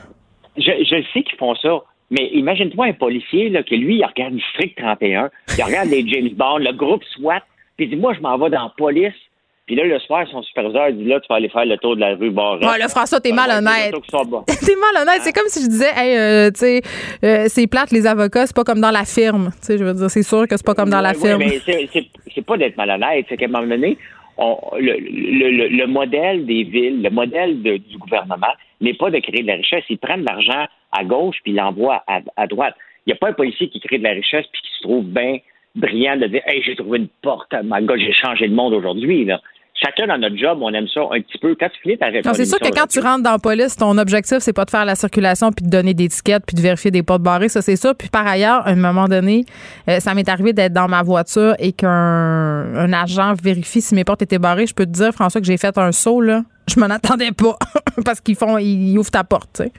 [0.57, 1.81] Je, je sais qu'ils font ça,
[2.11, 6.29] mais imagine-toi un policier là, qui, lui, il regarde District 31, il regarde les James
[6.33, 7.41] Bond, le groupe SWAT,
[7.77, 9.13] puis il dit, moi, je m'en vais dans la police.
[9.69, 12.01] Puis là, le soir, son superviseur dit, là, tu vas aller faire le tour de
[12.01, 12.63] la rue Barrette.
[12.65, 13.93] Ouais, là, François, t'es malhonnête.
[14.65, 15.21] T'es malhonnête.
[15.21, 16.81] C'est comme si je disais, hey, euh, tu sais,
[17.23, 19.51] euh, c'est plate, les avocats, c'est pas comme dans la firme.
[19.61, 21.37] Tu sais, je veux dire, c'est sûr que c'est pas comme dans la ouais, firme.
[21.37, 23.95] mais c'est- pas d'être malhonnête, c'est qu'à un moment donné,
[24.39, 29.11] on- le, le- le- le modèle des villes, le modèle de- du gouvernement n'est pas
[29.11, 29.83] de créer de la richesse.
[29.87, 32.73] Ils prennent de l'argent à gauche puis ils l'envoient à, à droite.
[33.05, 35.03] Il n'y a pas un policier qui crée de la richesse puis qui se trouve
[35.05, 35.37] bien
[35.75, 39.29] brillant de dire Hey, j'ai trouvé une porte, ma gars, j'ai changé le monde aujourd'hui.
[39.81, 41.55] Chacun dans notre job, on aime ça un petit peu.
[41.57, 42.35] Quand tu finis ta réponse.
[42.35, 44.83] C'est sûr que quand tu rentres dans la police, ton objectif, c'est pas de faire
[44.83, 47.77] la circulation puis de donner des tickets puis de vérifier des portes barrées, ça c'est
[47.77, 47.95] sûr.
[47.97, 49.45] Puis par ailleurs, à un moment donné,
[49.87, 54.03] euh, ça m'est arrivé d'être dans ma voiture et qu'un un agent vérifie si mes
[54.03, 54.67] portes étaient barrées.
[54.67, 56.41] Je peux te dire, François, que j'ai fait un saut, là.
[56.69, 57.57] Je m'en attendais pas
[58.05, 59.71] parce qu'ils font, ils ouvrent ta porte, tu sais.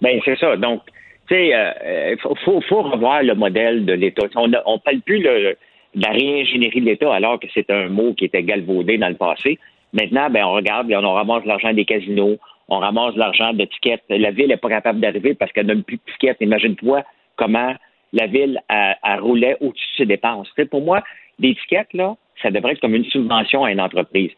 [0.00, 0.56] Ben c'est ça.
[0.56, 0.82] Donc,
[1.28, 4.22] tu sais, euh, faut, faut, faut revoir le modèle de l'État.
[4.36, 5.56] On ne parle plus le,
[5.94, 9.58] la réingénierie de l'État alors que c'est un mot qui était galvaudé dans le passé.
[9.92, 12.36] Maintenant, ben on regarde, on ramasse l'argent des casinos,
[12.68, 14.02] on ramasse l'argent de tickets.
[14.08, 16.36] La ville n'est pas capable d'arriver parce qu'elle n'a plus de tickets.
[16.40, 17.02] Imagine-toi
[17.36, 17.74] comment
[18.12, 20.48] la ville elle, elle roulait au-dessus de ses dépenses.
[20.70, 21.02] Pour moi,
[21.40, 24.30] tickets, là, ça devrait être comme une subvention à une entreprise.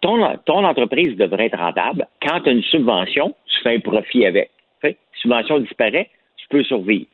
[0.00, 2.06] Ton, ton entreprise devrait être rentable.
[2.22, 4.50] Quand tu as une subvention, tu fais un profit avec.
[4.80, 7.06] Tu sais, subvention disparaît, tu peux survivre.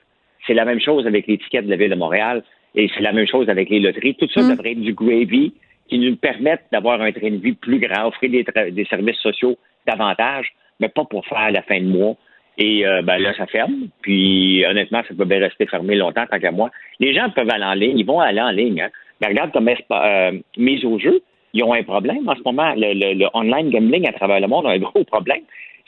[0.46, 2.42] C'est la même chose avec tickets de la Ville de Montréal
[2.74, 4.14] et c'est la même chose avec les loteries.
[4.16, 4.50] Tout ça Mm.
[4.50, 5.52] devrait être du gravy
[5.88, 9.56] qui nous permettent d'avoir un train de vie plus grand, offrir des, services sociaux
[9.86, 10.46] davantage,
[10.80, 12.14] mais pas pour faire la fin de mois.
[12.56, 13.88] Et euh, ben là, ça ferme.
[14.02, 16.70] Puis honnêtement, ça peut bien rester fermé longtemps, tant qu'à moi.
[17.00, 18.80] Les gens peuvent aller en ligne, ils vont aller en ligne.
[18.80, 18.90] Hein.
[19.20, 21.20] Mais regarde comme euh, mise au jeu,
[21.52, 22.72] ils ont un problème en ce moment.
[22.76, 25.42] Le, le- le online gambling à travers le monde a un gros problème.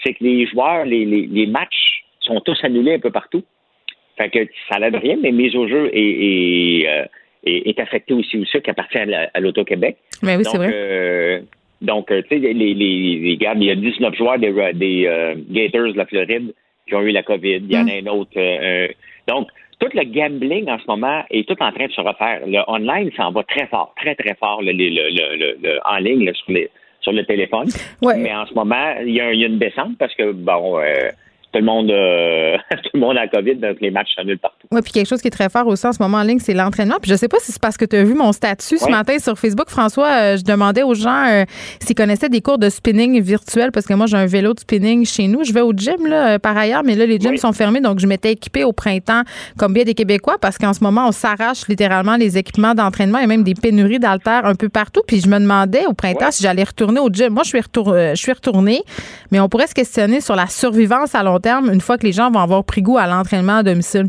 [0.04, 3.42] C'est que les joueurs, les, les, les matchs sont tous annulés un peu partout.
[4.16, 4.38] Fait que
[4.70, 7.04] ça n'aide rien, mais mise au jeu est, est, euh,
[7.44, 9.96] est, est affectée aussi aussi qui appartient à la- à l'Auto-Québec.
[10.22, 10.70] Mais oui, Donc, c'est vrai.
[10.72, 11.40] euh,
[11.82, 15.06] donc, euh, tu sais, les, les, les, gars, il y a 19 joueurs des, des
[15.06, 16.54] euh, Gators de la Floride
[16.88, 17.56] qui ont eu la COVID.
[17.68, 18.30] Il y en a un autre.
[19.28, 19.48] donc,
[19.78, 22.40] tout le gambling en ce moment est tout en train de se refaire.
[22.46, 25.98] Le online s'en va très fort, très, très fort, le, le, le, le- le- en
[25.98, 26.70] ligne, là, sur, les,
[27.02, 27.68] sur le téléphone.
[28.00, 28.16] Ouais.
[28.16, 31.10] Mais en ce moment, il y, y a une descente parce que, bon, euh,
[31.56, 34.66] tout le monde euh, tout le monde a la COVID, donc les matchs s'annulent partout.
[34.70, 36.54] Oui, puis quelque chose qui est très fort aussi en ce moment en ligne, c'est
[36.54, 36.96] l'entraînement.
[37.00, 38.90] Puis je sais pas si c'est parce que tu as vu mon statut ce Ouais.
[38.90, 40.08] matin sur Facebook, François.
[40.08, 41.44] euh, je demandais aux gens euh,
[41.80, 45.04] s'ils connaissaient des cours de spinning virtuel parce que moi, j'ai un vélo de spinning
[45.06, 45.44] chez nous.
[45.44, 47.80] Je vais au gym là, par ailleurs, mais là, les gyms sont fermés.
[47.80, 49.22] Donc, je m'étais équipée au printemps
[49.58, 53.26] comme bien des Québécois parce qu'en ce moment, on s'arrache littéralement les équipements d'entraînement et
[53.26, 55.00] même des pénuries d'haltères un peu partout.
[55.06, 56.32] Puis je me demandais au printemps Ouais.
[56.32, 57.32] si j'allais retourner au gym.
[57.32, 58.82] Moi, je suis, retour- je suis retournée,
[59.30, 62.12] mais on pourrait se questionner sur la survivance à long terme une fois que les
[62.12, 64.06] gens vont avoir pris goût à l'entraînement à domicile?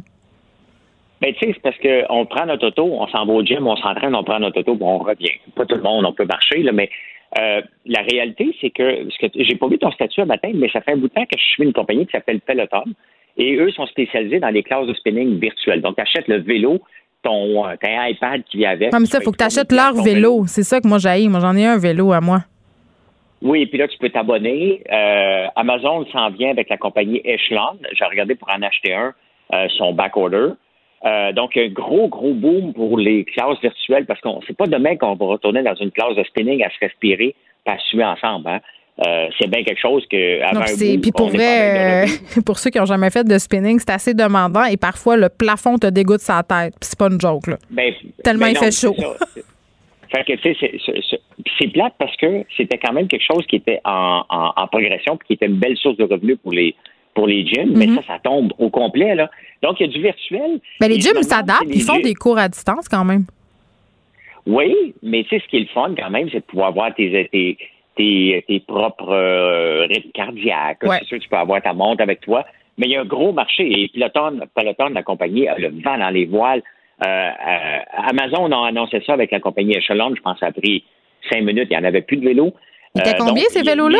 [1.21, 3.75] Ben, tu sais, c'est parce qu'on prend notre auto, on s'en va au gym, on
[3.75, 5.31] s'entraîne, on prend notre auto, puis on revient.
[5.55, 6.89] Pas tout le monde, on peut marcher, là, mais
[7.39, 10.91] euh, la réalité, c'est que, j'ai pas vu ton statut un matin, mais ça fait
[10.91, 12.83] un bout de temps que je suis une compagnie qui s'appelle Peloton,
[13.37, 15.81] et eux sont spécialisés dans les classes de spinning virtuelles.
[15.81, 16.79] Donc, tu achètes le vélo,
[17.23, 18.91] ton, euh, t'as un iPad qui vient avec.
[18.91, 20.43] Comme ça, tu il faut que tu achètes 3000 leur ton vélo.
[20.47, 21.27] C'est ça que moi j'ai.
[21.27, 22.43] Moi, j'en ai un vélo à moi.
[23.41, 24.83] Oui, puis là, tu peux t'abonner.
[24.91, 27.77] Euh, Amazon s'en vient avec la compagnie Echelon.
[27.93, 29.13] J'ai regardé pour en acheter un,
[29.53, 30.49] euh, son backorder.
[31.05, 34.95] Euh, donc, un gros, gros boom pour les classes virtuelles parce qu'on c'est pas demain
[34.95, 37.35] qu'on va retourner dans une classe de spinning à se respirer
[37.67, 38.49] pas à suer ensemble.
[38.49, 38.59] Hein.
[39.05, 42.41] Euh, c'est bien quelque chose que avant Donc, un c'est, boom, puis pour vrai, euh,
[42.45, 45.77] pour ceux qui n'ont jamais fait de spinning, c'est assez demandant et parfois le plafond
[45.77, 46.73] te dégoûte sa tête.
[46.79, 47.57] Puis c'est pas une joke, là.
[47.69, 47.93] Ben,
[48.23, 48.95] Tellement ben il non, fait chaud.
[50.09, 50.79] Fait que, tu sais,
[51.59, 55.17] c'est- plate parce que c'était quand même quelque chose qui était en, en, en progression
[55.17, 56.75] puis qui était une belle source de revenus pour les
[57.13, 59.27] pour les gyms, mais ça, ça tombe au complet, là.
[59.63, 60.59] Donc, il y a du virtuel.
[60.79, 63.25] Ben, les gyms s'adaptent, ils font des cours à distance quand même.
[64.45, 66.93] Oui, mais tu sais, ce qui est le fun quand même, c'est de pouvoir avoir
[66.93, 67.57] tes, tes,
[67.95, 70.83] tes, tes propres euh, rythmes cardiaques.
[70.83, 70.97] Ouais.
[70.99, 72.45] C'est sûr tu peux avoir ta montre avec toi.
[72.77, 73.63] Mais il y a un gros marché.
[73.67, 76.61] Et Peloton, Peloton la compagnie, a le vent dans les voiles.
[77.05, 77.77] Euh, euh,
[78.09, 80.13] Amazon a annoncé ça avec la compagnie Echelon.
[80.15, 80.83] Je pense que ça a pris
[81.31, 81.67] cinq minutes.
[81.69, 82.53] Il n'y en avait plus de vélos.
[82.95, 83.99] Il était Euh, combien, donc, ces vélos-là?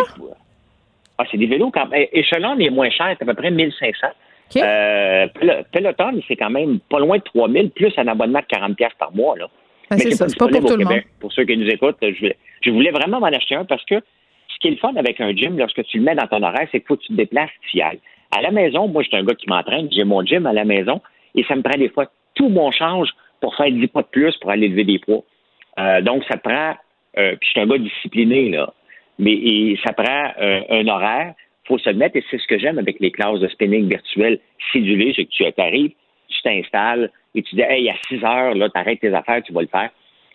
[1.19, 2.05] Ah, c'est des vélos quand même.
[2.13, 4.07] Echelon est moins cher, c'est à peu près 1500.
[4.55, 4.61] OK.
[4.61, 8.75] Euh, Pel- Peloton, c'est quand même pas loin de 3000, plus un abonnement de 40$
[8.75, 9.35] piastres par mois.
[9.37, 9.47] Là.
[9.89, 11.01] Ben, c'est ça, c'est pas pour tout le monde.
[11.19, 12.27] Pour ceux qui nous écoutent, je,
[12.61, 15.35] je voulais vraiment m'en acheter un parce que ce qui est le fun avec un
[15.35, 17.49] gym, lorsque tu le mets dans ton horaire, c'est qu'il faut que tu te déplaces,
[17.69, 17.99] tu y ailles.
[18.35, 20.65] À la maison, moi, je suis un gars qui m'entraîne, j'ai mon gym à la
[20.65, 21.01] maison
[21.35, 22.05] et ça me prend des fois
[22.37, 23.09] tout mon change
[23.41, 25.23] pour faire 10 pas de plus pour aller lever des poids.
[25.79, 26.75] Euh, donc, ça prend,
[27.17, 28.73] euh, puis je suis un gars discipliné, là,
[29.19, 31.33] mais ça prend euh, un horaire,
[31.67, 34.39] faut se mettre, et c'est ce que j'aime avec les classes de spinning virtuel
[34.71, 35.91] sidulées, c'est que tu arrives,
[36.29, 39.61] tu t'installes et tu dis, hey, à 6 heures, là, t'arrêtes tes affaires, tu vas
[39.61, 39.89] le faire.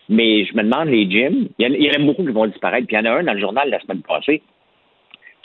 [0.09, 2.95] Mais je me demande, les gyms, il y, en a, beaucoup qui vont disparaître, puis
[2.95, 4.41] il y en a un dans le journal la semaine passée.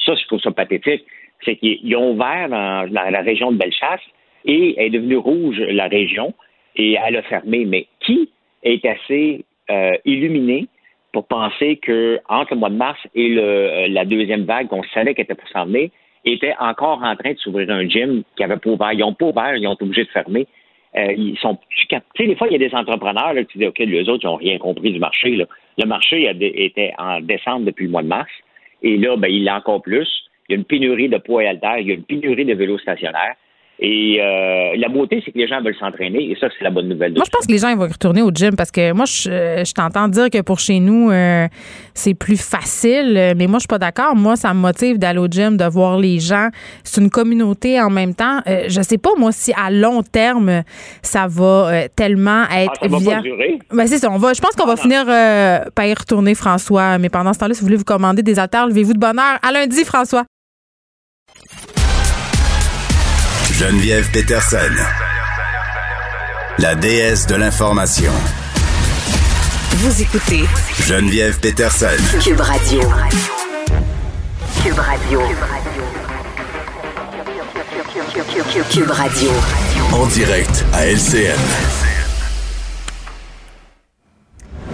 [0.04, 1.04] Ça, je trouve ça pathétique.
[1.44, 4.00] C'est qu'ils ont ouvert dans, la région de Bellechasse
[4.44, 6.34] et est devenue rouge, la région,
[6.76, 7.64] et elle a fermé.
[7.64, 8.30] Mais qui
[8.62, 10.66] est assez euh, illuminé
[11.12, 14.82] pour penser que entre le mois de mars et le, euh, la deuxième vague qu'on
[14.94, 15.66] savait qu'elle était pour s'en
[16.24, 18.92] était encore en train de s'ouvrir un gym qui avait pas ouvert.
[18.92, 20.46] Ils n'ont pas ouvert, ils ont été obligés de fermer.
[20.96, 23.68] Euh, ils sont Tu sais, des fois, il y a des entrepreneurs là, qui disent
[23.68, 25.36] OK, les autres, ils n'ont rien compris du marché.
[25.36, 25.44] Là.
[25.76, 28.30] Le marché était en décembre depuis le mois de mars.
[28.82, 30.08] Et là, ben, il a encore plus.
[30.48, 32.54] Il y a une pénurie de poids et haltères, il y a une pénurie de
[32.54, 33.34] vélos stationnaires.
[33.80, 36.88] Et euh, la beauté, c'est que les gens veulent s'entraîner et ça, c'est la bonne
[36.88, 37.12] nouvelle.
[37.14, 39.62] Moi, je pense que les gens ils vont retourner au gym parce que moi, je,
[39.64, 41.46] je t'entends dire que pour chez nous, euh,
[41.94, 44.16] c'est plus facile, mais moi, je suis pas d'accord.
[44.16, 46.48] Moi, ça me motive d'aller au gym, de voir les gens.
[46.82, 48.40] C'est une communauté en même temps.
[48.48, 50.62] Euh, je sais pas, moi, si à long terme,
[51.02, 53.58] ça va euh, tellement être ah, ça va pas durer?
[53.70, 54.10] Ben, c'est ça.
[54.10, 55.04] On va, je pense qu'on va finir
[55.74, 56.98] par y retourner, François.
[56.98, 59.38] Mais pendant ce temps-là, si vous voulez vous commander des haltères, levez-vous de bonne heure.
[59.42, 60.24] À lundi, François.
[63.58, 64.56] Geneviève Peterson,
[66.58, 68.12] la déesse de l'information.
[69.78, 70.44] Vous écoutez
[70.86, 71.86] Geneviève Peterson,
[72.22, 72.80] Cube Radio.
[74.62, 75.20] Cube Radio.
[78.70, 79.30] Cube Radio.
[79.92, 81.87] En direct à LCN.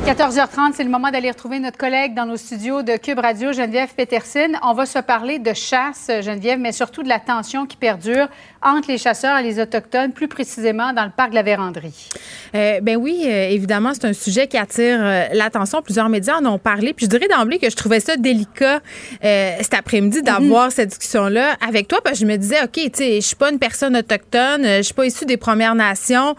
[0.05, 3.95] 14h30, c'est le moment d'aller retrouver notre collègue dans nos studios de Cube Radio, Geneviève
[3.97, 4.53] Peterson.
[4.63, 8.29] On va se parler de chasse, Geneviève, mais surtout de la tension qui perdure
[8.61, 12.11] entre les chasseurs et les Autochtones, plus précisément dans le parc de la Vérandrie.
[12.55, 15.81] Euh, ben oui, euh, évidemment, c'est un sujet qui attire euh, l'attention.
[15.81, 16.93] Plusieurs médias en ont parlé.
[16.93, 18.81] Puis je dirais d'emblée que je trouvais ça délicat
[19.23, 20.71] cet après-midi d'avoir mhm.
[20.71, 23.51] cette discussion-là avec toi, parce que je me disais, OK, tu sais, je suis pas
[23.51, 26.37] une personne autochtone, je suis pas issue des Premières Nations.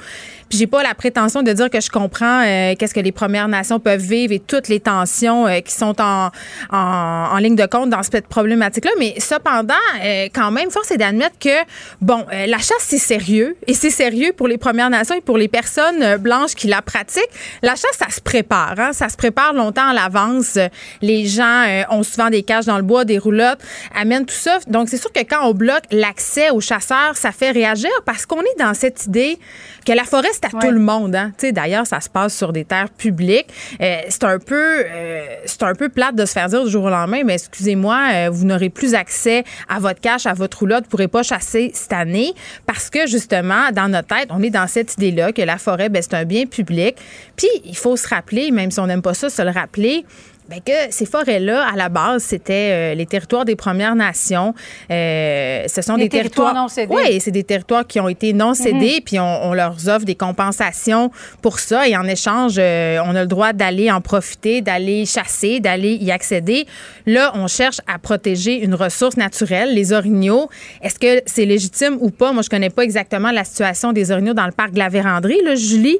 [0.50, 3.48] Puis j'ai pas la prétention de dire que je comprends euh, qu'est-ce que les Premières
[3.48, 6.30] Nations peuvent vivre et toutes les tensions euh, qui sont en,
[6.72, 8.92] en, ligne de compte dans cette problématique-là.
[9.00, 9.74] Mais cependant,
[10.04, 11.64] euh, quand même, force est d'admettre que,
[12.02, 13.58] bon, la chasse, c'est sérieux.
[13.68, 17.24] Et c'est sérieux pour les Premières Nations et pour les personnes blanches qui la pratiquent.
[17.62, 18.76] La chasse, ça se prépare.
[18.78, 18.94] Hein?
[18.94, 20.58] Ça se prépare longtemps à l'avance.
[21.02, 23.60] Les gens ont souvent des cages dans le bois, des roulottes,
[23.96, 24.60] amènent tout ça.
[24.68, 28.42] Donc, c'est sûr que quand on bloque l'accès aux chasseurs, ça fait réagir parce qu'on
[28.42, 29.40] est dans cette idée
[29.86, 31.16] que la forêt, c'est à tout le monde.
[31.16, 31.32] Hein?
[31.52, 33.48] D'ailleurs, ça se passe sur des terres publiques.
[33.82, 36.86] Euh, c'est un peu euh, c'est un peu plate de se faire dire du jour
[36.86, 40.84] au lendemain, mais excusez-moi, euh, vous n'aurez plus accès à votre cache, à votre roulotte,
[40.84, 42.34] vous ne pourrez pas chasser cette année
[42.66, 46.02] parce que justement, dans notre tête, on est dans cette idée-là que la forêt, ben,
[46.02, 46.96] c'est un bien public.
[47.36, 50.06] Puis, il faut se rappeler, même si on n'aime pas ça, se le rappeler,
[50.48, 54.54] Bien que ces forêts-là, à la base, c'était euh, les territoires des Premières Nations.
[54.92, 56.94] Euh, ce sont des territoires, non cédés.
[56.94, 58.56] Oui, c'est des territoires qui ont été non mhm.
[58.56, 61.10] cédés, puis on, leur offre des compensations
[61.42, 61.88] pour ça.
[61.88, 66.12] Et en échange, euh, on a le droit d'aller en profiter, d'aller chasser, d'aller y
[66.12, 66.68] accéder.
[67.08, 70.50] Là, on cherche à protéger une ressource naturelle, les orignaux.
[70.84, 72.34] Est-ce que c'est légitime ou pas?
[72.34, 75.42] Moi, je connais pas exactement la situation des orignaux dans le parc de la Vérandrie,
[75.44, 75.98] là, Julie.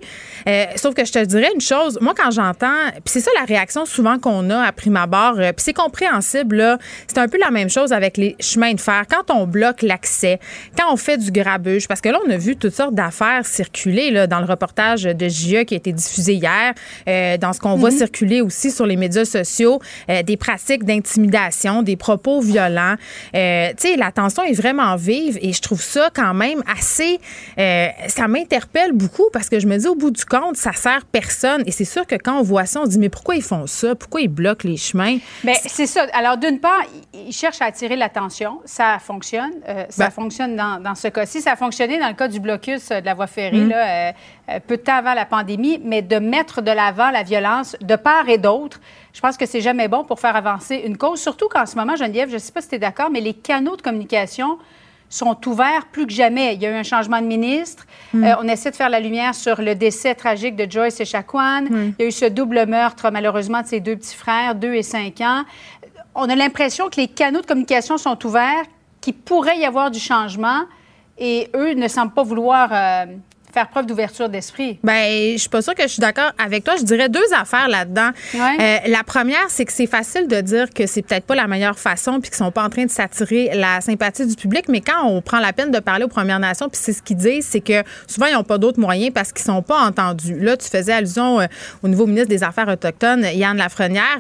[0.76, 1.98] sauf que je te dirais une chose.
[2.00, 5.36] Moi, quand j'entends, puis c'est ça la réaction souvent qu'on on a à prime abord.
[5.38, 6.78] Euh, puis c'est compréhensible, là.
[7.08, 9.04] C'est un peu la même chose avec les chemins de fer.
[9.10, 10.40] Quand on bloque l'accès,
[10.78, 14.12] quand on fait du grabuge, parce que là, on a vu toutes sortes d'affaires circuler
[14.12, 16.74] là, dans le reportage de JE qui a été diffusé hier,
[17.08, 17.98] euh, dans ce qu'on voit mhm.
[17.98, 19.80] circuler aussi sur les médias sociaux,
[20.10, 22.96] euh, des pratiques d'intimidation, des propos violents.
[23.34, 23.40] tu
[23.78, 27.20] sais, la tension est vraiment vive et je trouve ça quand même assez...
[27.58, 31.64] ça m'interpelle beaucoup parce que je me dis, au bout du compte, ça sert personne.
[31.66, 33.96] Et c'est sûr que quand on voit ça, on dit, mais pourquoi ils font ça?
[33.96, 35.18] Pourquoi ils bloquent les chemins.
[35.44, 36.06] Bien, c'est ça.
[36.14, 36.82] Alors, d'une part,
[37.14, 38.60] ils cherchent à attirer l'attention.
[38.66, 39.54] Ça fonctionne.
[39.68, 41.42] Euh, ça ben fonctionne dans, dans ce cas-ci.
[41.42, 43.70] Ça a fonctionné dans le cas du blocus euh, de la voie ferrée, mm.
[43.70, 45.80] là, euh, peu de temps avant la pandémie.
[45.84, 48.82] Mais de mettre de l'avant la violence de part et d'autre,
[49.14, 51.22] je pense que c'est jamais bon pour faire avancer une cause.
[51.22, 53.34] Surtout qu'en ce moment, Geneviève, je ne sais pas si tu es d'accord, mais les
[53.34, 54.58] canaux de communication
[55.10, 56.56] sont ouverts plus que jamais.
[56.56, 57.86] Il y a eu un changement de ministre.
[58.14, 58.24] Hmm.
[58.24, 61.66] Euh, on essaie de faire la lumière sur le décès tragique de Joyce et Chacuan.
[61.66, 61.94] Hmm.
[61.98, 64.84] Il y a eu ce double meurtre, malheureusement, de ses deux petits frères, deux et
[64.84, 65.44] cinq ans.
[66.16, 68.64] On a l'impression que les canaux de communication sont ouverts,
[69.02, 70.64] qu'il pourrait y avoir du changement,
[71.18, 73.06] et eux ne semblent pas vouloir euh,
[73.56, 74.80] faire preuve d'ouverture d'esprit?
[74.84, 76.76] Ben, je suis pas sûre que je suis d'accord avec toi.
[76.78, 78.10] Je dirais deux affaires là-dedans.
[78.36, 81.80] Euh, la première, c'est que c'est facile de dire que c'est peut-être pas la meilleure
[81.80, 85.06] façon puis qu'ils sont pas en train de s'attirer la sympathie du public, mais quand
[85.06, 87.62] on prend la peine de parler aux Premières Nations, puis c'est ce qu'ils disent, c'est
[87.62, 90.38] que souvent ils n'ont pas d'autres moyens parce qu'ils sont pas entendus.
[90.38, 91.46] Là, tu faisais allusion euh,
[91.82, 94.20] au nouveau ministre des Affaires autochtones, Yann Lafrenière,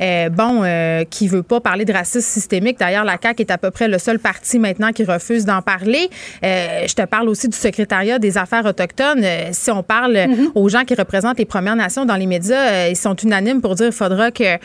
[0.00, 0.62] euh, bon,
[1.10, 2.78] qui veut pas parler de racisme systémique.
[2.78, 6.08] D'ailleurs, la CAQ est à peu près le seul parti maintenant qui refuse d'en parler.
[6.42, 9.24] je te parle aussi du secrétariat des Affaires autochtones.
[9.52, 10.50] si on parle mm-hmm.
[10.54, 13.86] aux gens qui représentent les Premières Nations dans les médias, ils sont unanimes pour dire
[13.86, 14.58] qu'il faudra que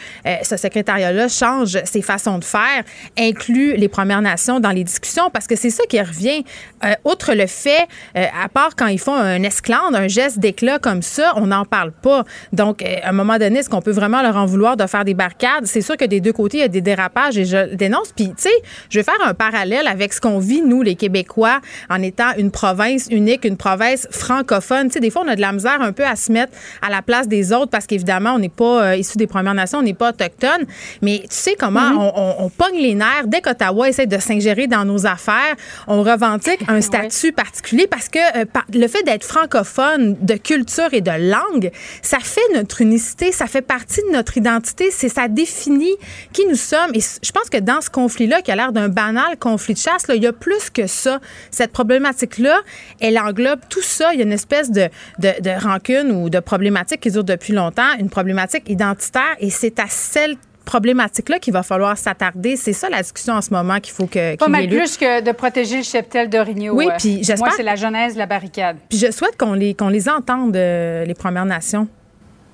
[0.43, 2.83] ce secrétariat-là change ses façons de faire,
[3.17, 6.43] inclut les Premières Nations dans les discussions, parce que c'est ça qui revient.
[6.83, 10.79] Euh, outre le fait, euh, à part quand ils font un esclandre, un geste d'éclat
[10.79, 12.23] comme ça, on n'en parle pas.
[12.51, 15.05] Donc, euh, à un moment donné, est-ce qu'on peut vraiment leur en vouloir de faire
[15.05, 15.65] des barricades?
[15.65, 18.11] C'est sûr que des deux côtés, il y a des dérapages et je dénonce.
[18.13, 18.53] Puis, tu sais,
[18.89, 22.51] je vais faire un parallèle avec ce qu'on vit, nous, les Québécois, en étant une
[22.51, 24.87] province unique, une province francophone.
[24.87, 26.89] Tu sais, des fois, on a de la misère un peu à se mettre à
[26.89, 29.93] la place des autres parce qu'évidemment, on n'est pas issu des Premières Nations, on n'est
[29.93, 30.65] pas autochtone.
[31.01, 32.11] Mais tu sais comment mm-hmm.
[32.15, 35.55] on, on, pogne les nerfs dès qu'Ottawa essaie de s'ingérer dans nos affaires.
[35.87, 41.01] On revendique un statut particulier parce que euh, le fait d'être francophone, de culture et
[41.01, 41.71] de langue,
[42.01, 45.95] ça fait notre unicité, ça fait partie de notre identité, c'est ça définit
[46.31, 46.91] qui nous sommes.
[46.93, 50.07] Et je pense que dans ce conflit-là, qui a l'air d'un banal conflit de chasse,
[50.07, 51.19] là, il y a plus que ça.
[51.51, 52.61] Cette problématique-là,
[52.99, 54.13] elle englobe tout ça.
[54.13, 54.89] Il y a une espèce de,
[55.19, 59.79] de, de rancune ou de problématique qui dure depuis longtemps, une problématique identitaire, et c'est
[59.79, 60.35] à celle
[60.65, 62.55] problématique-là qu'il va falloir s'attarder.
[62.55, 64.35] C'est ça la discussion en ce moment qu'il faut que.
[64.37, 66.73] Pas mal plus que de protéger le cheptel d'Origno.
[66.75, 67.37] Oui, puis j'espère.
[67.39, 68.77] Moi, c'est la genèse de la barricade.
[68.89, 71.87] Puis je souhaite qu'on les, qu'on les entende, euh, les Premières Nations.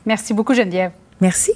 [0.05, 0.91] Merci beaucoup, Geneviève.
[1.21, 1.53] Merci.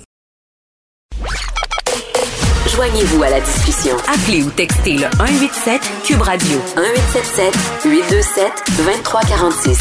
[2.76, 3.96] Joignez-vous à la discussion.
[4.08, 7.54] Appelez ou textez le 187 Cube Radio 1877
[7.86, 9.80] 827 2346.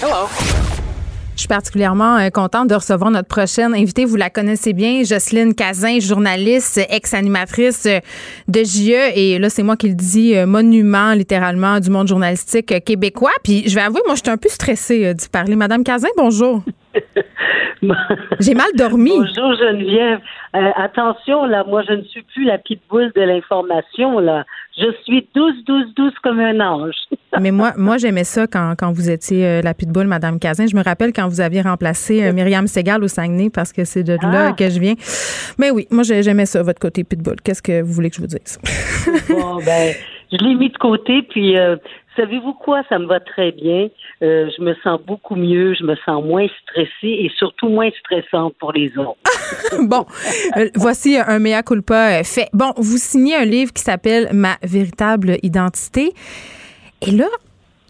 [0.00, 0.28] Hello.
[1.34, 4.04] Je suis particulièrement euh, contente de recevoir notre prochaine invitée.
[4.04, 7.98] Vous la connaissez bien, Jocelyne Cazin, journaliste, ex-animatrice euh,
[8.46, 9.10] de JE.
[9.16, 13.32] Et là, c'est moi qui le dis, euh, monument littéralement du monde journalistique québécois.
[13.42, 15.56] Puis je vais avouer, moi, je suis un peu stressée d'y parler.
[15.56, 16.62] Madame Cazin, bonjour.
[18.40, 19.12] J'ai mal dormi.
[19.16, 20.20] Bonjour Geneviève.
[20.52, 24.44] attention, là, moi, je ne suis plus la pitbull de l'information, là.
[24.78, 26.94] Je suis douce, douce, douce comme un ange.
[27.40, 30.66] Mais moi, moi j'aimais ça quand, quand vous étiez euh, la pitbull, Madame Cazin.
[30.66, 34.02] Je me rappelle quand vous aviez remplacé euh, Myriam Segal au Saguenay parce que c'est
[34.02, 34.52] de là ah.
[34.52, 34.94] que je viens.
[35.58, 37.36] Mais oui, moi, j'aimais ça, votre côté pitbull.
[37.44, 38.58] Qu'est-ce que vous voulez que je vous dise?
[39.28, 39.94] bon, ben,
[40.32, 41.76] je l'ai mis de côté, puis euh,
[42.16, 42.82] savez-vous quoi?
[42.88, 43.88] Ça me va très bien.
[44.22, 48.54] Euh, je me sens beaucoup mieux, je me sens moins stressée et surtout moins stressante
[48.58, 49.18] pour les autres.
[49.80, 50.04] bon,
[50.58, 52.48] euh, voici un mea culpa fait.
[52.52, 56.12] Bon, vous signez un livre qui s'appelle Ma véritable identité.
[57.00, 57.28] Et là,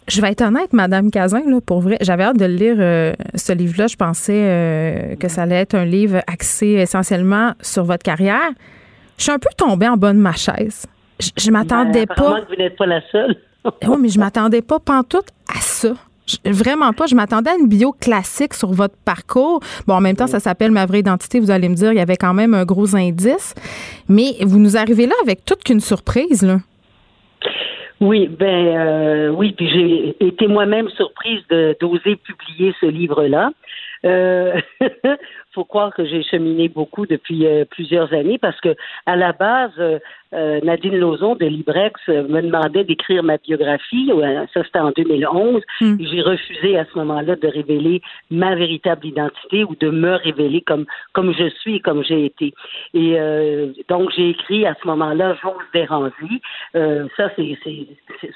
[0.07, 2.77] je vais être honnête, Madame Cazin, là, pour vrai, j'avais hâte de lire
[3.35, 3.87] ce livre-là.
[3.87, 8.51] Je pensais que ça allait être un livre axé essentiellement sur votre carrière.
[9.17, 10.85] Je suis un peu tombée en bas de ma chaise.
[11.37, 12.41] Je, m'attendais ben, pas.
[12.49, 13.35] vous n'êtes pas la seule.
[13.87, 15.93] oui, mais je m'attendais pas pantoute à ça.
[16.45, 17.05] Vraiment pas.
[17.05, 19.59] Je m'attendais à une bio classique sur votre parcours.
[19.87, 21.39] Bon, en même temps, ça s'appelle Ma vraie identité.
[21.39, 23.55] Vous allez me dire, il y avait quand même un gros indice.
[24.09, 26.57] Mais vous nous arrivez là avec toute qu'une surprise, là.
[28.01, 31.41] Oui, ben euh, oui, puis j'ai été moi-même surprise
[31.79, 33.51] d'oser publier ce livre-là.
[34.05, 34.59] Euh,
[35.53, 38.75] faut croire que j'ai cheminé beaucoup depuis euh, plusieurs années parce que
[39.05, 39.99] à la base, euh,
[40.33, 44.11] euh, Nadine Lozon de Librex me demandait d'écrire ma biographie.
[44.53, 45.61] Ça c'était en 2011.
[45.81, 45.97] Hmm.
[45.99, 50.85] J'ai refusé à ce moment-là de révéler ma véritable identité ou de me révéler comme
[51.11, 52.53] comme je suis, comme j'ai été.
[52.93, 53.17] Et
[53.89, 56.41] donc j'ai écrit à ce moment-là J'ose déranger.
[56.73, 57.57] ça c'est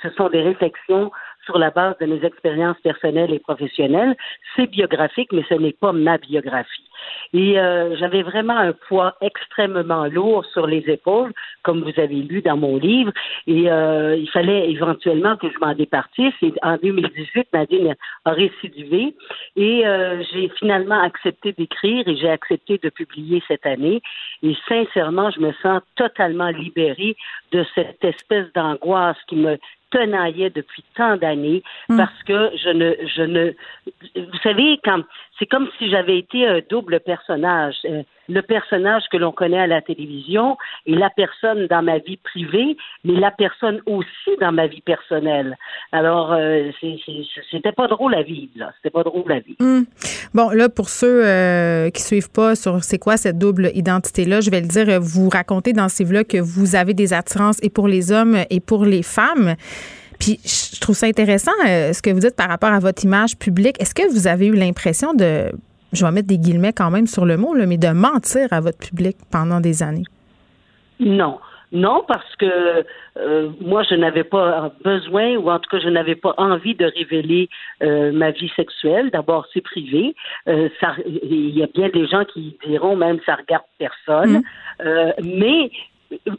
[0.01, 1.11] ce sont des réflexions
[1.45, 4.15] sur la base de mes expériences personnelles et professionnelles.
[4.55, 6.89] C'est biographique, mais ce n'est pas ma biographie.
[7.33, 12.41] Et euh, j'avais vraiment un poids extrêmement lourd sur les épaules, comme vous avez lu
[12.41, 13.11] dans mon livre.
[13.47, 16.33] Et euh, il fallait éventuellement que je m'en départisse.
[16.41, 17.95] Et en 2018, Nadine
[18.25, 19.15] a récidivé.
[19.55, 24.01] Et euh, j'ai finalement accepté d'écrire et j'ai accepté de publier cette année.
[24.43, 27.15] Et sincèrement, je me sens totalement libérée
[27.51, 29.57] de cette espèce d'angoisse qui me
[30.49, 31.97] depuis tant d'années hmm.
[31.97, 33.51] parce que je ne, je ne,
[34.15, 35.01] vous savez, quand
[35.37, 37.75] c'est comme si j'avais été un double personnage.
[37.85, 40.57] Euh, le personnage que l'on connaît à la télévision
[40.87, 45.55] et la personne dans ma vie privée, mais la personne aussi dans ma vie personnelle.
[45.91, 46.71] Alors, euh,
[47.51, 48.71] c'était pas drôle à vivre, là.
[48.77, 49.57] C'était pas drôle à vivre.
[49.59, 49.83] Hmm.
[50.33, 54.49] Bon, là, pour ceux euh, qui suivent pas sur c'est quoi cette double identité-là, je
[54.49, 57.87] vais le dire, vous racontez dans ces vlogs que vous avez des attirances et pour
[57.87, 59.55] les hommes et pour les femmes.
[60.19, 63.37] Puis je trouve ça intéressant euh, ce que vous dites par rapport à votre image
[63.37, 63.81] publique.
[63.81, 65.51] Est-ce que vous avez eu l'impression de,
[65.93, 68.61] je vais mettre des guillemets quand même sur le mot, là, mais de mentir à
[68.61, 70.05] votre public pendant des années?
[70.99, 71.39] Non.
[71.71, 72.85] Non, parce que
[73.17, 76.85] euh, moi, je n'avais pas besoin, ou en tout cas, je n'avais pas envie de
[76.85, 77.49] révéler
[77.83, 79.09] euh, ma vie sexuelle.
[79.11, 80.15] D'abord, c'est privé.
[80.47, 84.41] Euh, ça, il y a bien des gens qui diront même ça regarde personne.
[84.79, 85.11] Mmh.
[85.23, 85.71] mais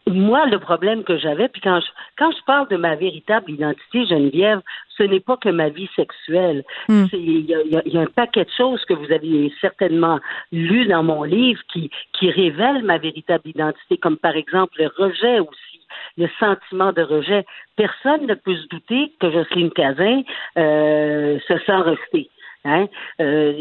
[0.07, 1.87] moi, le problème que j'avais, puis quand je,
[2.19, 4.61] quand je parle de ma véritable identité, Geneviève,
[4.97, 6.65] ce n'est pas que ma vie sexuelle.
[6.89, 7.07] Hmm.
[7.13, 10.21] Il y, a, y, a, un paquet de choses que vous avez certainement
[10.53, 15.41] lu dans mon livre qui, qui révèlent ma véritable identité, comme par exemple le rejet
[15.41, 15.77] aussi
[16.19, 17.45] le sentiment de rejet.
[17.77, 20.23] Personne ne peut se douter que Jocelyne Cazin
[20.57, 22.31] euh, se sent rejetée.
[22.67, 22.89] Hein?
[23.21, 23.53] Euh,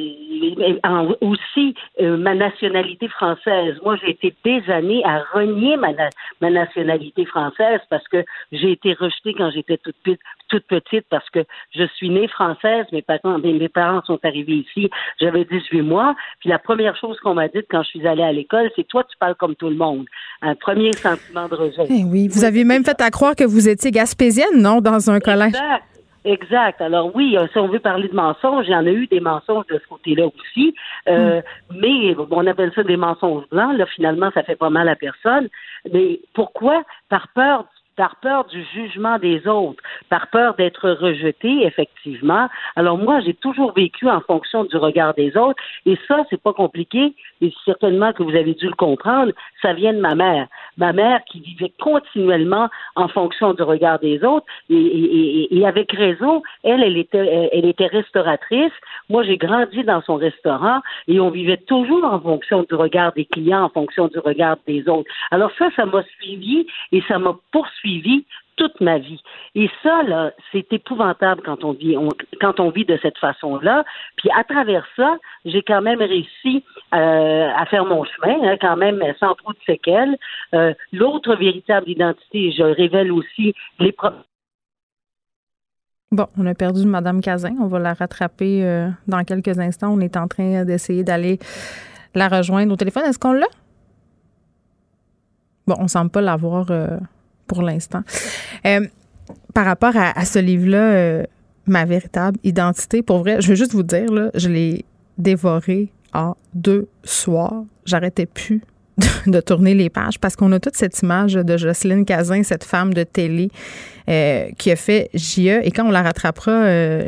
[1.22, 3.76] aussi, euh, ma nationalité française.
[3.84, 5.90] Moi, j'ai été des années à renier ma,
[6.41, 10.18] ma nationalité française parce que j'ai été rejetée quand j'étais toute,
[10.49, 11.40] toute petite parce que
[11.76, 12.86] je suis née française.
[12.91, 14.90] Mes parents, mes, parents sont arrivés ici.
[15.22, 16.15] J'avais 18 mois.
[16.40, 19.03] Puis la première chose qu'on m'a dite quand je suis allée à l'école, c'est toi,
[19.03, 20.06] tu parles comme tout le monde.
[20.41, 21.84] Un premier sentiment de rejet.
[21.90, 25.19] Eh oui, vous avez même fait à croire que vous étiez gaspésienne, non, dans un
[25.19, 25.49] collège?
[25.49, 25.84] Exact.
[26.80, 29.19] Alors oui, euh, si on veut parler de mensonges, il y en a eu des
[29.19, 30.73] mensonges de ce côté-là aussi,
[31.07, 31.77] euh, hmm.
[31.77, 33.77] mais on appelle ça des mensonges blancs.
[33.77, 35.49] Là, finalement, ça fait pas mal à personne.
[35.91, 36.84] Mais pourquoi?
[37.10, 37.65] Par peur
[37.95, 42.47] par peur du jugement des autres, par peur d'être rejeté, effectivement.
[42.76, 46.53] Alors moi, j'ai toujours vécu en fonction du regard des autres, et ça, c'est pas
[46.53, 49.31] compliqué, et certainement que vous avez dû le comprendre,
[49.61, 50.47] ça vient de ma mère.
[50.77, 56.84] Ma mère qui vivait continuellement en fonction du regard des autres, et, avec raison, elle,
[56.84, 58.73] elle était, elle était restauratrice.
[59.09, 63.26] Moi, j'ai grandi dans son restaurant, et on vivait toujours en fonction du regard des
[63.26, 65.09] clients, en fonction du regard des autres.
[65.31, 68.26] Alors ça, ça m'a suivi, et ça m'a poursuivi suivi
[68.56, 69.22] toute ma vie.
[69.53, 71.95] Et ça, là, c'est épouvantable quand on vit,
[72.40, 73.84] quand on vit de cette façon-là.
[74.18, 76.64] Puis à travers ça, j'ai quand même réussi
[76.94, 80.18] euh, à faire mon chemin, hein, quand même sans trop de séquelles.
[80.53, 83.94] Euh, l'autre véritable identité, je révèle aussi les
[86.12, 87.56] Bon, on a perdu Madame Cazin.
[87.60, 89.94] On va la rattraper euh, dans quelques instants.
[89.94, 91.40] On est en train d'essayer d'aller
[92.14, 93.03] la rejoindre au téléphone.
[93.03, 93.48] Est-ce qu'on l'a?
[95.68, 96.68] Bon, on semble pas l'avoir
[97.47, 98.01] pour l'instant.
[98.65, 98.81] Euh,
[99.53, 101.23] par rapport à, ce livre-là, euh,
[101.67, 104.85] Ma véritable identité, pour vrai, je veux juste vous dire, là, je l'ai
[105.17, 107.63] dévoré en deux soirs.
[107.85, 108.61] J'arrêtais plus
[109.26, 112.93] de, tourner les pages parce qu'on a toute cette image de Jocelyne Cazin, cette femme
[112.93, 113.49] de télé
[114.07, 115.59] euh, qui a fait JE.
[115.63, 116.51] Et quand on la rattrapera,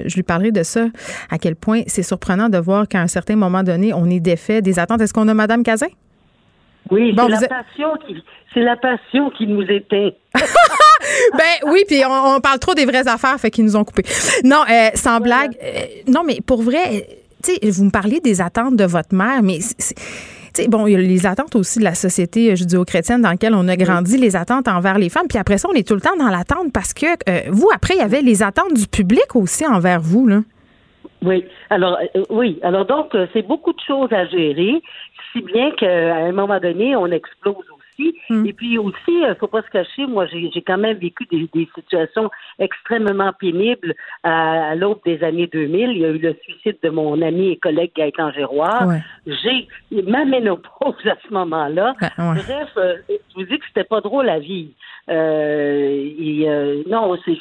[0.08, 0.88] je lui parlerai de ça,
[1.30, 4.64] à quel point c'est surprenant de voir qu'à un certain moment donné, on est défait
[4.64, 5.02] des attentes.
[5.02, 5.90] Est-ce qu'on a Madame Cazin?
[6.92, 8.24] Oui, c'est la passion qui
[8.54, 10.16] c'est la passion qui nous était.
[10.34, 14.04] ben oui, puis on, parle trop des vraies affaires, fait qu'ils nous ont coupé.
[14.44, 15.56] Non, euh, sans blague.
[15.62, 17.08] Euh, non, mais pour vrai,
[17.44, 20.96] tu sais, vous me parlez des attentes de votre mère, mais c'est bon, il y
[20.96, 24.68] a les attentes aussi de la société judéo-chrétienne dans laquelle on a grandi, les attentes
[24.68, 25.28] envers les femmes.
[25.30, 27.94] Puis après ça, on est tout le temps dans l'attente parce que euh, vous, après,
[27.96, 30.40] il y avait les attentes du public aussi envers vous, là.
[31.24, 31.46] Oui.
[31.70, 31.98] Alors,
[32.30, 32.60] oui.
[32.64, 34.82] Alors, donc, c'est beaucoup de choses à gérer,
[35.32, 37.66] si bien qu'à un moment donné, on explose
[38.30, 38.46] Hmm.
[38.46, 41.68] Et puis aussi, il euh, faut pas se cacher, moi, j'ai quand même vécu des,
[41.74, 42.30] situations
[42.60, 45.92] extrêmement pénibles à, l'aube des années 2000.
[45.92, 48.88] Il y a eu le suicide de mon ami et collègue Gaëtan Géroir.
[49.26, 49.68] J'ai
[50.04, 51.96] ma ménopause à ce moment-là.
[52.18, 54.72] Bref, euh, je vous dis que c'était pas drôle à vivre.
[55.10, 56.48] Euh, et,
[56.88, 57.38] non, c'est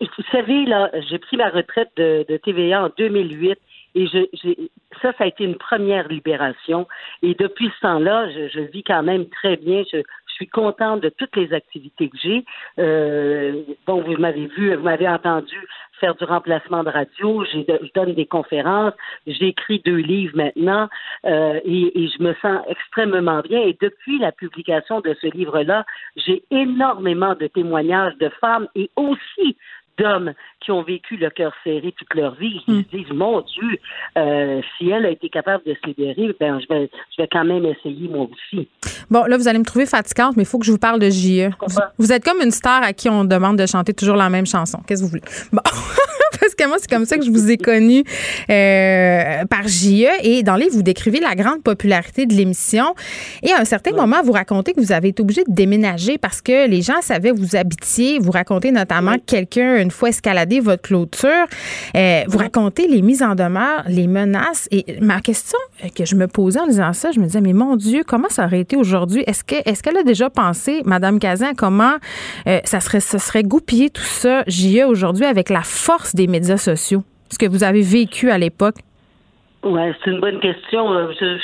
[0.00, 3.56] vous savez, là, j'ai pris ma retraite de, de TVA en 2008
[3.98, 4.70] et
[5.02, 6.86] ça, ça a été une première libération.
[7.22, 9.82] Et depuis ce temps-là, je, vis quand même très bien.
[9.92, 10.02] Je,
[10.38, 12.44] suis contente de toutes les activités que j'ai.
[12.78, 15.56] Euh, bon, vous m'avez vu, vous m'avez entendu
[15.98, 17.44] faire du remplacement de radio.
[17.44, 18.94] Je donne des conférences.
[19.26, 20.88] J'ai écrit deux livres maintenant
[21.24, 23.62] euh, et, et, je me sens extrêmement bien.
[23.62, 25.84] Et depuis la publication de ce livre-là,
[26.14, 29.56] j'ai énormément de témoignages de femmes et aussi
[29.98, 32.60] d'hommes qui ont vécu le cœur serré toute leur vie.
[32.68, 33.78] Ils se disent, mon Dieu,
[34.16, 37.44] euh, si elle a été capable de se libérer, ben, je vais, je vais quand
[37.44, 38.68] même essayer moi aussi.
[39.10, 41.10] Bon, là, vous allez me trouver fatigante, mais il faut que je vous parle de
[41.10, 41.50] JE.
[41.98, 44.78] Vous, êtes comme une star à qui on demande de chanter toujours la même chanson.
[44.86, 45.22] Qu'est-ce que vous voulez?
[45.52, 45.62] Bon.
[46.40, 48.04] Parce que moi, c'est comme ça que je vous ai connu
[48.50, 50.06] euh, par JE.
[50.22, 52.94] Et dans les, vous décrivez la grande popularité de l'émission.
[53.42, 56.40] Et à un certain moment, vous racontez que vous avez été obligé de déménager parce
[56.40, 58.18] que les gens savaient où vous habitiez.
[58.18, 61.46] Vous racontez notamment que quelqu'un, une fois escaladé votre clôture,
[61.96, 64.68] euh, vous racontez les mises en demeure, les menaces.
[64.70, 65.58] Et ma question
[65.96, 68.44] que je me posais en disant ça, je me disais, mais mon Dieu, comment ça
[68.44, 69.24] aurait été aujourd'hui?
[69.26, 71.94] Est-ce que est-ce qu'elle a déjà pensé, Madame Cazin, comment
[72.46, 76.58] euh, ça serait, ça serait goupillé tout ça, JE, aujourd'hui, avec la force des médias
[76.58, 77.02] sociaux?
[77.30, 78.76] Ce que vous avez vécu à l'époque?
[79.62, 80.92] Oui, c'est une bonne question.
[80.92, 81.38] Euh, je,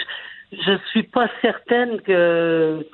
[0.52, 2.84] je suis pas certaine que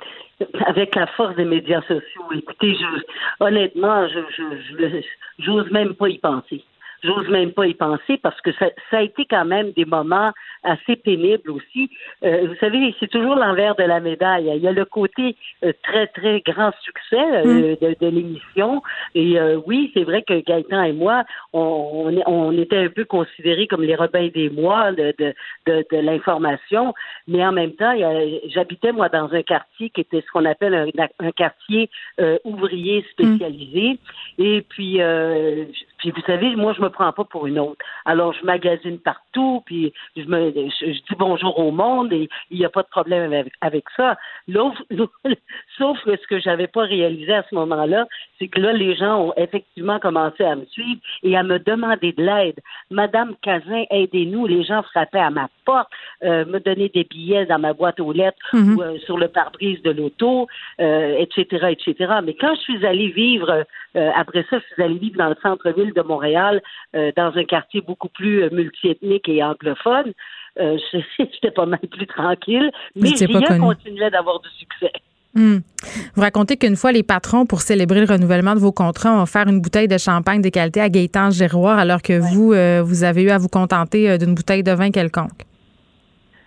[0.65, 2.23] avec la force des médias sociaux.
[2.33, 5.01] Écoutez, je, honnêtement, je, je,
[5.39, 6.63] j'ose même pas y penser.
[7.03, 10.31] J'ose même pas y penser parce que ça, ça, a été quand même des moments
[10.63, 11.89] assez pénibles aussi.
[12.23, 14.51] Euh, vous savez, c'est toujours l'envers de la médaille.
[14.55, 17.77] Il y a le côté euh, très, très grand succès euh, mm.
[17.81, 18.83] de, de l'émission.
[19.15, 21.23] Et oui, c'est vrai que Gaëtan et moi,
[21.53, 25.33] on, on, était un peu considérés comme les rebelles des mois de, de,
[25.65, 26.93] de, de l'information.
[27.27, 27.93] Mais en même temps,
[28.49, 30.87] j'habitais, moi, dans un quartier qui était ce qu'on appelle un,
[31.19, 31.89] un quartier
[32.43, 33.99] ouvrier spécialisé.
[34.37, 34.43] Mm.
[34.43, 34.99] Et puis,
[36.01, 37.85] puis vous savez, moi, je me prends pas pour une autre.
[38.05, 42.65] Alors, je magasine partout, puis je me je, dis bonjour au monde et il n'y
[42.65, 44.17] a pas de problème avec, avec ça.
[45.77, 48.07] sauf que ce que j'avais pas réalisé à ce moment-là,
[48.39, 52.13] c'est que là, les gens ont effectivement commencé à me suivre et à me demander
[52.13, 52.59] de l'aide.
[52.89, 54.47] Madame Cazin, aidez-nous.
[54.47, 55.89] Les gens frappaient à ma porte,
[56.23, 58.75] euh, me donnaient des billets dans ma boîte aux lettres mhm.
[58.75, 60.47] ou euh, sur le pare-brise de l'auto,
[60.79, 62.13] etc., euh, etc.
[62.23, 65.90] Mais quand je suis allée vivre, après ça, je suis allée vivre dans le centre-ville
[65.93, 66.61] de Montréal,
[66.93, 70.13] dans un quartier beaucoup plus multiethnique et anglophone,
[70.59, 74.91] j'étais pas mal plus tranquille, mais rien continuait d'avoir du succès.
[75.33, 75.59] Hmm.
[76.15, 79.47] Vous racontez qu'une fois, les patrons, pour célébrer le renouvellement de vos contrats, ont offert
[79.47, 83.23] une bouteille de champagne de qualité à Gaëtan Giroir, alors que vous, euh, vous avez
[83.23, 85.45] eu à vous contenter euh, d'une bouteille de vin quelconque.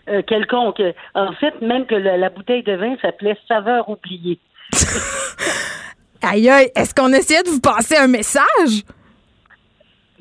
[0.09, 0.83] Euh, quelconque.
[1.15, 4.39] En fait, même que la, bouteille de vin s'appelait Saveur oubliée.
[6.23, 8.85] aïe, aïe, est-ce qu'on essayait de vous passer un message?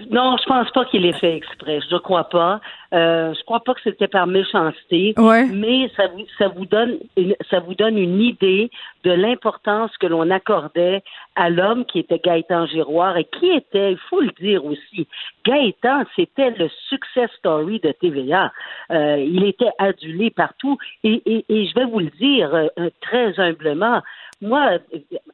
[0.09, 1.79] Non, je pense pas qu'il ait fait exprès.
[1.87, 2.59] Je ne crois pas.
[2.93, 5.15] Euh, je crois pas que c'était par méchanceté.
[5.51, 8.69] Mais ça vous, ça vous donne une, ça vous donne une idée
[9.03, 11.01] de l'importance que l'on accordait
[11.35, 15.07] à l'homme qui était Gaëtan Giroir et qui était, il faut le dire aussi,
[15.43, 18.51] Gaëtan, c'était le success story de TVA.
[18.91, 23.39] Euh, il était adulé partout et, et, et, je vais vous le dire euh, très
[23.39, 24.01] humblement,
[24.43, 24.77] moi,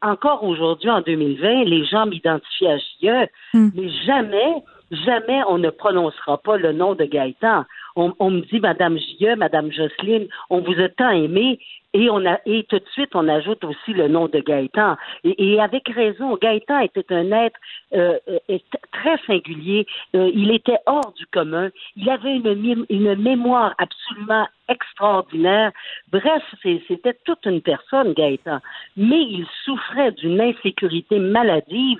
[0.01, 3.69] encore aujourd'hui, en 2020, les gens m'identifient à JE, hmm.
[3.73, 7.65] mais jamais, jamais on ne prononcera pas le nom de Gaëtan.
[7.95, 11.59] On, me dit Madame JE, Madame Jocelyne, on vous a tant aimé,
[11.93, 14.95] et on a et tout de suite on ajoute aussi le nom de Gaëtan.
[15.23, 17.59] Et, avec raison Gaëtan était un être
[17.93, 18.57] euh, euh,
[18.91, 19.87] très singulier.
[20.15, 21.69] Euh, il était hors du commun.
[21.95, 25.71] Il avait une, une mémoire absolument extraordinaire.
[26.11, 28.59] Bref c'était toute une personne Gaëtan.
[28.95, 31.99] Mais il souffrait d'une insécurité maladive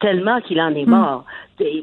[0.00, 0.90] tellement qu'il en est hmm.
[0.90, 1.24] mort.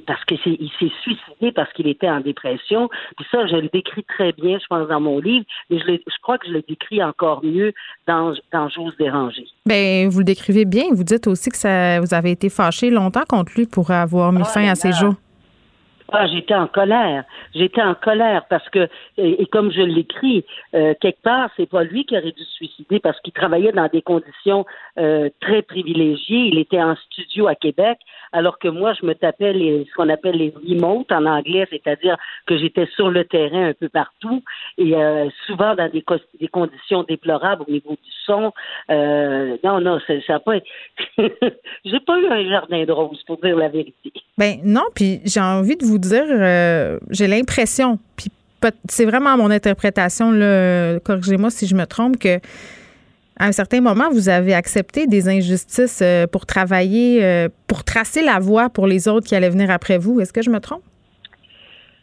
[0.07, 2.87] Parce qu'il s'est suicidé parce qu'il était en dépression.
[3.17, 6.21] Puis ça, je le décris très bien, je pense, dans mon livre, mais je, je
[6.21, 7.73] crois que je le décris encore mieux
[8.07, 9.45] dans, dans J'ose déranger.
[9.65, 10.85] Bien, vous le décrivez bien.
[10.91, 14.43] Vous dites aussi que ça, vous avez été fâché longtemps contre lui pour avoir mis
[14.43, 15.15] ah, fin à ses jours.
[16.17, 17.25] Ah, j'étais en colère.
[17.53, 18.87] J'étais en colère parce que,
[19.17, 23.01] et, comme je l'écris, euh, quelque part, c'est pas lui qui aurait dû se suicider
[23.01, 24.65] parce qu'il travaillait dans des conditions
[24.97, 26.49] euh, très privilégiées.
[26.53, 27.97] Il était en studio à Québec,
[28.31, 32.15] alors que moi, je me tapais les, ce qu'on appelle les remotes en anglais, c'est-à-dire
[32.45, 34.41] que j'étais sur le terrain un peu partout
[34.77, 36.03] et euh, souvent dans des,
[36.47, 38.53] conditions déplorables au niveau du son.
[38.89, 40.59] non, non, ça n'a pas.
[41.83, 44.13] J'ai pas eu un jardin de rose pour dire la vérité.
[44.37, 48.27] Ben non, puis j'ai envie de vous dire, euh, j'ai l'impression, puis
[48.89, 50.31] c'est vraiment mon interprétation,
[51.03, 52.39] corrigez-moi si je me trompe, que
[53.37, 58.23] à un certain moment, vous avez accepté des injustices euh, pour travailler, euh, pour tracer
[58.23, 60.21] la voie pour les autres qui allaient venir après vous.
[60.21, 60.83] Est-ce que je me trompe?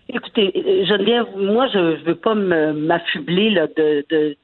[0.09, 0.53] Écoutez,
[0.87, 4.37] Geneviève, moi, je ne veux pas m'affubler de, du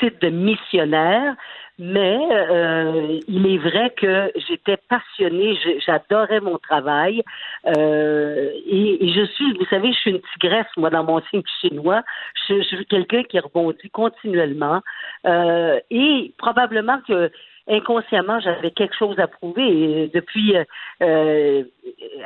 [0.00, 1.36] titre de missionnaire,
[1.78, 5.56] mais euh, il est vrai que j'étais passionnée,
[5.86, 7.22] j'adorais mon travail
[7.66, 12.02] euh, et, je suis, vous savez, je suis une tigresse moi dans mon signe chinois.
[12.48, 14.82] Je, suis quelqu'un qui rebondit continuellement
[15.26, 17.30] euh, et probablement que
[17.68, 19.62] inconsciemment, j'avais quelque chose à prouver.
[19.66, 20.64] Et depuis, euh,
[21.02, 21.62] euh,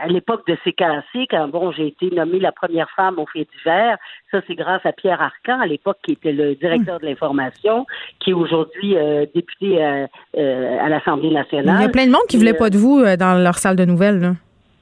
[0.01, 3.99] à l'époque de CKC, quand bon, j'ai été nommée la première femme au fait d'hiver,
[4.31, 7.87] ça c'est grâce à Pierre Arcan, à l'époque qui était le directeur de l'information,
[8.21, 11.77] qui est aujourd'hui euh, député à l'Assemblée nationale.
[11.79, 13.77] Il y a plein de monde qui ne voulait pas de vous dans leur salle
[13.77, 14.21] de nouvelles.
[14.21, 14.33] Là.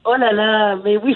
[0.05, 1.15] Oh là là, mais oui.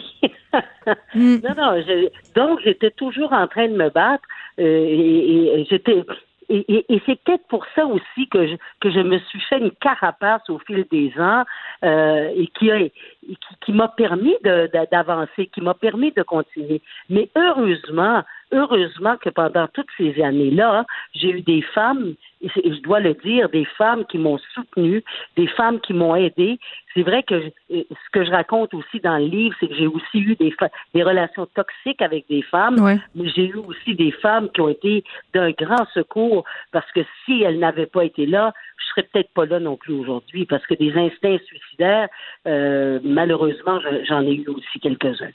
[1.15, 1.35] Mm.
[1.43, 1.81] Non, non.
[1.85, 4.23] je- donc, j'étais toujours en train de me battre
[4.59, 6.03] euh, et, et j'étais.
[6.49, 9.59] Et, et- et c'est peut-être pour ça aussi que je, que je me suis fait
[9.59, 11.43] une carapace au fil des ans
[11.83, 16.81] euh, et qui a- qui, qui m'a permis d'avancer, qui m'a permis de continuer.
[17.09, 22.99] Mais heureusement, heureusement que pendant toutes ces années-là, j'ai eu des femmes, et je dois
[22.99, 25.03] le dire, des femmes qui m'ont soutenue,
[25.35, 26.59] des femmes qui m'ont aidé.
[26.95, 27.35] C'est vrai que
[27.69, 30.53] ce que je raconte aussi dans le livre, c'est que j'ai aussi eu des,
[30.93, 32.97] des relations toxiques avec des femmes, Ouais.
[33.15, 35.03] mais j'ai eu aussi des femmes qui ont été
[35.33, 39.45] d'un grand secours parce que si elles n'avaient pas été là, je serais peut-être pas
[39.45, 42.07] là non plus aujourd'hui parce que des instincts suicidaires,
[42.47, 45.31] euh, malheureusement, je- j'en ai eu aussi quelques-uns.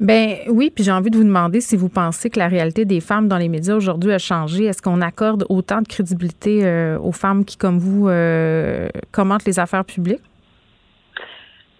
[0.00, 3.00] Ben oui, puis j'ai envie de vous demander si vous pensez que la réalité des
[3.00, 4.64] femmes dans les médias aujourd'hui a changé.
[4.64, 9.58] Est-ce qu'on accorde autant de crédibilité euh, aux femmes qui, comme vous, euh, commentent les
[9.58, 10.20] affaires publiques?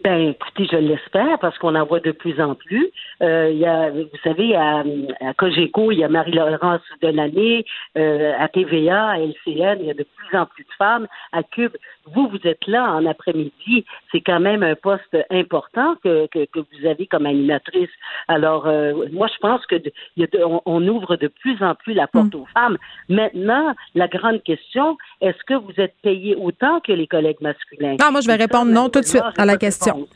[0.04, 2.90] Ben, écoutez, je l'espère parce qu'on en voit de plus en plus.
[3.22, 4.82] Euh, il y a, vous savez, à,
[5.20, 7.64] à Cogeco, il y a Marie-Laurence Delaney,
[7.96, 11.06] euh, à TVA, à LCN, il y a de plus en plus de femmes.
[11.30, 11.76] À Cube,
[12.06, 13.84] vous, vous êtes là en après-midi.
[14.10, 17.90] C'est quand même un poste important que, que, que vous avez comme animatrice.
[18.26, 21.28] Alors, euh, moi, je pense que de- il y a de- on, on ouvre de
[21.28, 22.76] plus en plus la porte aux femmes.
[23.08, 27.96] Maintenant, la grande question, est-ce que vous êtes payé autant que les collègues masculins?
[28.02, 29.91] Ah, moi, je vais répondre non tout de suite à la question.
[29.92, 30.08] Réponse.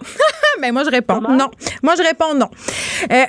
[0.61, 1.37] Mais moi, je réponds Comment?
[1.37, 1.51] non.
[1.83, 2.49] Moi, je réponds non.
[3.13, 3.25] Euh,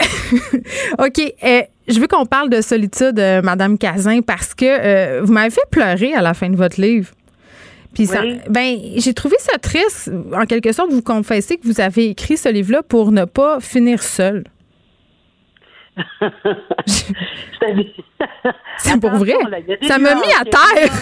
[1.05, 1.33] OK.
[1.43, 5.49] euh, je veux qu'on parle de solitude, euh, Madame Cazin, parce que euh, vous m'avez
[5.49, 7.11] fait pleurer à la fin de votre livre.
[7.93, 8.39] Puis ça, Oui.
[8.49, 12.49] ben, j'ai trouvé ça triste, en quelque sorte, vous confessez que vous avez écrit ce
[12.49, 14.43] livre-là pour ne pas finir seul.
[18.77, 19.33] C'est pour vrai.
[19.87, 20.93] Ça m'a mis à terre.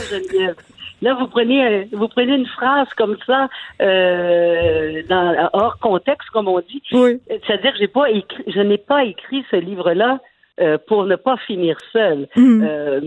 [1.01, 3.49] Là, vous prenez, euh, vous prenez une phrase comme ça,
[3.81, 6.81] euh, dans, hors contexte, comme on dit.
[6.91, 7.19] Oui.
[7.27, 10.19] C'est-à-dire que j'ai pas écrit, je n'ai pas écrit ce livre-là
[10.61, 12.29] euh, pour ne pas finir seul.
[12.37, 12.63] Mhm.
[12.65, 13.01] Euh,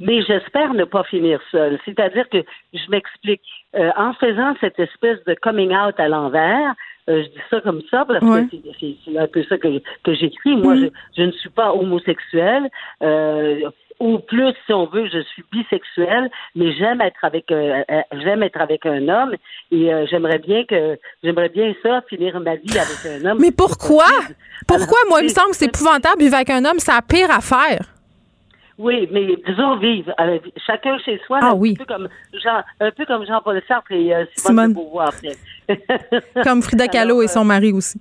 [0.00, 1.78] mais j'espère ne pas finir seul.
[1.86, 2.44] C'est-à-dire que
[2.74, 3.40] je m'explique.
[3.74, 6.74] Euh, en faisant cette espèce de coming out à l'envers,
[7.22, 8.46] je dis ça comme ça parce Ouais.
[8.50, 9.68] que c'est- un peu ça que,
[10.04, 10.56] que j'écris.
[10.56, 10.80] Moi, Mhm.
[11.16, 12.68] je, je ne suis pas homosexuelle.
[13.02, 13.60] Euh,
[14.02, 18.42] ou plus, si on veut, je suis bisexuelle, mais j'aime être avec euh, euh, j'aime
[18.42, 19.34] être avec un homme
[19.70, 23.38] et euh, j'aimerais bien que j'aimerais bien ça finir ma vie avec un homme.
[23.38, 24.06] Mais pourquoi?
[24.66, 24.98] Pourquoi?
[25.00, 27.30] Alors, Moi, il me semble que c'est épouvantable vivre avec un homme, c'est la pire
[27.30, 27.82] affaire.
[28.80, 31.76] Oui, mais disons vivre euh, chacun chez soi, Ah là, oui.
[31.78, 34.68] un peu comme Jean, un peu comme Jean-Paul Sartre et euh, Simone.
[34.68, 35.12] Simone, de Beauvoir.
[36.42, 38.00] Comme Frida Kahlo Alors, et son mari aussi.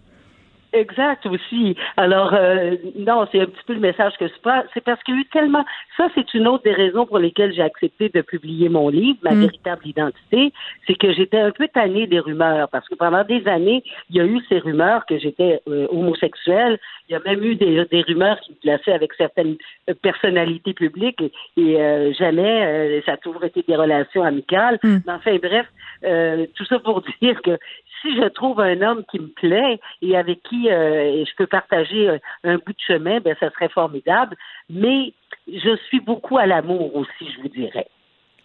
[0.72, 1.76] Exact aussi.
[1.98, 4.64] Alors euh, non, c'est un petit peu le message que c'est pas.
[4.74, 5.66] C'est parce qu'il y a eu tellement.
[5.98, 9.34] Ça, c'est une autre des raisons pour lesquelles j'ai accepté de publier mon livre, ma
[9.40, 9.41] Mm.
[9.41, 10.54] véritable identité.
[10.86, 14.20] C'est que j'étais un peu tannée des rumeurs parce que pendant des années, il y
[14.20, 16.80] a eu ces rumeurs que j'étais euh, homosexuelle.
[17.08, 19.58] Il y a même eu des, des rumeurs qui me plaçaient avec certaines
[20.02, 24.80] personnalités publiques et, et, euh, jamais euh, ça a toujours été des relations amicales.
[24.84, 24.98] Mm.
[25.06, 25.68] Mais enfin bref,
[26.04, 27.58] euh, tout ça pour dire que
[28.02, 32.10] si je trouve un homme qui me plaît et avec qui euh, je peux partager
[32.10, 34.36] euh, un bout de chemin, ben ça serait formidable.
[34.69, 35.14] Mais
[35.48, 37.88] je suis beaucoup à l'amour aussi, je vous dirais.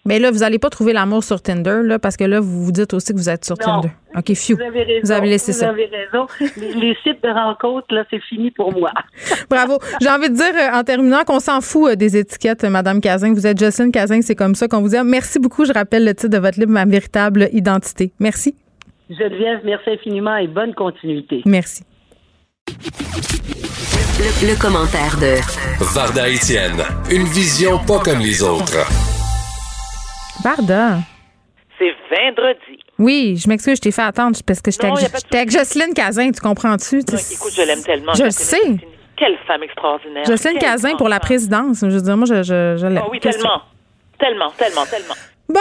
[0.07, 2.73] Mais là, vous n'allez pas trouver l'amour sur Tinder, là, parce que là, vous vous
[2.73, 3.81] dites aussi que vous êtes sur Non.
[3.81, 3.89] Tinder.
[4.15, 4.55] OK, phew.
[4.55, 5.01] Vous avez raison.
[5.03, 5.71] Vous avez laissé vous ça.
[5.71, 6.27] avez raison.
[6.59, 8.93] Les, les sites de rencontres, là, c'est fini pour moi.
[9.51, 9.79] Bravo.
[10.03, 13.33] J'ai envie de dire, euh, en terminant, qu'on s'en fout euh, des étiquettes, Madame Cazin.
[13.33, 15.09] Vous êtes Jocelyne Cazin, c'est comme ça qu'on vous aime.
[15.09, 15.65] Merci beaucoup.
[15.65, 18.13] Je rappelle le titre de votre livre, Ma véritable identité.
[18.21, 18.55] Merci.
[19.09, 21.43] Geneviève, merci infiniment et bonne continuité.
[21.47, 21.85] Merci.
[24.19, 25.37] Le, le commentaire de
[25.95, 28.79] Varda Étienne, une vision pas comme les autres.
[30.43, 30.99] Varda.
[31.79, 32.81] C'est vendredi.
[32.99, 35.93] Oui, je m'excuse, je t'ai fait attendre parce que j'étais avec, de j'étais avec Jocelyne
[35.95, 37.01] Cazin, tu comprends-tu?
[37.01, 38.15] Écoute, je l'aime tellement.
[38.15, 38.57] Je le sais.
[39.17, 40.25] Quelle femme extraordinaire.
[40.25, 41.81] Jocelyne Quelle Cazin pour la présidence.
[41.83, 43.03] Je veux dire, moi, je, je, je l'aime.
[43.05, 43.61] Ah oui, tellement.
[44.19, 45.15] Tellement, tellement, tellement.
[45.49, 45.61] Bon.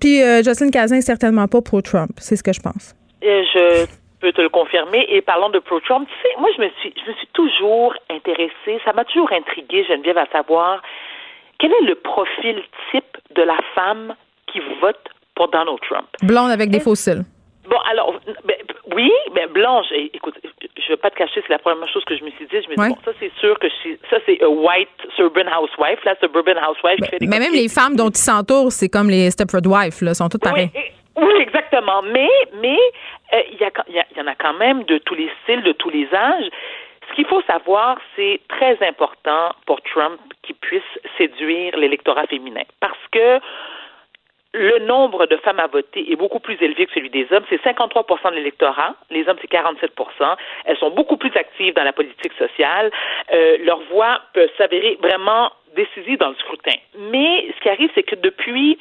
[0.00, 2.10] Puis euh, Jocelyne Cazin est certainement pas pro-Trump.
[2.18, 2.94] C'est ce que je pense.
[3.22, 3.86] Et je
[4.24, 5.04] peux te le confirmer.
[5.08, 6.08] Et parlons de pro-Trump.
[6.08, 8.80] Tu sais, moi, je me suis, je me suis toujours intéressée.
[8.84, 10.82] Ça m'a toujours intriguée, Geneviève, à savoir
[11.58, 14.14] quel est le profil type de la femme
[14.50, 16.06] qui vote pour Donald Trump?
[16.22, 17.24] Blonde avec des fossiles.
[17.68, 18.14] Bon, alors,
[18.44, 18.56] ben,
[18.94, 20.34] oui, ben, Blanche, écoute,
[20.76, 22.60] je vais pas te cacher, c'est la première chose que je me suis dit.
[22.62, 22.88] Je me dis, Ouais.
[22.90, 27.00] bon, ça, c'est sûr que je ça, c'est a white suburban housewife, là, suburban housewife
[27.02, 30.02] qui fait des Mais même les femmes dont ils s'entourent, c'est comme les Stepford Wives,
[30.02, 30.70] là, sont toutes pareilles.
[30.74, 30.92] Oui, et-
[31.24, 32.02] oui, exactement.
[32.02, 32.28] Mais
[32.60, 32.76] mais
[33.52, 35.62] il y, a, quand- il y, a- en a quand même de tous les styles,
[35.62, 36.48] de tous les âges.
[37.08, 40.82] Ce qu'il faut savoir, c'est très important pour Trump qu'il puisse
[41.18, 42.62] séduire l'électorat féminin.
[42.80, 43.40] Parce que
[44.56, 47.44] le nombre de femmes à voter est beaucoup plus élevé que celui des hommes.
[47.50, 48.94] C'est 53% de l'électorat.
[49.10, 52.90] Les hommes, c'est 47% Elles sont beaucoup plus actives dans la politique sociale.
[53.32, 56.76] Euh, leur voix peut s'avérer vraiment décisive dans le scrutin.
[57.10, 58.78] Mais ce qui arrive, c'est que depuis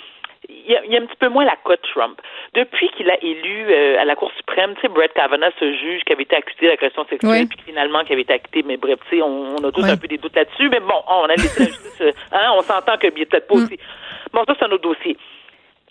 [0.49, 2.19] il y, a, un petit peu moins la cote Trump.
[2.53, 6.03] Depuis qu'il a élu euh, à la Cour suprême, tu sais, Brett Kavanaugh, ce juge
[6.03, 9.17] qui avait été accusé d'agression sexuelle, puis finalement qui avait été acquitté, mais bref, tu
[9.17, 11.69] sais, on, a tous un peu des doutes là-dessus, mais bon, on a laissé la
[11.69, 13.63] justice, euh, hein, on s'entend que bien peut-être pas mm.
[13.63, 13.79] aussi.
[14.31, 15.17] Bon, ça, c'est un autre dossier.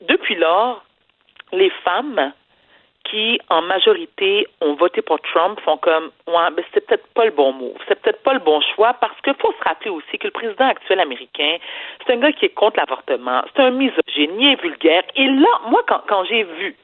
[0.02, 0.84] Depuis lors,
[1.52, 2.32] les femmes
[3.12, 7.30] qui, en majorité, ont voté pour Trump font comme ouais, mais c'est peut-être pas le
[7.30, 10.28] bon mot, c'est peut-être pas le bon choix parce qu'il faut se rappeler aussi que
[10.28, 11.58] le président actuel américain,
[12.06, 15.02] c'est un gars qui est contre l'avortement, c'est un misogyne, vulgaire.
[15.14, 16.74] Et là, moi, quand, quand j'ai vu,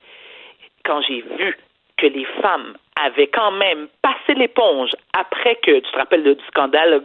[0.84, 1.56] quand j'ai vu
[1.96, 2.74] que les femmes
[3.04, 7.02] avaient quand même passé l'éponge après que, tu te rappelles du scandale,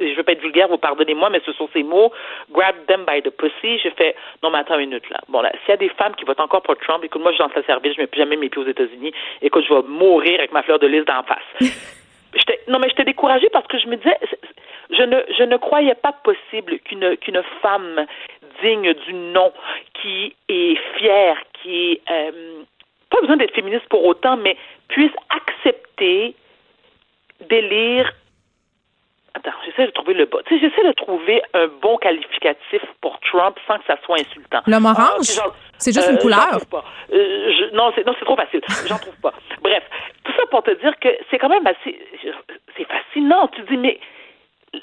[0.00, 2.12] je veux pas être vulgaire, vous pardonnez-moi, mais ce sont ces mots,
[2.50, 5.18] grab them by the pussy, j'ai fait, non mais attends une minute là.
[5.28, 7.36] Bon là, s'il y a des femmes qui votent encore pour Trump, écoute, moi je
[7.36, 9.12] suis dans sa service, je mets plus jamais mes pieds aux États-Unis,
[9.42, 11.70] écoute, je vais mourir avec ma fleur de lys d'en face.
[12.68, 14.18] non mais j'étais découragée parce que je me disais,
[14.90, 18.06] je ne, je ne croyais pas possible qu'une qu'une femme
[18.62, 19.52] digne du nom,
[20.00, 22.55] qui est fière, qui est euh,
[23.16, 24.56] pas besoin d'être féministe pour autant, mais
[24.88, 26.34] puisse accepter
[27.48, 28.12] d'élire
[29.34, 30.38] Attends, j'essaie de trouver le bon.
[30.46, 34.62] Tu sais, j'essaie de trouver un bon qualificatif pour Trump sans que ça soit insultant.
[34.66, 35.26] L'homme ah, orange?
[35.76, 36.58] c'est juste une euh, couleur.
[36.70, 36.82] Pas.
[37.12, 38.62] Euh, non, c'est non, c'est trop facile.
[38.88, 39.34] J'en trouve pas.
[39.60, 39.82] Bref,
[40.24, 42.00] tout ça pour te dire que c'est quand même assez.
[42.78, 43.48] C'est fascinant.
[43.48, 44.00] Tu dis, mais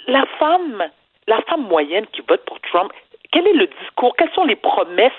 [0.05, 0.83] la femme,
[1.27, 2.93] la femme moyenne qui vote pour Trump,
[3.31, 4.15] quel est le discours?
[4.15, 5.11] Quelles sont les promesses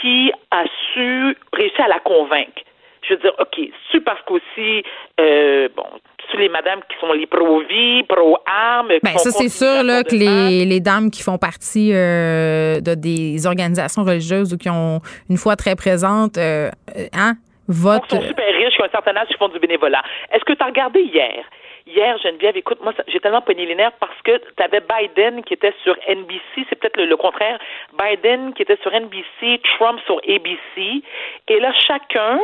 [0.00, 2.62] qui a su réussir à la convaincre.
[3.08, 3.60] Je veux dire, OK,
[3.90, 4.84] c'est parce qu'aussi,
[5.20, 5.84] euh, bon,
[6.30, 8.92] tous les madames qui sont les pro-vie, pro-armes.
[9.02, 13.44] Ben, ça, c'est sûr là, que les, les, dames qui font partie euh, de des
[13.46, 16.70] organisations religieuses ou qui ont une foi très présente, euh,
[17.12, 17.34] hein,
[17.66, 18.04] votent.
[18.12, 20.02] Ils sont super riches, qui ont un certain âge, qui font du bénévolat.
[20.32, 21.44] Est-ce que tu as regardé hier?
[21.86, 25.54] Hier, Geneviève, écoute, moi, j'ai tellement pogné les nerfs parce que tu avais Biden qui
[25.54, 27.58] était sur NBC, c'est peut-être le, contraire,
[27.98, 31.02] Biden qui était sur NBC, Trump sur ABC,
[31.48, 32.40] et là, chacun,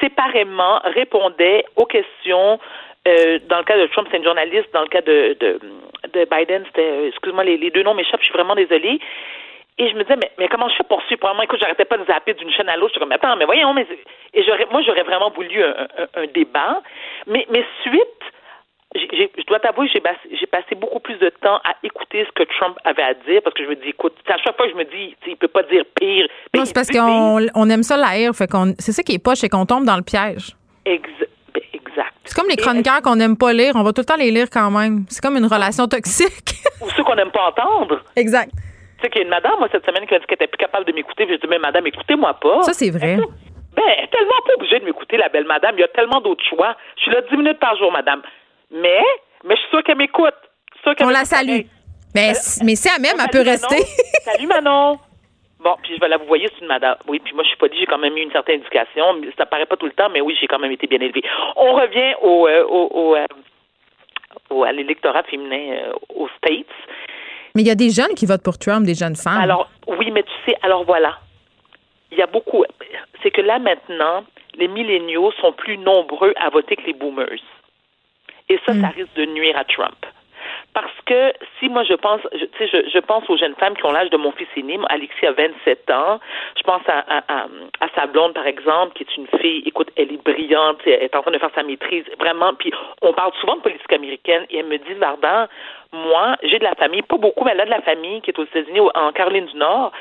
[0.00, 2.58] séparément, répondait aux questions.
[3.06, 4.72] Euh, dans le cas de Trump, c'est une journaliste.
[4.72, 5.60] Dans le cas de, de,
[6.14, 9.00] de Biden, c'était, euh, excuse-moi, les, deux noms m'échappent, je suis vraiment désolée.
[9.76, 11.18] Et je me disais, mais, mais comment je fais pour suivre?
[11.18, 12.94] Probablement, écoute, j'arrêtais pas de zapper d'une chaîne à l'autre.
[12.94, 13.74] Je suis comme, attends, mais voyons.
[14.32, 16.80] Et j'aurais, moi, j'aurais vraiment voulu un, un, un débat.
[17.26, 18.31] Mais, mais suite
[18.94, 23.02] je dois t'avouer, j'ai passé beaucoup plus de temps à écouter ce que Trump avait
[23.02, 25.36] à dire parce que je me dis, écoute, à chaque fois je me dis, il
[25.36, 26.26] peut pas dire pire.
[26.54, 29.34] non, c'est parce qu'on on aime ça l'air, fait qu'on, c'est ça qui est pas,
[29.34, 30.56] c'est qu'on tombe dans le piège.
[30.84, 32.14] Ben, exact.
[32.24, 34.48] C'est comme les chroniqueurs qu'on n'aime pas lire, on va tout le temps les lire
[34.50, 35.04] quand même.
[35.08, 36.54] C'est comme une relation toxique.
[36.80, 38.00] Ou ceux qu'on n'aime pas entendre.
[38.16, 38.50] Exact.
[38.52, 40.46] Tu sais qu'il y a une madame, moi, cette semaine, qui a dit qu'elle était
[40.46, 41.26] plus capable de m'écouter.
[41.28, 42.62] J'ai dit, mais madame, écoutez-moi pas.
[42.62, 43.16] Ça, c'est vrai.
[43.74, 45.74] Ben, elle est tellement pas obligée de m'écouter, la belle madame.
[45.76, 46.76] Il y a tellement d'autres choix.
[46.96, 48.22] Je suis là 10 minutes par jour, madame.
[48.72, 49.02] Mais,
[49.44, 50.34] mais je suis sûre qu'elle m'écoute.
[51.00, 51.62] On la salue.
[52.14, 53.76] Mais, euh, mais si elle même, elle peut rester.
[54.24, 54.98] Salut Manon.
[55.60, 56.96] Bon, puis je vais la vous voyez, c'est une madame.
[57.06, 59.04] Oui, puis moi, je suis pas dit, j'ai quand même eu une certaine éducation.
[59.38, 61.22] Ça paraît pas tout le temps, mais oui, j'ai quand même été bien élevée.
[61.56, 63.26] On revient au, euh, au, euh,
[64.50, 66.66] au, à l'électorat féminin aux States.
[67.54, 69.40] Mais il y a des jeunes qui votent pour Trump, des jeunes femmes.
[69.40, 71.18] Alors, oui, mais tu sais, alors voilà.
[72.10, 72.64] Il y a beaucoup.
[73.22, 74.24] C'est que là, maintenant,
[74.54, 77.40] les milléniaux sont plus nombreux à voter que les boomers.
[78.48, 78.92] Et ça, ça mm.
[78.96, 79.96] risque de nuire à Trump.
[80.74, 83.92] Parce que si moi je pense, je, je, je pense aux jeunes femmes qui ont
[83.92, 86.18] l'âge de mon fils aîné, Alexis a 27 ans,
[86.56, 87.46] je pense à, à,
[87.80, 91.14] à, sa blonde par exemple, qui est une fille, écoute, elle est brillante, elle est
[91.14, 94.58] en train de faire sa maîtrise, vraiment, puis on parle souvent de politique américaine, et
[94.58, 95.46] elle me dit, Vardan,
[95.92, 98.38] moi, j'ai de la famille, pas beaucoup, mais elle a de la famille qui est
[98.38, 99.92] aux États-Unis, en Caroline du Nord,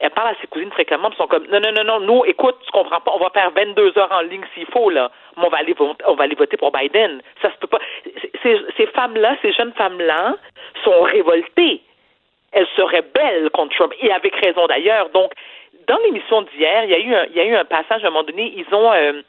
[0.00, 2.56] elle parle à ses cousines fréquemment, ils sont comme non, non, non, non, nous, écoute,
[2.64, 5.10] tu comprends pas, on va faire 22 heures en ligne s'il faut, là.
[5.36, 5.74] Mais on va aller,
[6.06, 7.20] on va aller voter pour Biden.
[7.42, 7.80] Ça se peut pas.
[8.42, 10.36] Ces, ces femmes-là, ces jeunes femmes-là,
[10.84, 11.82] sont révoltées.
[12.52, 15.08] Elles seraient belles contre Trump, et avec raison d'ailleurs.
[15.10, 15.32] Donc,
[15.88, 18.08] dans l'émission d'hier, il y a eu un, il y a eu un passage à
[18.08, 19.22] un moment donné, ils ont, euh,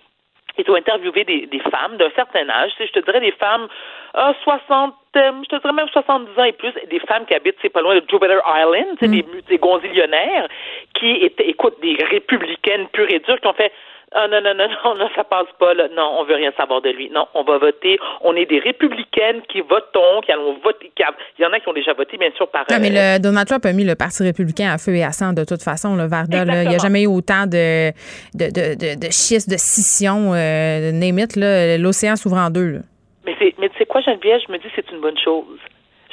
[0.57, 3.68] ils ont interviewé des, des femmes d'un certain âge, je te dirais des femmes
[4.15, 7.57] euh, 60, euh, je te dirais même 70 ans et plus, des femmes qui habitent,
[7.61, 9.07] c'est pas loin de Jupiter Island, mm.
[9.07, 10.48] des, des gonzillionnaires,
[10.94, 13.72] qui étaient, écoute, des républicaines pures et dures, qui ont fait
[14.17, 15.89] ah non, non, non, non, non, ça passe pas, là.
[15.93, 17.09] Non, on veut rien savoir de lui.
[17.09, 17.99] Non, on va voter.
[18.21, 20.89] On est des républicaines qui votons, qui allons voter.
[20.97, 22.65] il y en a qui ont déjà voté, bien sûr, par.
[22.71, 25.33] Non, mais le, Donald Trump a mis le Parti républicain à feu et à sang
[25.33, 26.43] de toute façon, le Varda.
[26.63, 27.91] il n'y a jamais eu autant de,
[28.33, 30.91] de, de, de, schistes, de scissions, euh,
[31.35, 32.79] là, l'océan s'ouvre en deux,
[33.25, 35.59] Mais, mais tu sais quoi, Geneviève, je me dis que c'est une bonne chose.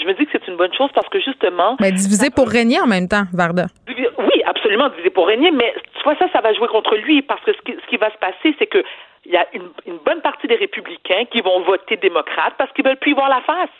[0.02, 1.76] Je me dis que c'est une bonne chose parce que justement.
[1.80, 3.66] Mais diviser pour régner en même temps, Varda.
[3.86, 7.42] Oui, absolument, diviser pour régner, mais tu vois, ça, ça va jouer contre lui parce
[7.42, 8.82] que ce qui, ce qui va se passer, c'est que
[9.24, 12.84] il y a une, une bonne partie des républicains qui vont voter démocrate parce qu'ils
[12.84, 13.70] veulent plus y voir la face.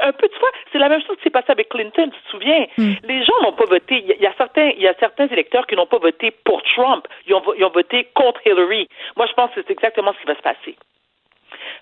[0.00, 2.30] Un peu, tu vois, c'est la même chose qui s'est passé avec Clinton, tu te
[2.30, 2.66] souviens?
[2.76, 2.92] Hmm.
[3.04, 4.04] Les gens n'ont pas voté.
[4.06, 7.06] Il y, a certains, il y a certains électeurs qui n'ont pas voté pour Trump.
[7.26, 8.88] Ils ont, ils ont voté contre Hillary.
[9.16, 10.76] Moi, je pense que c'est exactement ce qui va se passer.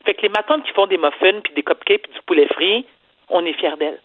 [0.05, 2.87] Fait que les matantes qui font des muffins, puis des cupcakes, puis du poulet frit,
[3.31, 4.01] on est fiers applaudit.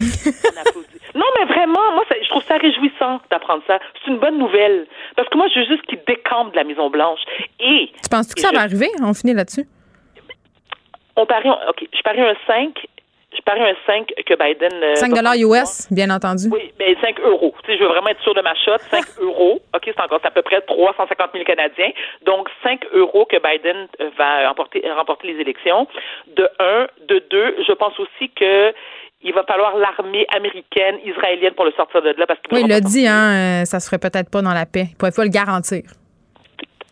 [1.14, 3.78] non, mais vraiment, moi, ça- je trouve ça réjouissant d'apprendre ça.
[4.04, 4.86] C'est une bonne nouvelle.
[5.16, 7.20] Parce que moi, je veux juste qu'ils décampent de la Maison-Blanche.
[7.60, 8.88] Et Tu penses que ça va arriver?
[9.02, 9.66] On finit là-dessus.
[11.16, 12.86] on parie, OK, je parie un 5.
[13.36, 14.72] Je parie un 5 que Biden.
[14.82, 16.48] euh, 5 va dollars US, bien entendu.
[16.52, 17.54] Oui, mais 5 euros.
[17.64, 18.78] Tu sais, je veux vraiment être sûr de ma shot.
[18.90, 19.60] 5 euros.
[19.74, 21.90] OK, c'est encore c'est à peu près 350 000 Canadiens.
[22.24, 25.86] Donc, 5 euros que Biden euh, va remporter, remporter les élections.
[26.36, 26.86] De un.
[27.08, 28.72] De deux, je pense aussi que
[29.26, 32.80] il va falloir l'armée américaine, israélienne pour le sortir de là parce Oui, il l'a
[32.80, 34.88] dit, hein, euh, ça se ferait peut-être pas dans la paix.
[34.90, 35.82] Il pourrait pas le garantir.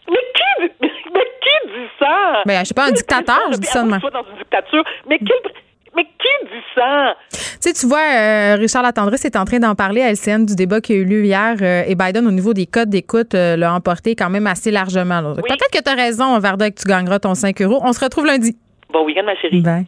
[0.08, 2.42] Mais qui, mais qui dit ça?
[2.46, 4.82] Ben, je sais pas, un Qui dictateur, dit je dis ça de dans une dictature.
[5.06, 5.52] Mais quel,
[5.94, 7.14] mais qui dit ça?
[7.30, 10.56] Tu sais, tu vois, euh, Richard Latendresse est en train d'en parler à LCN du
[10.56, 13.56] débat qui a eu lieu hier euh, et Biden, au niveau des codes d'écoute, euh,
[13.56, 15.34] l'a emporté quand même assez largement.
[15.34, 17.80] Peut-être que tu as raison, Varda, que tu gagneras ton 5 euros.
[17.82, 18.56] On se retrouve lundi.
[18.92, 19.60] Bon week-end, ma chérie.
[19.60, 19.86] Bye.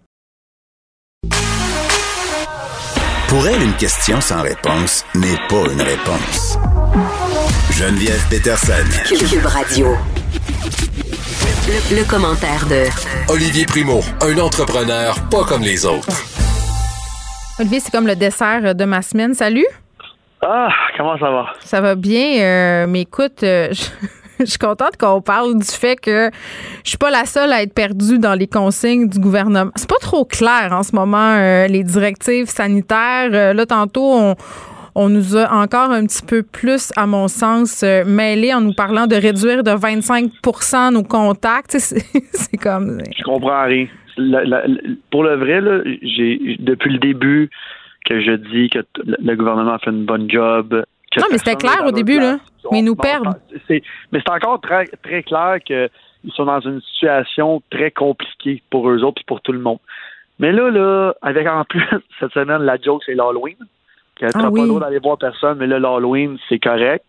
[3.28, 6.58] Pour elle, une question sans réponse n'est pas une réponse.
[7.72, 8.74] Geneviève Peterson.
[9.08, 9.96] Cube Radio.
[11.66, 12.84] Le, le commentaire de
[13.32, 16.08] Olivier Primo, un entrepreneur pas comme les autres.
[17.58, 19.32] Olivier, c'est comme le dessert de ma semaine.
[19.34, 19.66] Salut.
[20.42, 21.46] Ah, comment ça va?
[21.60, 23.84] Ça va bien, euh, mais écoute, euh, je,
[24.40, 26.30] je suis contente qu'on parle du fait que
[26.84, 29.70] je suis pas la seule à être perdue dans les consignes du gouvernement.
[29.76, 33.30] C'est pas trop clair en ce moment, euh, les directives sanitaires.
[33.32, 34.34] Euh, là, tantôt, on,
[34.94, 38.74] on nous a encore un petit peu plus, à mon sens, euh, mêlés en nous
[38.74, 41.72] parlant de réduire de 25% nos contacts.
[42.32, 43.00] C'est comme...
[43.16, 43.86] Je comprends rien.
[44.16, 44.78] La- la- la-
[45.10, 47.50] pour le vrai, là, j'ai depuis le début
[48.08, 50.84] que je dis que le gouvernement fait une bonne job.
[51.10, 52.38] que Non, mais c'était clair au début, là.
[52.70, 53.34] Mais ils nous perdent.
[53.68, 55.88] mais c'est encore très, très clair qu'ils
[56.34, 59.78] sont dans une situation très compliquée pour eux autres et pour tout le monde.
[60.38, 61.82] Mais là, là, avec en plus,
[62.20, 63.56] cette semaine, la joke, c'est l'Halloween.
[64.16, 64.60] Tu Ah n'as oui.
[64.60, 67.04] pas le droit d'aller voir personne, mais là, l'Halloween, c'est correct.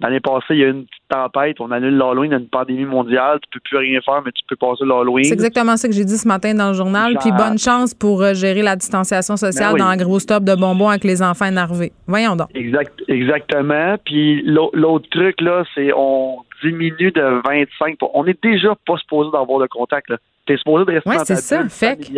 [0.00, 2.40] L'année passée, il y a eu une petite tempête, on annule l'Halloween, il y a
[2.40, 5.22] une pandémie mondiale, tu peux plus rien faire, mais tu peux passer l'Halloween.
[5.24, 7.16] C'est exactement ça que j'ai dit ce matin dans le journal.
[7.20, 9.80] Puis bonne chance pour euh, gérer la distanciation sociale Ben oui.
[9.80, 11.92] dans un gros stop de bonbons avec les enfants énervés.
[12.08, 12.48] Voyons donc.
[12.54, 13.94] Exact, exactement.
[14.04, 18.96] Puis l'au- l'autre truc, là, c'est on diminue de 25 pour- On est déjà pas
[18.96, 20.10] supposé d'avoir de contact.
[20.10, 20.16] Là.
[20.46, 22.12] T'es supposé de rester Ouais, dans ta ça, fait que-.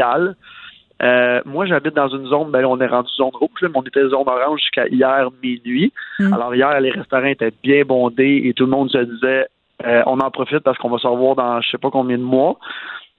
[1.04, 3.76] Euh, moi, j'habite dans une zone, ben là, on est rendu zone rouge, là, mais
[3.78, 5.92] on était zone orange jusqu'à hier minuit.
[6.18, 6.32] Mm.
[6.32, 9.46] Alors hier, les restaurants étaient bien bondés et tout le monde se disait
[9.84, 12.22] euh, on en profite parce qu'on va se revoir dans je sais pas combien de
[12.22, 12.58] mois.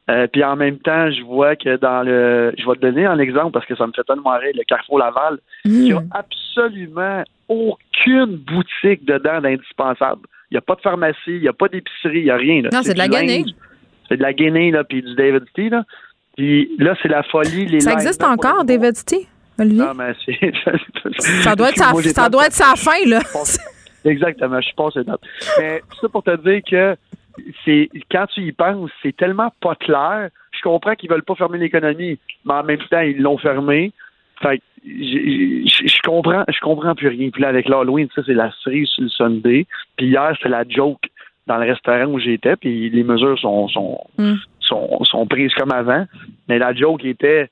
[0.10, 2.54] Euh, puis en même temps, je vois que dans le.
[2.58, 5.00] Je vais te donner un exemple parce que ça me fait tellement rire, le Carrefour
[5.00, 6.10] Laval, il n'y a Mm.
[6.12, 10.22] absolument aucune boutique dedans d'indispensable.
[10.52, 12.62] Il n'y a pas de pharmacie, il n'y a pas d'épicerie, il n'y a rien.
[12.62, 12.70] là.
[12.72, 13.56] Non, c'est de la guenille.
[14.08, 15.84] C'est de la guenille, là, puis du David Tea, là.
[16.38, 17.66] Puis là, c'est la folie.
[17.66, 18.94] Les Ça existe encore, nouveaux- David
[19.58, 19.86] Olivier?
[19.86, 20.52] Non, mais c'est.
[21.44, 23.20] Ça doit être sa, Moi, j'ai ça pas- doit être sa fin, là.
[24.04, 25.22] Exactement, je suis passé date.
[25.60, 26.96] Mais tout ça pour te dire que
[27.64, 30.30] c'est quand tu y penses, c'est tellement pas clair.
[30.52, 33.92] Je comprends qu'ils veulent pas fermer l'économie, mais en même temps, ils l'ont fermé.
[34.42, 37.30] Fait que je je comprends, je comprends plus rien.
[37.32, 39.66] Puis là, avec l'Halloween, ça, c'est la cerise sur le Sunday.
[39.98, 41.02] Puis hier, c'était la joke
[41.48, 44.34] dans le restaurant où j'étais, puis les mesures sont, sont, Mm.
[44.66, 46.06] Sont, sont prises comme avant.
[46.48, 47.50] Mais la joke était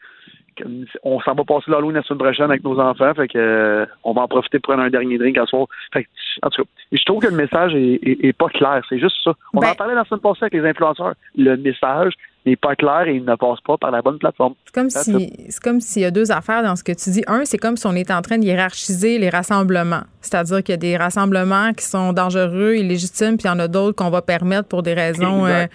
[1.03, 4.14] on s'en va passer l'Halloween la semaine prochaine avec nos enfants, fait que euh, on
[4.14, 5.65] va en profiter pour prendre un dernier drink à soir.
[5.91, 6.10] Fait que,
[6.44, 8.84] en tout cas, je trouve que le message est, est- est pas clair.
[8.88, 9.34] C'est juste ça.
[9.56, 11.15] On Ben- en parlait la semaine passée avec les influenceurs.
[11.35, 12.14] Le message
[12.45, 14.56] n'est pas clair et il ne passe pas par la bonne plateforme.
[14.65, 17.10] C'est comme That's si c'est comme s'il y a deux affaires dans ce que tu
[17.10, 17.24] dis.
[17.28, 20.03] Un, c'est comme si on était en train de hiérarchiser les rassemblements.
[20.22, 23.68] C'est-à-dire qu'il y a des rassemblements qui sont dangereux, illégitimes, puis il y en a
[23.68, 25.65] d'autres qu'on va permettre pour des raisons euh,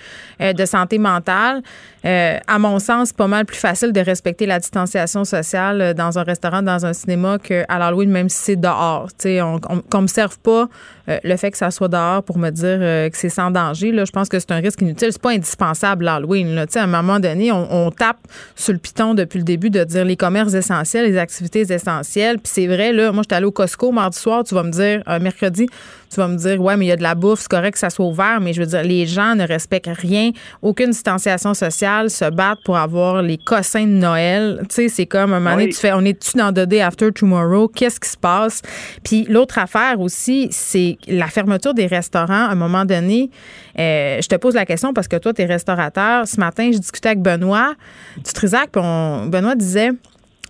[0.40, 1.62] euh, de santé mentale.
[2.05, 6.19] Euh, à mon sens, c'est pas mal plus facile de respecter la distanciation sociale dans
[6.19, 9.09] un restaurant, dans un cinéma qu'à l'Halloween, même si c'est dehors.
[9.09, 10.69] Tu sais, on qu'on me serve pas
[11.09, 13.93] euh, le fait que ça soit dehors pour me dire euh, que c'est sans danger.
[13.93, 15.09] Là, je pense que c'est un risque inutile.
[15.12, 16.59] C'est pas indispensable l'Halloween.
[16.59, 18.18] À un moment donné, on, tape
[18.55, 22.39] sur le piton depuis le début de dire les commerces essentiels, les activités essentielles.
[22.39, 25.02] Puis c'est vrai, là, moi, j'étais allée au Costco mardi soir, tu vas me dire,
[25.06, 25.66] un mercredi,
[26.10, 27.78] tu vas me dire, ouais, mais il y a de la bouffe, c'est correct que
[27.78, 30.30] ça soit ouvert, mais je veux dire, les gens ne respectent rien,
[30.62, 34.60] aucune distanciation sociale, se battent pour avoir les cossins de Noël.
[34.68, 37.12] Tu sais, c'est comme un moment donné, tu fais, on est-tu dans The Day After
[37.12, 37.68] Tomorrow?
[37.68, 38.62] Qu'est-ce qui se passe?
[39.02, 42.47] Puis l'autre affaire aussi, c'est la fermeture des restaurants.
[42.47, 43.30] À un moment donné,
[43.78, 46.26] euh, je te pose la question parce que toi, tu es restaurateur.
[46.26, 47.74] Ce matin, je discutais avec Benoît
[48.16, 48.82] du Trisac, puis
[49.28, 49.90] Benoît disait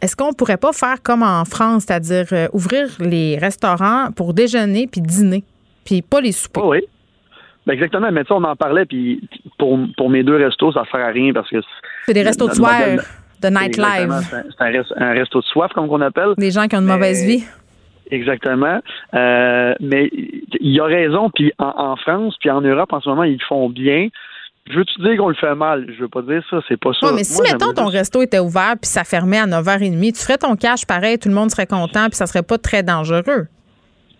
[0.03, 4.87] est-ce qu'on pourrait pas faire comme en France, c'est-à-dire euh, ouvrir les restaurants pour déjeuner
[4.87, 5.45] puis dîner,
[5.85, 6.61] puis pas les souper?
[6.65, 6.81] oui.
[7.67, 10.87] Ben exactement, mais ça, on en parlait, puis pour, pour mes deux restos, ça ne
[10.87, 11.59] sert à rien parce que.
[12.07, 12.81] C'est des restos de soir,
[13.43, 14.35] de nightlife.
[14.59, 16.33] C'est un, resto de soif, comme on appelle.
[16.39, 17.45] Des gens qui ont une mauvaise vie.
[18.11, 18.81] Exactement.
[19.13, 23.09] Euh, mais il y a raison, puis en, en, France, puis en Europe, en ce
[23.11, 24.09] moment, ils font bien.
[24.71, 25.87] Je veux-tu dire qu'on le fait mal?
[25.97, 27.07] Je veux pas dire ça, c'est pas ça.
[27.07, 30.39] Non, mais si, mettons, ton resto était ouvert puis ça fermait à 9h30, tu ferais
[30.39, 33.47] ton cash pareil, tout le monde serait content puis ça serait pas très dangereux.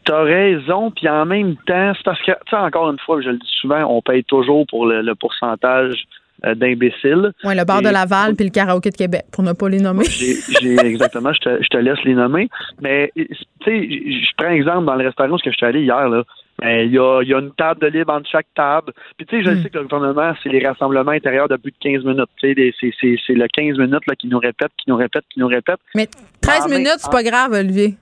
[0.05, 3.29] T'as raison, puis en même temps, c'est parce que, tu sais, encore une fois, je
[3.29, 6.03] le dis souvent, on paye toujours pour le, pourcentage
[6.47, 7.33] euh, d'imbéciles.
[7.45, 10.05] Oui, le bar de Laval puis le karaoké de Québec, pour ne pas les nommer.
[10.07, 12.49] J'ai exactement, je te, je te, laisse les nommer.
[12.81, 13.27] Mais, tu
[13.65, 16.23] sais, je prends un exemple dans le restaurant où je suis allé hier, là.
[16.61, 18.93] Ben, il y, a, y, a, une table de libre entre chaque table.
[19.17, 19.63] Puis tu sais, je hmm.
[19.63, 22.29] sais que le gouvernement, c'est les rassemblements intérieurs de plus de 15 minutes.
[22.41, 25.79] C'est le 15 minutes là, qui nous répète, qui nous répète, qui nous répète.
[25.95, 26.09] Mais
[26.43, 27.95] 13 minutes, c'est pas grave, Olivier.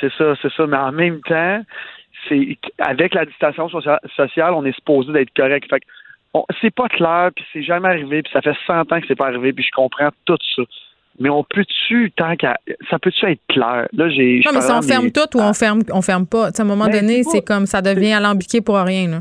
[0.00, 0.66] C'est ça, c'est ça.
[0.66, 1.62] Mais en même temps,
[2.28, 3.80] c'est avec la distanciation
[4.16, 5.68] sociale, on est supposé d'être correct.
[5.70, 5.82] Fait
[6.60, 9.28] c'est pas clair, puis c'est jamais arrivé, puis ça fait 100 ans que c'est pas
[9.28, 10.62] arrivé, puis je comprends tout ça
[11.18, 12.56] mais on peut-tu, tant qu'à.
[12.90, 13.88] Ça peut-tu être clair?
[13.92, 14.40] Là, j'ai.
[14.44, 16.48] Non, mais si on ferme tout ou on ferme, on ferme pas.
[16.48, 19.20] à un moment ben, donné, c'est comme ça devient alambiqué pour rien, là.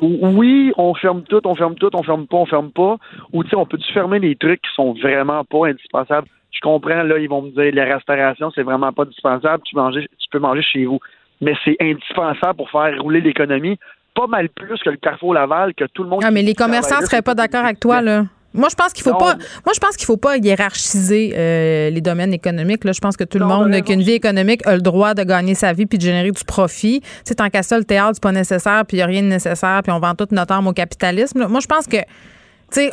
[0.00, 2.96] Oui, on ferme tout, on ferme tout, on ferme pas, on ferme pas.
[3.32, 6.26] Ou tu sais, on peut-tu fermer les trucs qui sont vraiment pas indispensables?
[6.50, 10.08] Je comprends, là, ils vont me dire la restauration, c'est vraiment pas indispensable, tu, manger,
[10.18, 10.98] tu peux manger chez vous.
[11.40, 13.78] Mais c'est indispensable pour faire rouler l'économie,
[14.14, 16.22] pas mal plus que le Carrefour Laval, que tout le monde.
[16.24, 18.24] Ah, mais les commerçants seraient pas d'accord avec toi, là.
[18.54, 19.34] Moi, je pense qu'il faut pas.
[19.34, 22.84] Moi, je pense qu'il faut pas hiérarchiser euh, les domaines économiques.
[22.84, 25.14] Là, je pense que tout le monde qui a une vie économique a le droit
[25.14, 27.02] de gagner sa vie puis de générer du profit.
[27.24, 29.28] C'est tant qu'à ça, le théâtre c'est pas nécessaire puis il y a rien de
[29.28, 31.46] nécessaire puis on vend toute notre arme au capitalisme.
[31.48, 31.98] Moi, je pense que.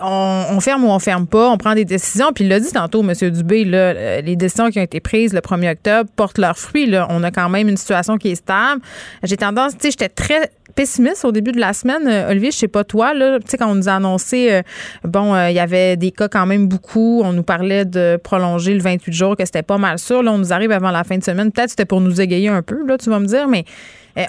[0.01, 2.31] On, ferme ou on ferme pas, on prend des décisions.
[2.33, 3.13] Puis il l'a dit tantôt, M.
[3.31, 6.85] Dubé, là, euh, les décisions qui ont été prises le 1er octobre portent leurs fruits.
[6.85, 7.07] Là.
[7.09, 8.81] On a quand même une situation qui est stable.
[9.23, 12.07] J'ai tendance, tu sais, j'étais très pessimiste au début de la semaine.
[12.07, 14.61] Euh, Olivier, je sais pas toi, là, tu sais, quand on nous a annoncé, euh,
[15.03, 17.21] bon, il y avait des cas quand même beaucoup.
[17.23, 20.23] On nous parlait de prolonger le 28 jours, que c'était pas mal sûr.
[20.23, 21.51] Là, on nous arrive avant la fin de semaine.
[21.51, 23.65] Peut-être c'était pour nous égayer un peu, là, tu vas me dire, mais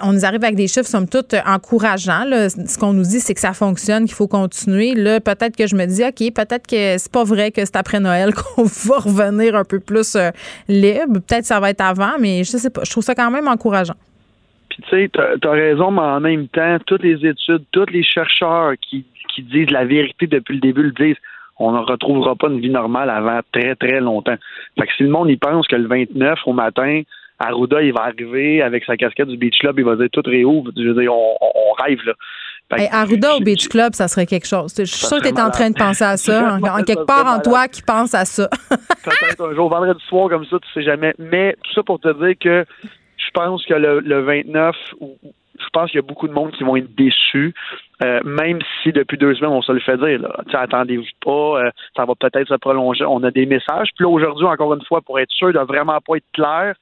[0.03, 2.25] on nous arrive avec des chiffres, somme toute, encourageants.
[2.25, 2.49] Là.
[2.49, 4.95] Ce qu'on nous dit, c'est que ça fonctionne, qu'il faut continuer.
[4.95, 8.01] Là, peut-être que je me dis, OK, peut-être que c'est pas vrai que c'est après
[8.01, 10.17] Noël qu'on va revenir un peu plus
[10.69, 11.15] libre.
[11.15, 12.83] Peut-être que ça va être avant, mais je sais pas.
[12.85, 13.97] Je trouve ça quand même encourageant.
[14.71, 18.03] Puis tu sais, tu as, raison, mais en même temps, toutes les études, tous les
[18.03, 19.05] chercheurs qui,
[19.35, 21.19] qui disent la vérité depuis le début le disent.
[21.59, 24.35] On ne retrouvera pas une vie normale avant très, très longtemps.
[24.79, 27.03] Fait que si le monde y pense que le 29 au matin,
[27.43, 30.71] Arruda, il va arriver avec sa casquette du Beach Club, il va dire tout réouvre.
[30.77, 32.15] Je veux dire, on, on rêve, là.
[32.91, 34.75] Arruda au Beach Club, ça serait quelque chose.
[34.77, 36.59] Je suis sûr que tu es en train de penser à ça.
[36.63, 38.49] En, quelque part en toi qui pense à ça.
[38.71, 41.15] Peut-être un jour, vendredi soir comme ça, tu sais jamais.
[41.19, 42.65] Mais tout ça pour te dire que
[43.17, 46.65] je pense que le, le 29, je pense qu'il y a beaucoup de monde qui
[46.65, 47.55] vont être déçus,
[48.03, 50.21] euh, même si depuis deux semaines, on se le fait dire.
[50.53, 53.05] Attendez-vous pas, euh, ça va peut-être se prolonger.
[53.05, 53.89] On a des messages.
[53.95, 56.75] Puis là, aujourd'hui, encore une fois, pour être sûr de vraiment pas être clair,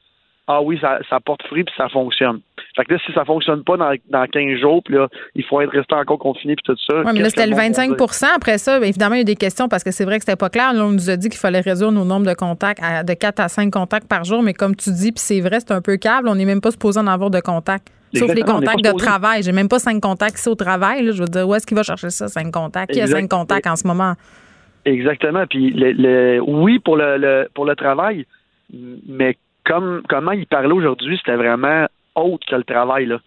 [0.47, 2.41] ah oui, ça, ça porte fruit puis ça fonctionne.
[2.77, 5.61] Fait que là, si ça fonctionne pas dans, dans 15 jours, puis là, il faut
[5.61, 7.03] être resté encore confiné puis tout ça.
[7.05, 9.85] Oui, mais là, c'était le 25% Après ça, évidemment, il y a des questions parce
[9.85, 10.73] que c'est vrai que c'était pas clair.
[10.73, 13.41] Là, on nous a dit qu'il fallait réduire nos nombres de contacts à, de 4
[13.41, 15.97] à 5 contacts par jour, mais comme tu dis, puis c'est vrai, c'est un peu
[15.97, 17.89] câble, on n'est même pas supposé en avoir de contacts.
[18.15, 19.43] Sauf les contacts de travail.
[19.43, 21.13] J'ai même pas cinq contacts ici au travail.
[21.13, 22.93] Je veux dire, où est-ce qu'il va chercher ça, cinq contacts?
[22.93, 24.15] Qui a cinq contacts en ce moment?
[24.85, 25.45] Exactement.
[25.49, 28.27] Puis le, oui, pour le, pour le travail,
[28.73, 29.37] mais
[29.71, 31.87] comme comment il parlait aujourd'hui, c'était vraiment
[32.17, 33.07] autre que le travail.
[33.07, 33.19] Là.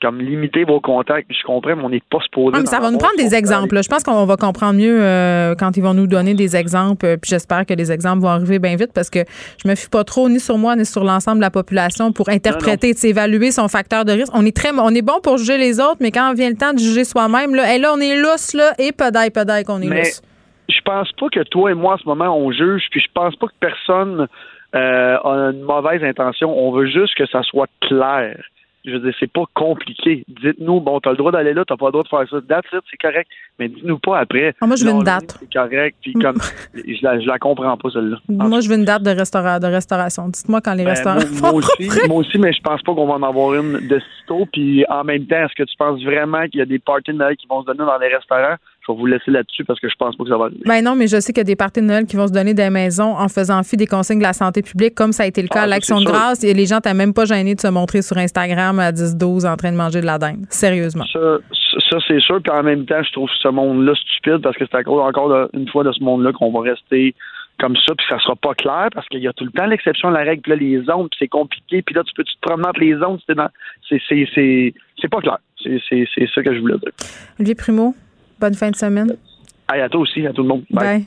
[0.00, 1.30] Comme limiter vos contacts.
[1.30, 2.56] Je comprends, mais on n'est pas supposé.
[2.56, 3.80] Ah, mais ça va nous prendre des exemples.
[3.80, 7.18] Je pense qu'on va comprendre mieux euh, quand ils vont nous donner des exemples.
[7.18, 9.20] Puis j'espère que les exemples vont arriver bien vite parce que
[9.62, 12.30] je me fie pas trop ni sur moi ni sur l'ensemble de la population pour
[12.30, 14.32] interpréter, évaluer son facteur de risque.
[14.34, 16.72] On est très, on est bon pour juger les autres, mais quand vient le temps
[16.72, 20.10] de juger soi-même, là, là, on est lousse là et pedaille, pedaille qu'on est mais
[20.68, 23.36] Je pense pas que toi et moi, en ce moment, on juge, puis je pense
[23.36, 24.26] pas que personne
[24.74, 26.56] euh, a une mauvaise intention.
[26.56, 28.36] On veut juste que ça soit clair.
[28.84, 30.24] Je veux dire, c'est pas compliqué.
[30.26, 32.40] Dites-nous, bon, t'as le droit d'aller là, t'as pas le droit de faire ça.
[32.48, 33.30] Date, c'est correct.
[33.60, 34.54] Mais dites-nous pas après.
[34.60, 35.36] Ah, moi, je veux une date.
[35.38, 35.96] C'est correct.
[36.02, 36.38] Puis comme,
[36.74, 38.16] je la, je la comprends pas, celle-là.
[38.28, 40.28] Moi, je veux une date de, restaura- de restauration.
[40.30, 43.06] Dites-moi quand les Ben, restaurants moi, moi aussi, moi aussi, mais je pense pas qu'on
[43.06, 44.48] va en avoir une de sitôt.
[44.52, 47.18] Puis en même temps, est-ce que tu penses vraiment qu'il y a des parties de
[47.18, 48.56] Noël qui vont se donner dans les restaurants?
[48.86, 50.60] Je vais vous laisser là-dessus parce que je pense pas que ça va arriver.
[50.66, 52.32] Ben non, mais je sais qu'il y a des parties de Noël qui vont se
[52.32, 55.26] donner des maisons en faisant fi des consignes de la santé publique, comme ça a
[55.26, 56.42] été le cas Ah, à ça, l'Action de grâce.
[56.44, 59.56] Et les gens t'as même pas gêné de se montrer sur Instagram à 10-12 en
[59.56, 60.44] train de manger de la dinde.
[60.50, 61.04] Sérieusement.
[61.12, 61.38] Ça,
[61.90, 62.40] ça c'est sûr.
[62.42, 65.28] Puis en même temps, je trouve ce monde-là stupide parce que c'est à cause encore
[65.28, 67.14] de- une fois de ce monde-là qu'on va rester
[67.60, 70.08] comme ça, puis ça sera pas clair parce qu'il y a tout le temps l'exception
[70.08, 72.34] à la règle, puis là, les zones, puis c'est compliqué, puis là, tu peux tu
[72.34, 73.48] te promener entre les zones, dans.
[73.88, 75.38] C'est, c'est, c'est, c'est pas clair.
[75.62, 76.90] C'est, c'est, c'est ça que je voulais dire.
[77.38, 77.94] Olivier Primo,
[78.42, 79.16] bonne fin de semaine.
[79.72, 80.64] Hey, à toi aussi, à tout le monde.
[80.70, 80.84] Bye.
[80.84, 81.06] Bye.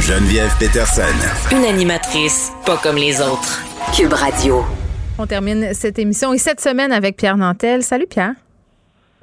[0.00, 1.02] Geneviève Peterson.
[1.50, 3.60] Une animatrice pas comme les autres.
[3.92, 4.62] Cube Radio.
[5.18, 7.82] On termine cette émission et cette semaine avec Pierre Nantel.
[7.82, 8.34] Salut Pierre.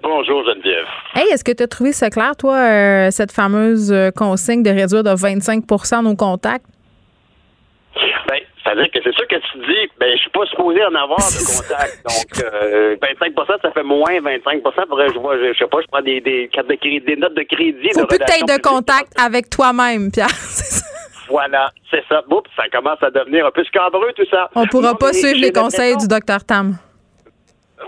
[0.02, 0.86] Bonjour Geneviève.
[1.16, 4.70] Hey, est-ce que tu as trouvé ça clair, toi, euh, cette fameuse euh, consigne de
[4.70, 6.66] réduire de 25% nos contacts?
[8.28, 11.20] Ben, c'est-à-dire que c'est sûr que tu dis, ben, je suis pas supposé en avoir
[11.20, 12.00] de contact.
[12.06, 16.02] Donc, euh, 25 ça fait moins 25 Faudrait je vois, je, sais pas, je prends
[16.02, 17.90] des, des cartes de crédit, des notes de crédit.
[17.94, 20.28] Faut de plus que de contact avec toi-même, Pierre.
[21.30, 22.22] Voilà, c'est ça.
[22.30, 24.50] Oups, ça commence à devenir un peu scabreux, tout ça.
[24.56, 26.76] On pourra Non, pas suivre les conseils du docteur Tam.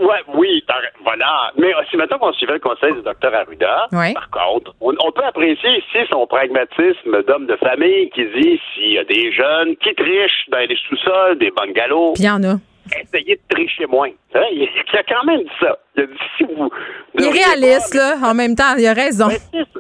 [0.02, 1.52] Ouais, oui, t'as- voilà.
[1.58, 5.12] Mais euh, si maintenant qu'on suivait le conseil du docteur Arruda, par contre, on, on
[5.12, 9.76] peut apprécier ici son pragmatisme d'homme de famille qui dit s'il y a des jeunes
[9.78, 12.56] qui trichent dans les sous-sols, des bungalows, Puis il y en a.
[13.02, 14.10] essayez de tricher moins.
[14.34, 15.78] Hein, Il il a quand même dit ça.
[15.98, 16.70] Il a dit si vous.
[17.18, 18.30] Il est réaliste, pas- là.
[18.30, 19.28] En même temps, il a raison.
[19.28, 19.80] Ben, c'est ça.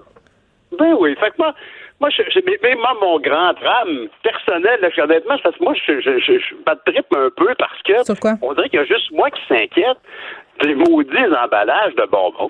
[0.80, 1.16] Ben oui.
[1.20, 1.54] Fait que moi,
[2.02, 5.58] moi, je, je- mais, mais moi, mon grand drame personnel, là, je- honnêtement, c'est parce
[5.58, 8.04] que moi, je, je, je, je bats de trip un peu parce que
[8.42, 9.98] on dirait qu'il y a juste moi qui s'inquiète
[10.62, 11.10] des maudits
[11.44, 12.50] emballages de bonbons.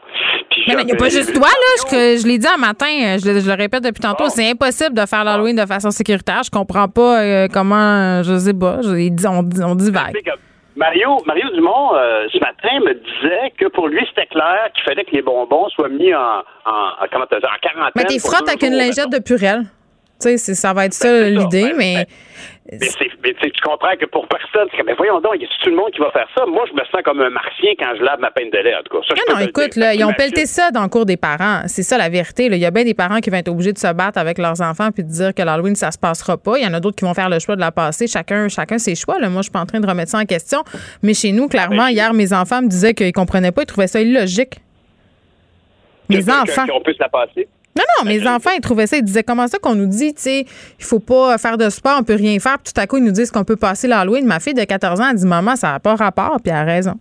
[0.51, 1.89] Puis Mais il n'y a pas juste toi, là.
[1.91, 4.49] Je, je l'ai dit un matin, euh, je, le- je le répète depuis tantôt, c'est
[4.49, 6.41] impossible de faire l'Halloween de façon sécuritaire.
[6.43, 10.13] Je comprends pas euh, comment, je sais pas, je- ils disent- on, on divague.
[10.75, 15.05] Mario, Mario Dumont, euh, ce matin, me disait que pour lui, c'était clair qu'il fallait
[15.05, 16.71] que les bonbons soient mis en, en,
[17.01, 17.91] en, comment en quarantaine.
[17.95, 19.63] Mais pour frottes avec une lingette de purelle.
[20.21, 22.07] Tu sais, ça va être ça l'idée, mais
[22.71, 25.45] Mais, c'est- mais tu sais, tu comprends que pour personne, mais voyons donc, il y
[25.45, 26.45] a tout le monde qui va faire ça?
[26.47, 28.81] Moi, je me sens comme un martien quand je lave ma peine de lait, en
[28.81, 29.05] tout cas.
[29.07, 31.61] Ça, Non, non, écoute, là, ils ont pelleté ça dans le cours des parents.
[31.67, 32.49] C'est ça la vérité.
[32.49, 32.55] là.
[32.55, 34.61] Il y a bien des parents qui vont être obligés de se battre avec leurs
[34.61, 36.57] enfants puis de dire que l'Halloween, ça se passera pas.
[36.57, 38.07] Il y en a d'autres qui vont faire le choix de la passer.
[38.07, 39.19] Chacun, chacun ses choix.
[39.19, 39.29] Là.
[39.29, 40.63] Moi, je suis pas en train de remettre ça en question.
[41.03, 43.61] Mais chez nous, clairement, hier, mes enfants me disaient qu'ils comprenaient pas.
[43.61, 44.55] Ils trouvaient ça illogique.
[46.09, 46.65] Mes enfants.
[46.67, 47.47] Qu'on puisse la passer?
[47.77, 48.97] Non, non, mes enfants, ils trouvaient ça.
[48.97, 50.45] Ils disaient comment ça qu'on nous dit, tu sais,
[50.79, 52.57] il faut pas faire de sport, on peut rien faire.
[52.59, 54.25] Puis tout à coup, ils nous disent qu'on peut passer l'Halloween.
[54.25, 56.37] Ma fille de 14 ans, elle dit Maman, ça n'a pas rapport.
[56.41, 56.95] Puis elle a raison.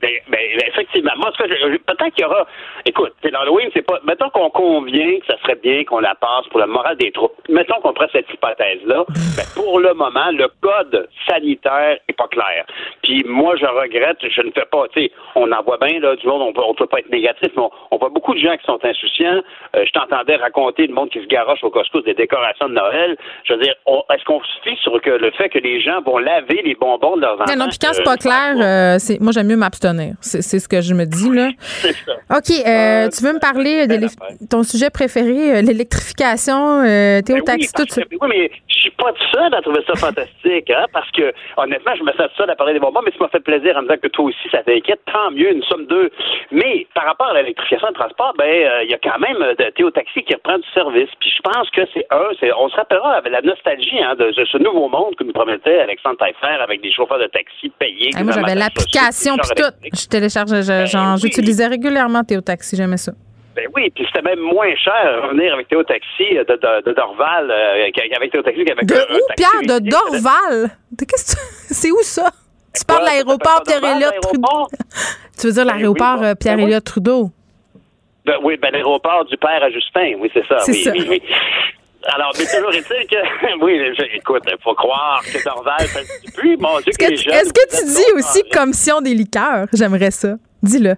[0.00, 1.12] Ben, ben, effectivement.
[1.18, 2.46] Moi, peut-être qu'il y aura.
[2.86, 4.00] Écoute, c'est l'Halloween, c'est pas.
[4.04, 7.34] Mettons qu'on convient que ça serait bien qu'on la passe pour le moral des troupes.
[7.48, 9.04] Mettons qu'on prend cette hypothèse-là.
[9.36, 12.64] ben, pour le moment, le code sanitaire est pas clair.
[13.02, 14.86] Puis moi, je regrette, je ne fais pas.
[14.94, 16.42] Tu sais, on en voit bien là du monde.
[16.42, 18.64] On peut, on peut pas être négatif, mais on, on voit beaucoup de gens qui
[18.64, 19.42] sont insouciants.
[19.76, 23.16] Euh, je t'entendais raconter le monde qui se garoche au Costco des décorations de Noël.
[23.44, 23.74] Je veux dire,
[24.14, 27.16] est-ce qu'on se fie sur que le fait que les gens vont laver les bonbons
[27.16, 27.44] de leurs enfants?
[27.48, 29.89] Non, non, puis quand c'est Euh, pas clair, euh, c'est, moi, j'aime mieux m'abstenir.
[30.20, 31.50] C'est, c'est ce que je me dis, là.
[31.60, 32.36] ça.
[32.36, 37.36] OK, euh, tu veux me parler de l'é- ton sujet préféré, euh, l'électrification, euh, Théo
[37.36, 38.02] Ben oui, Taxi, tout parce ça?
[38.02, 41.32] que- oui, mais je suis pas tout seul à trouver ça fantastique, hein, parce que
[41.56, 43.76] honnêtement, je me sens tout seul à parler des bonbons, mais ça m'a fait plaisir
[43.76, 45.00] en me disant que toi aussi, ça t'inquiète.
[45.12, 46.10] Tant mieux, nous sommes deux.
[46.52, 49.54] Mais par rapport à l'électrification de transport, ben euh, il y a quand même euh,
[49.54, 51.08] de Théo Taxi qui reprend du service.
[51.20, 54.30] Puis je pense que c'est un, c'est, on se rappellera avec la nostalgie hein, de,
[54.30, 58.10] de ce nouveau monde que nous promettait Alexandre Taillefer avec des chauffeurs de taxi payés.
[58.16, 59.72] Hey, moi, j'avais l'application puis tout.
[59.82, 63.12] Je téléchargeais, je- j'en- j'utilisais régulièrement Théo Taxi, j'aimais ça.
[63.56, 67.50] Ben oui, puis c'était même moins cher revenir avec Théo Taxi de, de, de Dorval
[67.50, 69.80] euh, qu'avec Théo Taxi qu'avec De un, où, taxi Pierre?
[69.80, 69.88] De.
[69.90, 70.70] Dorval?
[70.98, 71.40] Qu'est-ce que
[71.74, 72.30] C'est où ça?
[72.74, 74.40] Tu parles de l'aéroport Pierre-Éliott Trudeau.
[74.42, 74.68] l'aéroport?
[75.40, 77.30] Tu veux dire l'aéroport oui, euh, Pierre-Éliott Trudeau?
[78.26, 80.58] Ben oui, ben l'aéroport du père à Justin, oui, c'est ça.
[80.60, 80.92] C'est oui, ça.
[80.92, 81.22] oui, oui.
[82.06, 86.32] Alors, mais toujours est-il que, oui, je- écoute, il faut croire que Dorval, ça se
[86.32, 89.00] plus, mon Dieu, Est-ce que que, les tu- jeunes, est-ce que tu dis aussi commission
[89.00, 89.66] des liqueurs?
[89.72, 90.34] J'aimerais ça.
[90.62, 90.94] Dis-le.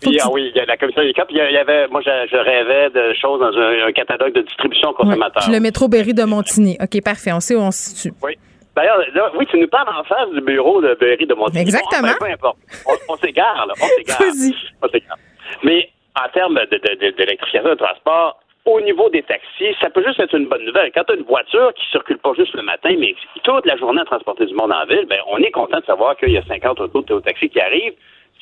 [0.00, 2.02] Puis, ah oui, il y a la commission des cas, puis il y avait, moi,
[2.04, 5.48] je, je rêvais de choses dans un, un catalogue de distribution consommateur.
[5.50, 6.76] Le métro Berry de Montigny.
[6.80, 7.32] OK, parfait.
[7.32, 8.12] On sait où on se situe.
[8.22, 8.36] Oui.
[8.76, 11.62] D'ailleurs, là, oui, tu nous parles en face du bureau de Berry de Montigny.
[11.62, 12.02] Exactement.
[12.02, 12.58] Bon, enfin, peu importe.
[12.86, 13.72] On, on s'égare, là.
[13.80, 14.20] On s'égare.
[14.82, 15.16] On s'égare.
[15.62, 15.88] Mais
[16.22, 20.20] en termes de- de- de- d'électrification de transport, au niveau des taxis, ça peut juste
[20.20, 20.90] être une bonne nouvelle.
[20.94, 24.00] Quand tu as une voiture qui circule pas juste le matin, mais toute la journée
[24.00, 26.42] à transporter du monde en ville, ben, on est content de savoir qu'il y a
[26.44, 27.94] 50 autos de taxis qui arrivent.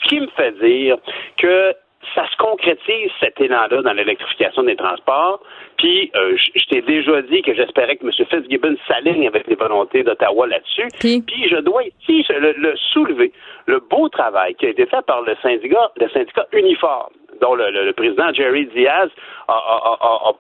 [0.03, 0.97] Ce qui me fait dire
[1.39, 1.75] que
[2.15, 5.41] ça se concrétise cet élan-là dans l'électrification des transports.
[5.77, 8.13] Puis, euh, je t'ai déjà dit que j'espérais que M.
[8.13, 10.89] Fitzgibbon s'aligne avec les volontés d'Ottawa là-dessus.
[11.27, 13.33] Puis, je dois ici le, soulever,
[13.67, 17.13] le beau travail qui a été fait par le syndicat, le syndicat uniforme
[17.43, 19.11] dont le, président Jerry Diaz,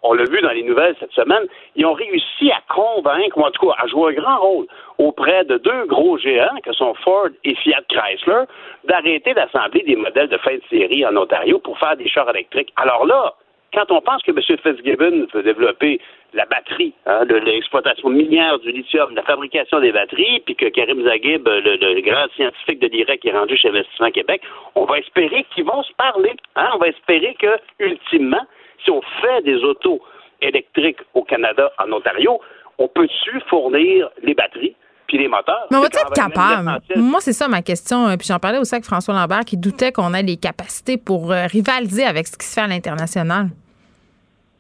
[0.03, 1.45] on l'a vu dans les nouvelles cette semaine,
[1.77, 4.67] ils ont réussi à convaincre, ou en tout cas à jouer un grand rôle
[4.99, 8.45] auprès de deux gros géants, que sont Ford et Fiat Chrysler,
[8.85, 12.73] d'arrêter d'assembler des modèles de fin de série en Ontario pour faire des chars électriques.
[12.77, 13.35] Alors là,
[13.73, 14.59] quand on pense que M.
[14.63, 16.01] Fitzgibbon veut développer
[16.35, 21.47] la batterie, hein, l'exploitation minière du lithium, la fabrication des batteries, puis que Karim Zaghib,
[21.47, 24.43] le, grand scientifique de l'IREC, qui est rendu chez Investissement Québec,
[24.75, 26.35] on va espérer qu'ils vont se parler.
[26.57, 26.69] Hein.
[26.75, 28.45] On va espérer que, ultimement,
[28.85, 30.01] si on fait des autos
[30.41, 32.41] électriques au Canada, en Ontario,
[32.79, 34.75] on peut-tu fournir les batteries
[35.07, 35.67] puis les moteurs.
[35.71, 36.81] Mais on va être capable?
[36.97, 38.07] Moi, c'est ça ma question.
[38.17, 41.47] Puis j'en parlais aussi avec François Lambert qui doutait qu'on ait les capacités pour euh,
[41.47, 43.49] rivaliser avec ce qui se fait à l'international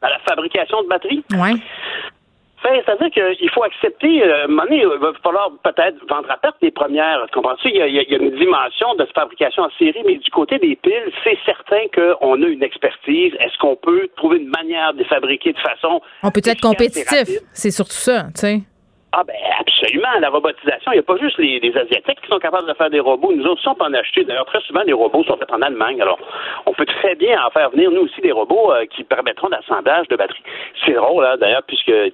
[0.02, 1.24] à la fabrication de batteries.
[1.32, 1.60] Oui.
[2.62, 7.26] C'est-à-dire qu'il faut accepter, euh, un il va falloir peut-être vendre à perte les premières.
[7.32, 7.68] Comprends-tu?
[7.68, 11.12] Il, il, y a une dimension de fabrication en série, mais du côté des piles,
[11.24, 13.32] c'est certain qu'on a une expertise.
[13.40, 16.00] Est-ce qu'on peut trouver une manière de les fabriquer de façon.
[16.22, 17.40] On peut être compétitif.
[17.52, 18.60] C'est surtout ça, tu sais.
[19.14, 22.66] Ah ben absolument, la robotisation, il n'y a pas juste les, Asiatiques qui sont capables
[22.66, 23.32] de faire des robots.
[23.32, 24.24] Nous autres, on peut en acheter.
[24.24, 26.00] D'ailleurs, très souvent, les robots sont faits en Allemagne.
[26.00, 26.18] Alors,
[26.64, 30.08] on peut très bien en faire venir, nous aussi, des robots euh, qui permettront l'assemblage
[30.08, 30.42] de batteries.
[30.84, 32.10] C'est drôle, hein, d'ailleurs, puisque M.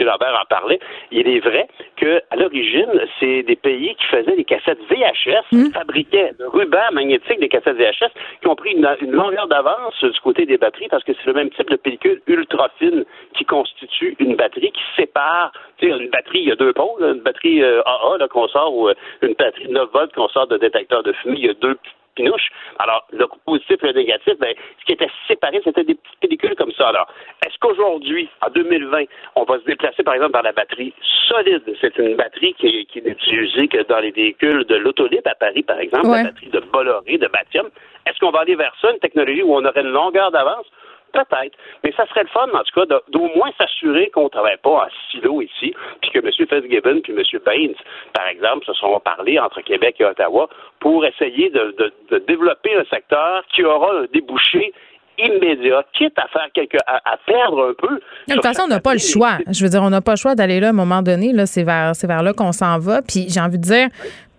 [0.00, 0.80] Lambert en parlait.
[1.12, 2.90] Il est vrai qu'à l'origine,
[3.20, 5.72] c'est des pays qui faisaient des cassettes VHS, qui mmh.
[5.72, 8.10] fabriquaient le ruban magnétique des cassettes VHS,
[8.40, 11.34] qui ont pris une, une longueur d'avance du côté des batteries parce que c'est le
[11.34, 13.04] même type de pellicule ultra fine
[13.34, 15.52] qui constitue une batterie qui sépare
[15.88, 18.94] une batterie, il y a deux pôles, une batterie AA euh, qu'on sort ou euh,
[19.22, 21.76] une batterie 9 volts qu'on sort de détecteur de fumée, il y a deux
[22.14, 22.50] pinouches.
[22.78, 26.54] Alors, le positif et le négatif, ben, ce qui était séparé, c'était des petites pellicules
[26.56, 26.88] comme ça.
[26.88, 27.06] Alors,
[27.46, 29.04] est-ce qu'aujourd'hui, en 2020,
[29.36, 30.92] on va se déplacer, par exemple, dans la batterie
[31.28, 31.62] solide?
[31.80, 35.62] C'est une batterie qui, qui n'est utilisée que dans les véhicules de l'autolib à Paris,
[35.62, 37.68] par exemple, la batterie de Bolloré, de Batium.
[38.06, 40.66] Est-ce qu'on va aller vers ça, une technologie où on aurait une longueur d'avance?
[41.12, 41.56] Peut-être.
[41.84, 44.70] Mais ça serait le fun, en tout cas, d'au moins s'assurer qu'on ne travaille pas
[44.70, 46.30] en silo ici, puis que M.
[46.30, 47.40] Fitzgibbon puis M.
[47.44, 47.74] Baines,
[48.14, 50.48] par exemple, se sont parlé entre Québec et Ottawa
[50.80, 51.92] pour essayer de,
[52.26, 54.72] développer un secteur qui aura un débouché
[55.18, 58.00] immédiat, quitte à faire quelque, à, perdre un peu.
[58.28, 59.38] De toute façon, on n'a pas le choix.
[59.50, 61.32] Je veux dire, on n'a pas le choix d'aller là à un moment donné.
[61.32, 63.02] Là, c'est vers, c'est vers là qu'on s'en va.
[63.02, 63.88] Puis j'ai envie de dire,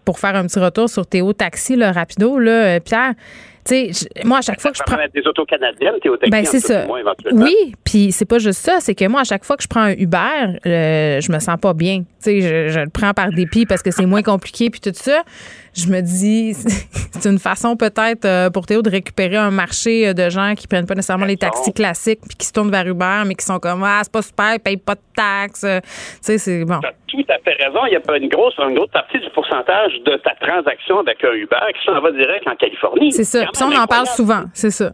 [0.03, 2.79] pour faire un petit retour sur Théo Taxi, le rapido, là, euh,
[3.65, 4.97] Pierre sais, moi, à chaque fois que je prends.
[5.13, 6.85] des autos canadiennes, t'es au Ben, c'est ça.
[7.31, 8.77] Oui, puis c'est pas juste ça.
[8.79, 11.57] C'est que moi, à chaque fois que je prends un Uber, euh, je me sens
[11.59, 11.99] pas bien.
[11.99, 14.91] Tu sais, je, je, le prends par dépit parce que c'est moins compliqué, puis tout
[14.93, 15.23] ça
[15.75, 16.53] je me dis,
[17.11, 20.67] c'est une façon peut-être euh, pour Théo de récupérer un marché euh, de gens qui
[20.67, 23.59] prennent pas nécessairement les taxis classiques puis qui se tournent vers Uber, mais qui sont
[23.59, 25.63] comme, ah, c'est pas super, ils payent pas de taxes.
[25.63, 25.89] Euh, tu
[26.21, 26.79] sais, c'est bon.
[27.07, 27.85] Tout à fait raison.
[27.87, 31.23] Il y a pas une grosse, une grosse partie du pourcentage de ta transaction avec
[31.23, 33.11] un Uber qui s'en va direct en Californie.
[33.11, 33.45] C'est ça.
[33.53, 34.43] Puis on en parle souvent.
[34.53, 34.91] C'est ça.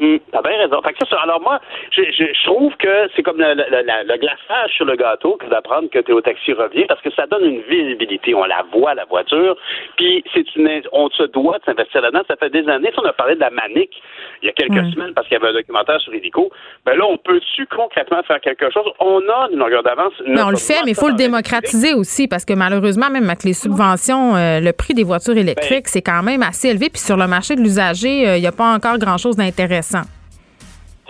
[0.00, 0.80] Hum, T'as bien raison.
[0.82, 1.60] Fait que ça, alors moi,
[1.90, 5.90] je, je, trouve que c'est comme le, le, le, glaçage sur le gâteau que d'apprendre
[5.90, 8.34] que Théo Taxi revient parce que ça donne une visibilité.
[8.34, 9.56] On la voit, la voiture.
[9.96, 12.22] Puis c'est une on se doit de s'investir là-dedans.
[12.28, 12.90] Ça fait des années.
[12.96, 14.00] On a parlé de la manique
[14.42, 14.92] il y a quelques hum.
[14.92, 16.50] semaines parce qu'il y avait un documentaire sur Hélico.
[16.86, 18.84] Ben là, on peut-tu concrètement faire quelque chose?
[19.00, 20.12] On a une longueur d'avance.
[20.26, 23.42] Mais on le fait, mais il faut le démocratiser aussi parce que malheureusement, même avec
[23.42, 26.88] les subventions, euh, le prix des voitures électriques, ben c'est quand même assez élevé.
[26.88, 29.87] Puis sur le marché de l'usager, euh, il n'y a pas encore grand-chose d'intéressant.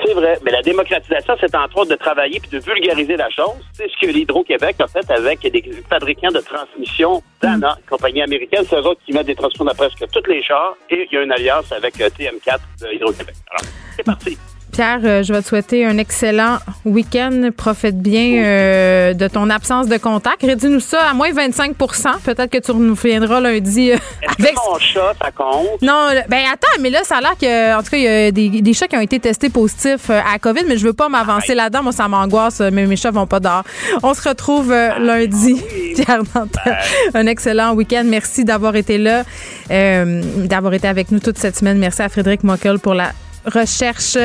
[0.05, 0.39] C'est vrai.
[0.45, 3.57] Mais la démocratisation, c'est entre autres de travailler puis de vulgariser la chose.
[3.73, 8.65] C'est ce que l'Hydro-Québec a fait avec des fabricants de transmission Dana, compagnie américaine?
[8.69, 10.77] C'est eux autres qui mettent des transmissions dans presque toutes les chars.
[10.91, 13.35] Et il y a une alliance avec euh, TM4 de Hydro-Québec.
[13.51, 14.39] Alors, c'est parti.
[14.73, 17.51] Pierre, euh, je vais te souhaiter un excellent week-end.
[17.57, 20.43] Profite bien euh, de ton absence de contact.
[20.43, 23.97] Rédis-nous ça à moins 25% Peut-être que tu nous reviendras lundi euh,
[24.39, 24.55] avec.
[24.55, 25.83] Mon chat, ça compte?
[25.83, 28.31] Non, ben attends, mais là, ça a l'air que, en tout cas, il y a
[28.31, 31.83] des, chats qui ont été testés positifs à COVID, mais je veux pas m'avancer là-dedans.
[31.83, 33.65] Moi, ça m'angoisse, mais mes chats vont pas dehors.
[34.03, 35.61] On se retrouve lundi.
[35.95, 36.79] Pierre Nantel,
[37.15, 38.05] un excellent week-end.
[38.07, 39.25] Merci d'avoir été là,
[39.69, 41.79] d'avoir été avec nous toute cette semaine.
[41.79, 43.13] Merci à Frédéric Mockel pour la
[43.49, 44.17] recherche.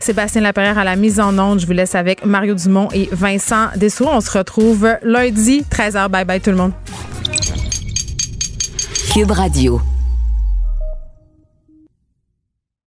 [0.00, 1.60] Sébastien Laperrière à la mise en onde.
[1.60, 4.06] Je vous laisse avec Mario Dumont et Vincent Dessous.
[4.06, 6.08] On se retrouve lundi, 13h.
[6.08, 6.72] Bye bye tout le monde.
[9.12, 9.80] Cube Radio.